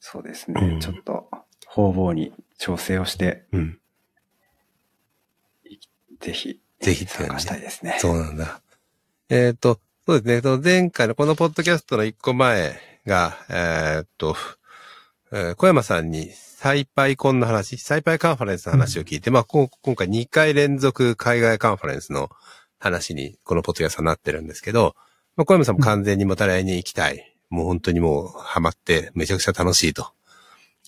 [0.00, 0.60] そうですね。
[0.60, 1.30] うんちょっと、
[1.66, 3.78] 方々に調整をして、うん。
[6.20, 7.98] ぜひ、ぜひって感じ参加したいですね。
[8.00, 8.60] そうなんだ。
[9.28, 10.40] えっ、と、そうですね。
[10.40, 14.36] その前回のこのポッドキャストの一個前が、えーっと、
[15.32, 22.30] えー小山さんにサイパイコンの話、サイパイカンファレンスの話を聞いて、まあこう今回2回連続海外カンファレンスの
[22.78, 24.94] 話にこのポッドキャストになってるんですけど、
[25.36, 27.32] まあ、小山さんも完全にまた来年行きたい。
[27.48, 30.16] もう本当にもうハマってめちゃくちゃ楽しいと。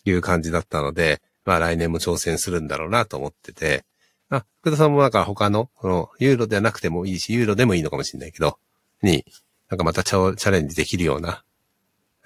[0.05, 3.85] いう感じだったので、まあ来年も挑戦するんだろうなと思ってて、
[4.31, 8.59] あ、福田さんもなんか他の、この、ユーロではなくてもいいし、ユーロでもいいのかもしれないけど、
[9.03, 9.25] に、
[9.71, 11.45] なんかまたチャチャレンジできるような、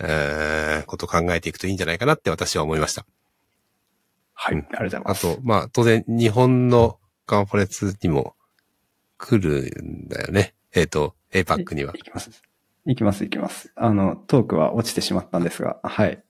[0.03, 3.07] えー、ことを考えていくといいんじゃないかなって私は思いました。
[4.35, 4.55] はい。
[4.55, 5.27] うんありがとうございます。
[5.29, 8.35] あと、まあ、当然、日本のカンファレンスにも
[9.19, 10.55] 来るんだよね。
[10.75, 12.03] えっ、と、APAC には行。
[12.03, 12.43] きます。
[12.85, 13.73] 行きます、行きます。
[13.77, 16.23] あの、トークは落ちてしまったんですが、はい。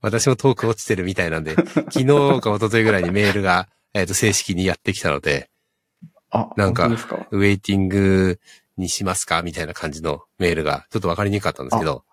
[0.00, 1.54] 私もトーク落ちてるみたいなんで、
[1.90, 2.06] 昨日
[2.40, 5.48] か一昨日ぐらいにメールが、えっ、と、正式にやってきたので、
[6.30, 7.26] あ、なんかか？
[7.30, 8.40] ウェイティング
[8.76, 9.42] にしますか？
[9.42, 12.04] みたいな感じのメールが、ちょっとわかりにくかったんですけど、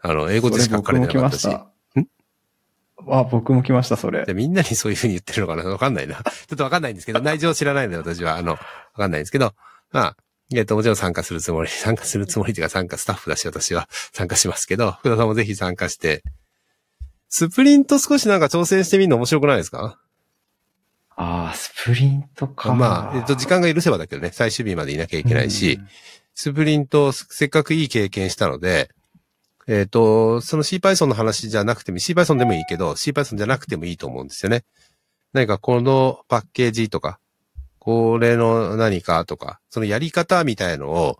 [0.00, 3.18] あの、英語でしか書かれてなかったし、それ僕も来ました。
[3.18, 4.24] あ、僕も来ました、それ。
[4.26, 4.34] で。
[4.34, 5.64] みんなにそういう風に言ってるのかな？
[5.68, 6.16] わかんないな。
[6.16, 8.58] ちょっとわかんないんですけど、内情知らないので私は、あの、わ
[8.94, 9.54] かんないんですけど、
[9.92, 10.16] まあ、
[10.54, 13.88] えっと、もちろん参加するつもり、 参加するつもりというか参加スタッフだし私は。
[14.12, 16.22] 参加しますけど、福田さんもぜひ参加して、
[17.28, 19.98] スプリント少しなんか挑戦してみるの面白くないですか？
[21.16, 22.74] あー、スプリントか。
[22.74, 25.80] まあ、えっと、時間が許せばだけどね、最終日までいなきゃいけないし、
[26.34, 28.90] スプリント、せっかくいい経験したので、
[29.68, 34.64] えっ、と、その CPython の話じゃなくても、CPython でもいいけど、CPython じゃなくてもいいと思うんですよね。
[35.34, 37.20] 何かこのパッケージとか、
[37.78, 41.18] これの何かとか、そのやり方みたいのを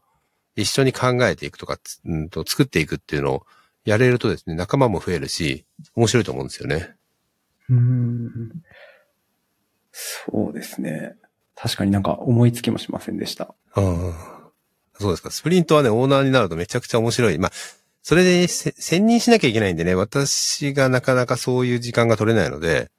[0.57, 3.47] 一緒に考えていくとか、つうんと作っていくっていうのを
[3.85, 6.97] やれるとですね、仲間も増えるし、面白いと思うんですよね。
[7.69, 8.31] うん。
[9.93, 11.17] そうですね。
[11.55, 13.55] 確かになんか思いつきもしませんでした。
[13.77, 14.15] うん
[15.01, 15.31] そうですか。
[15.31, 17.39] スプリントはね、オーナーになるとめちゃくちゃ面白い。
[17.39, 17.53] まあ、
[18.09, 22.91] それでせ専任しなきゃいけないんでね、私がなかなかそういう時間が取れないので、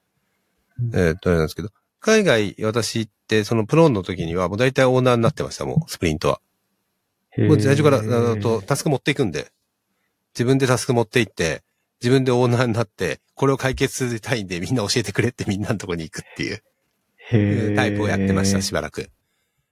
[0.93, 1.69] えーっと、なんですけど、
[1.99, 6.41] 海外私行って、そのプロの時にはもう大体オーナーになってました、もう、スプリントは。
[7.39, 9.51] もう最初から、あの、と、タスク持っていくんで、
[10.35, 11.63] 自分でタスク持って行って、
[12.03, 16.61] 自分でオーナーになって、これを解決するたいんでみんな教えてくれってみんなのとこに行くっていう。
[17.31, 17.75] へー。
[17.75, 19.09] タイプをやってました、しばらく。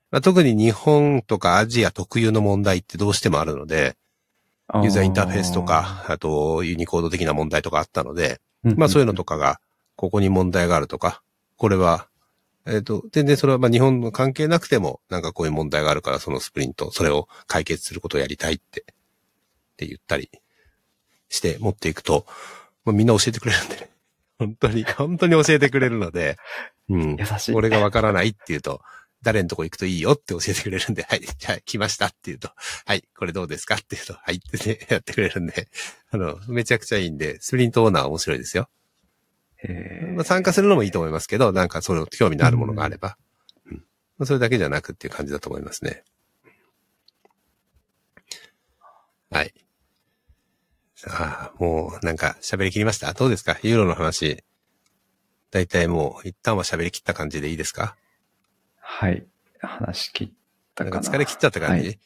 [0.09, 3.97] まあ、特に日本とかアジア特有の問題ってどうしてもあるので、
[4.75, 9.59] ユーザーインターフェースとか、あとユニコード的な問題とかあったので、まあそういうのとかが、
[9.95, 11.21] ここに問題があるとか、
[11.55, 12.07] これは、
[12.65, 18.85] えっ、と、全然それはまあ日本の関係なくても、なんかこういう問題があるから、そのスプリント、それを解決することをやりたいって、っ
[19.77, 20.29] て言ったり
[21.29, 22.25] して持っていくと、
[22.83, 23.89] まあ、みんな教えてくれるんでね。
[24.39, 26.37] 本当に、本当に教えてくれるので、
[26.89, 27.15] うん。
[27.17, 27.55] 優しい。
[27.55, 28.81] 俺がわからないって言うと、
[29.27, 32.49] 誰のとこ行くといいよって教えてくれるんで、 はい、じゃあ来ましたって言うと、
[32.85, 35.67] はい、これどうですかって言うと、はいってね、 やってくれるんで、
[36.11, 38.69] あの、めちゃくちゃいいんで、スプリントオーナー面白いですよ。
[40.15, 43.17] まあ、参加するのもいいと思いますけど、なんかその興味のあるものがあれば、
[43.65, 43.85] うん
[44.17, 46.05] まあ、それだけじゃなくっていう感じだと思いますね。
[49.29, 49.53] はい。
[50.95, 53.11] さあ、もうなんか喋り切りました？
[53.11, 53.59] どうですか？
[53.61, 54.43] ユーロの話。
[55.51, 57.97] だいたいもう一旦は喋り切った感じでいいですか？
[58.89, 59.25] はい。
[59.59, 60.29] 話し切っ
[60.75, 60.95] たかな。
[60.95, 61.99] なんか疲れ切っちゃった感じ、はい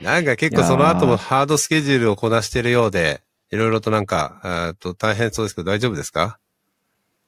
[0.00, 3.20] なんか結構その後もハードスケジュールをこなしてるようで、
[3.50, 6.38] いろいろとなんか、と大変そうですけど大丈夫ですか？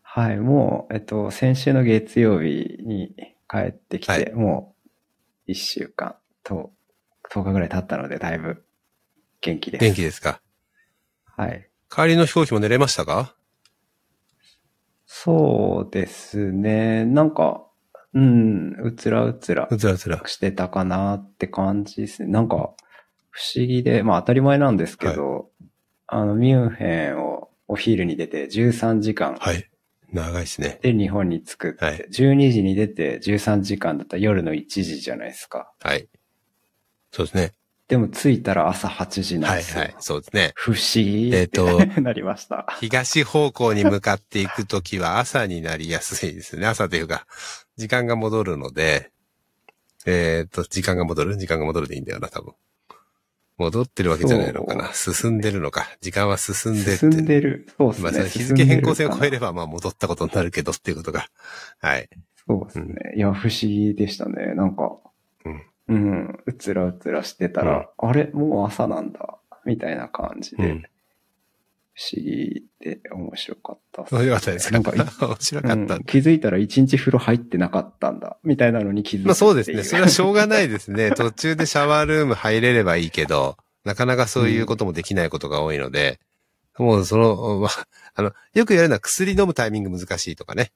[0.02, 3.16] はい、もう、えっと、先週の月曜日に
[3.50, 4.88] 帰ってきて、はいもう、
[5.48, 6.14] 一週間
[6.44, 6.70] と、
[7.28, 8.62] 10日ぐらい経ったので、だいぶ
[9.40, 9.84] 元気です。
[9.84, 10.40] 元気ですか？
[11.36, 11.68] はい。
[11.90, 13.34] 帰りの飛行機も寝れましたか？
[15.06, 17.04] そうですね。
[17.04, 17.64] なんか、
[18.14, 20.22] うん、うつらうつらうつらうつら。
[20.26, 22.28] してたかなって感じですね。
[22.30, 22.74] なんか、
[23.30, 25.50] 不思議で、まあ当たり前なんですけど、
[26.06, 29.70] あの、ミュンヘンをお昼に出て13時間はい。
[30.12, 30.80] 長いですね。
[30.82, 35.72] で日本に着くって、はい12時に出て13時間だったら夜の1時じゃないですか。
[35.80, 36.08] はい。
[37.12, 37.52] そうですね。
[37.90, 39.80] でも着いたら朝8時なんはいですよ。
[39.80, 39.94] はい。
[39.98, 40.52] そうですね。
[40.54, 42.64] 不思議えっとって なりました。
[42.78, 46.68] 東方向に向かっていくときは朝になりやすいですね。
[46.68, 47.26] 朝というか、
[47.76, 49.10] 時間が戻るので、
[50.06, 51.36] えっ、と、時間が戻る？
[51.36, 52.54] 時間が戻るでいいんだよな、多分。
[53.58, 54.94] 戻ってるわけじゃないのかな。
[54.94, 55.88] 進んでるのか。
[56.00, 56.96] 時間は進んでって。
[56.96, 57.66] 進んでる。
[57.76, 58.04] そうですね。
[58.04, 59.48] まあ、それ日付変更線を超えれば。
[59.48, 61.26] ば、まあ、戻ったことになるけどっていうことが。
[61.80, 62.08] はい。
[62.46, 63.14] そうですね。
[63.16, 64.54] いや、不思議でしたね。
[64.54, 65.00] なんか、
[65.90, 65.96] うん。
[65.96, 69.38] うん、うつらうつらしてたら、あれもう朝なんだ。
[69.64, 70.82] みたいな感じで、うん。
[71.92, 74.72] 不思議で面白かったっす面白かったですか？
[74.72, 78.38] なんかい、面白かったうん気づいたら一日風呂入ってなかったんだ。
[78.42, 79.82] みたいなのに気づいたまあそうですね。
[79.82, 81.10] それはしょうがないですね。
[81.16, 86.20] 途中でシャワールーム入れればいいけど、なかなかそういうこともできないことが多いので、
[86.78, 87.70] もうその、まあ、
[88.14, 90.70] あの、よく言われるのは薬飲むタイミング難しいとかね。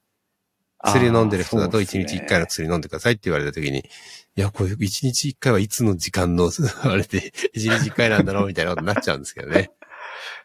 [0.84, 6.50] 薬飲んでる人だと1あーそうですね日1回の薬飲んでくださいって言われた時に、いや、これ1日1回はいつの時間の、
[6.82, 9.70] あれで、1日1回なんだろうみたいなことになっちゃうんですけどね。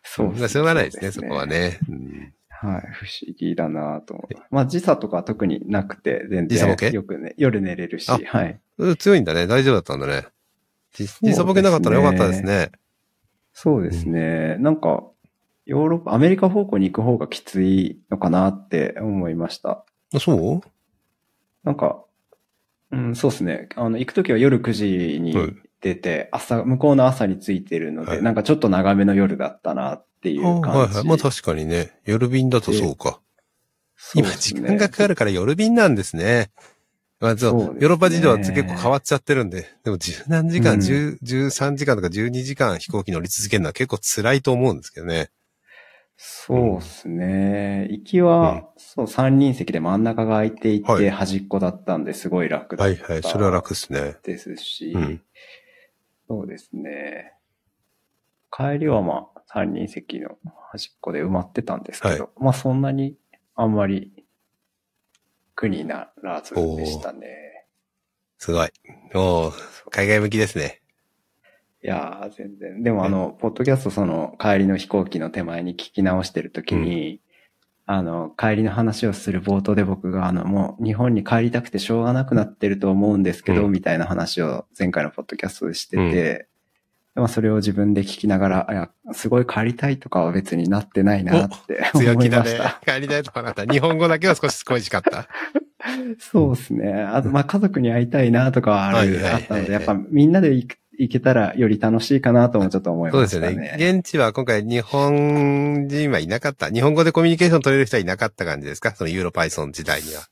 [0.03, 1.45] そうまあしょうがないですね、そこは。
[1.45, 1.79] ね。
[1.89, 4.27] うんはい、不思議だなと。
[4.51, 6.87] まあ時差とかは特になくて、全時差ボケ？
[6.87, 8.59] 然よくね、夜寝れるし、あはい。
[8.77, 9.47] うん強いんだね。
[9.47, 10.25] 大丈夫だったんだね。
[10.91, 12.71] 時差ボケなかったらよかったですね。
[13.53, 14.57] そうですね。
[14.59, 15.03] なんか、
[15.65, 19.85] ヨーロッパ、アメリカ方向に行く方がきついのかなって思いました。
[20.14, 20.61] あそう？
[21.64, 22.03] なんか、
[22.91, 23.69] うん、そうですね。
[23.76, 30.77] あの、行くときは夜9時にはい出て、朝、向こうの朝に着いてるので、はいなんかちょっと長めの夜だったなっていうあ感じ。
[30.80, 31.07] はいはい。
[31.07, 31.98] まあ確かにね。
[32.06, 33.22] 夜便だとそうか。
[34.15, 36.52] うね時間がかかるから夜便なんですね。
[37.22, 45.30] まあそう、ねヨーロッパ事情は結構変わっちゃってるんで、でも十何時間、うん十、13時間とか12時間飛行機乗り続けるのは結構辛いと思うんですけどね。
[46.21, 47.87] そうですね。
[47.91, 53.03] 行きは、そう、三人席で真ん中が空いていて、はい端っこだったんですごい楽だった。
[53.05, 53.23] はいはい。
[53.23, 54.17] それは楽ですね。
[54.23, 55.21] ですし、うん
[56.27, 57.35] そうですね。
[58.51, 60.37] 帰りはまあ、三人席の
[60.69, 63.15] 端っこで埋まってたんですけど、まあそんなに
[63.55, 64.25] あんまり
[65.55, 67.65] 苦にならずでしたね。
[68.37, 68.69] すごい。
[69.15, 70.81] おー海外向きですね。
[71.81, 72.84] いやー、全然。
[72.84, 77.22] でもあの、ポッドキャストその帰りの飛行機の手前に聞き直してるときに、
[77.85, 86.47] あの、帰りの話をする冒頭で僕があの、もう日本に帰りたくてしょうがなくなってると思うんですけど、うんみたいな話を前回のポッドキャストでしてて、
[87.15, 92.60] まあそれを自分で聞きながら、いや、すごい帰りたいとかは別になってないなって 強気だね。
[92.85, 93.65] 帰りたいとかなった。
[93.65, 95.27] 日本語だけは少し恋しかった。
[96.19, 96.93] そうですね。
[96.93, 103.91] あと、まあ家族に会いたいなとかはある、あったので、やっぱみんなで行く行けたらより楽しいかなともちょっと思いそうましたですよねね。。
[103.99, 106.69] 現地は今回日本人はいなかった。
[106.69, 108.93] 日本語でコミュニケーション取れる人はいなかった感じですか？
[108.93, 110.27] そのユーロパイソン時代には。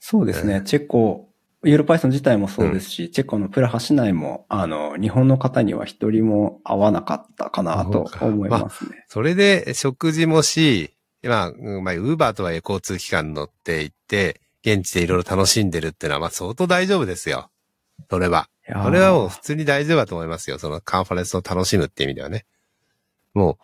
[0.00, 0.62] そうですね。
[0.64, 1.28] チェコ、
[1.62, 9.04] ユーロパイソン自体もそうですし、チェコのプラハ市内も、あの、日本の方には一人も会わなかったかなと思いますね。
[9.06, 10.92] それで食事もし、
[11.22, 17.50] まあ、うんまあ、ウーバーとはいえ交通機関乗って行って、現地でいろいろ楽しんでるっていうのは、まあ相当大丈夫ですよ。
[18.10, 18.48] それは。
[18.68, 20.58] いやーそれはもう普通に大丈夫だと思いますよ。
[20.58, 22.46] そのカンファレンスを楽しむっていう意味ではね。
[23.34, 23.58] も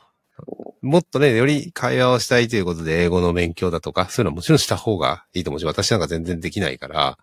[0.83, 7.19] う、もっとね、より会話をしたいということで英語の勉強だとか、そういうのはもちろんした方がいいと思うし、私なんか全然できないから、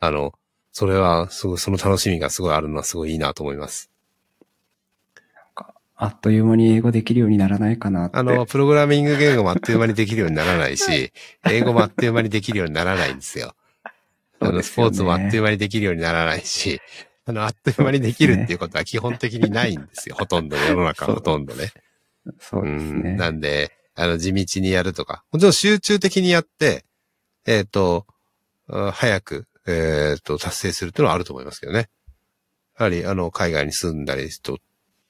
[0.00, 0.32] あの、
[0.72, 3.90] それは、すごい、その楽しみがすごいあるのはすごいいいなと思います。
[6.00, 8.16] あっという間に英語できるようにならないかなって。
[8.16, 11.12] あの、プログラミング言語もあっという間にできるようにならないし、
[11.44, 13.54] 英語もあっという間にできるようにならないんですよ。
[14.40, 16.80] あの、スポーツもあっという間にできるようにならないし、
[17.26, 20.16] あの、あっという間にできるっていうことは基本的にないんですよ。
[20.18, 21.72] ほとんど、世の中ほとんどね。
[22.40, 23.12] そうですね。
[23.12, 26.84] んなんで、あの、地道にやるとか、もちろん集中的にやって、
[27.46, 28.06] えっ、と、
[28.68, 31.88] あ早く、えっ、と、達成するっていうのはあると思いますけどね。
[32.78, 34.56] やはり、あの、海外に住んだりしとっ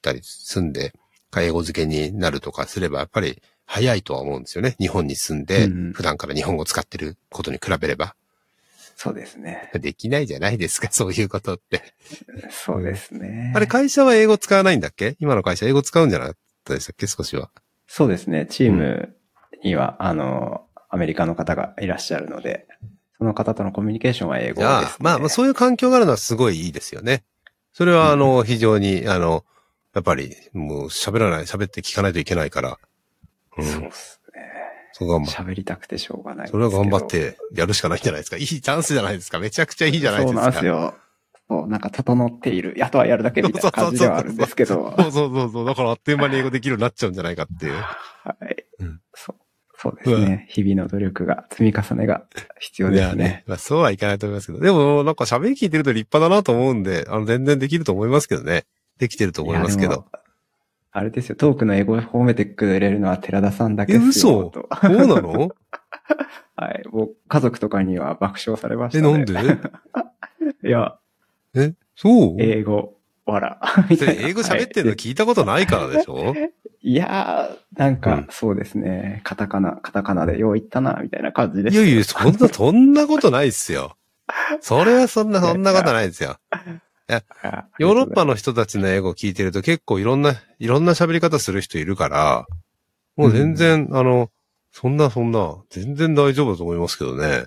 [0.01, 0.93] たり、住んで、
[1.37, 4.75] 英語付けになるとかすれば、やっぱり早いとは思うんですよね。
[4.79, 8.15] 日本に住んで、うん普段から日本語を使ってることに比べれば。
[9.01, 9.71] そうですね。
[9.75, 11.81] できないじゃないですか、 そういうことって。
[12.51, 13.53] そうですね。
[13.55, 15.15] あれ、会社は英語使わないんだっけ？
[15.21, 16.35] 今の会社英語使うんじゃなかっ
[16.65, 17.07] たでしたっけ？
[17.07, 17.49] 少しは。
[17.87, 18.45] そうですね。
[18.49, 19.15] チーム
[19.63, 22.67] には、あの、アメリカの方がいらっしゃるので、
[23.17, 24.95] その方とのコミュニケーションは英語です、ね。
[24.99, 27.23] まあ、まあそういう環境があるのはすごいいいですよね。
[27.71, 29.45] それは、あの、非常に、あの、
[29.95, 32.77] やっぱり、もう喋らない、喋って聞かないといけないから。
[33.57, 33.65] うん。
[33.65, 34.18] そうですね。
[34.99, 35.41] そう頑張って。
[35.41, 37.07] 喋りたくてしょうがないんですそれは頑張っ。
[37.07, 38.35] てやるしかないんじゃないですか。
[38.37, 39.39] いいチャンスじゃないですか。
[39.39, 40.41] めちゃくちゃいいじゃないですか。
[40.41, 40.93] そうなんですよ。
[41.47, 42.75] そう、なんか整っている。
[42.81, 44.93] あとはやるだけみたいな感じではあるんですけど。
[44.97, 45.65] そうそうそうそう。
[45.65, 47.73] だからあっという間に英語できるようになっちゃうんじゃないかっていう。
[47.73, 48.65] はい。
[48.79, 49.35] うんそう。
[49.81, 50.45] そうですね。
[50.49, 52.25] 日々の努力が、積み重ねが
[52.59, 53.45] 必要ですね。
[53.47, 54.59] まあそうはいかないと思いますけど。
[54.59, 58.65] でも、なんか喋り聞いてると立派だなと思うんで、あの、全然できると思いますけどね。
[58.97, 60.05] できてると思いますけど。
[60.91, 64.49] あれですよ、トークの英語を褒めてくれるのは寺田さんだけですよ。
[64.49, 64.49] 嘘？
[64.49, 65.49] とそうなの？
[66.55, 66.83] はい。
[66.89, 69.11] もう家族とかには爆笑されましたえ、ね。
[69.11, 69.33] なんで？
[70.67, 70.95] いや、
[71.55, 72.35] え、そう？
[72.39, 72.95] 英語、
[73.25, 73.61] わら。
[73.91, 76.33] 英語喋ってるの聞いたことないからでしょ？
[76.81, 79.21] いやー、なんうんか、そうですね。
[79.25, 81.75] カタカナ、カタカナでよう言ったな、みたいな感じです。
[81.75, 83.95] いやいや、そんな、そんなことないっすよ。
[84.61, 86.37] それはそんな、そんなことないですよ。
[87.09, 92.47] あヨーロッパの人たちの英語を聞いてると結構いろんな、いろんな喋り方する人いるから、
[93.15, 94.29] もう全然、あの、
[94.71, 97.45] そんなそんな、全然大丈夫だと思いますけどね。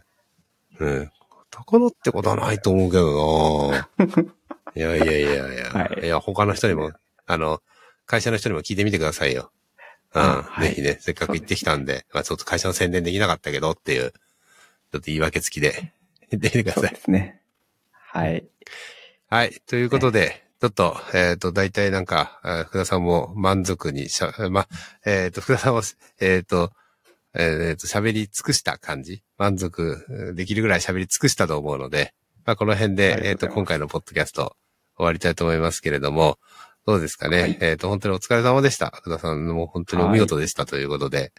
[0.81, 1.11] ね。
[1.51, 3.89] 高野ってことはないと思うけどな。
[4.75, 6.05] いやいやいやいや、はい。
[6.05, 6.93] い、や、他の人にも、
[7.27, 7.63] あの、
[8.07, 9.53] 会社の人にも聞いてみてくださいよ。
[10.15, 10.69] うん、あはい。
[10.69, 15.93] ぜひね、せっかく行ってきたんで、まあちょっと会社の宣伝できなかったけどっていう、ちょっと言い訳付きで、
[16.31, 16.95] 言ってみてくだそうさい。
[16.95, 17.41] ですね。
[17.93, 18.47] はい。
[19.33, 19.63] はい。
[19.67, 24.69] ということで、ちょっと、えっ、と、大体なんか、あ福田さんも満足にしゃ、ま、
[25.07, 25.81] えっ、と、福田さんも、
[26.21, 26.71] えっ、と、
[27.33, 29.23] えっ、と、喋り尽くした感じ？
[29.39, 32.13] 満足うんできるぐらい喋り尽くしたと思うので、
[32.45, 34.55] まあ、この辺あで、えっ、と、今回のポッドキャスト
[34.99, 36.39] 終わりたいと思いますけれども、
[36.85, 37.41] どうですかね？
[37.41, 38.93] はいえっ、と、本当にお疲れ様でした。
[38.95, 41.33] 福田さんも本当にお見事でしたということで、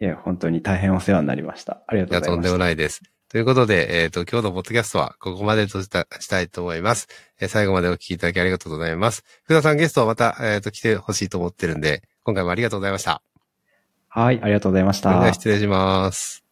[0.00, 1.82] いや、本当に大変お世話になりました。
[1.88, 2.52] ありがいや、とんでとうございました。
[2.52, 3.02] もないです。
[3.30, 7.06] ということで、えっ、と、今日のポッドキャストはここまでとしたしたいと思います。
[7.40, 9.22] えー最後までお聞きいただきありがとうございます。
[9.44, 13.22] 福田さんゲストはまた、えっ、と、来てほしいと思ってるんで、今回もありがとうございました。
[14.08, 15.34] はい、ありがとうございましたそれでは。
[15.34, 16.49] 失礼します。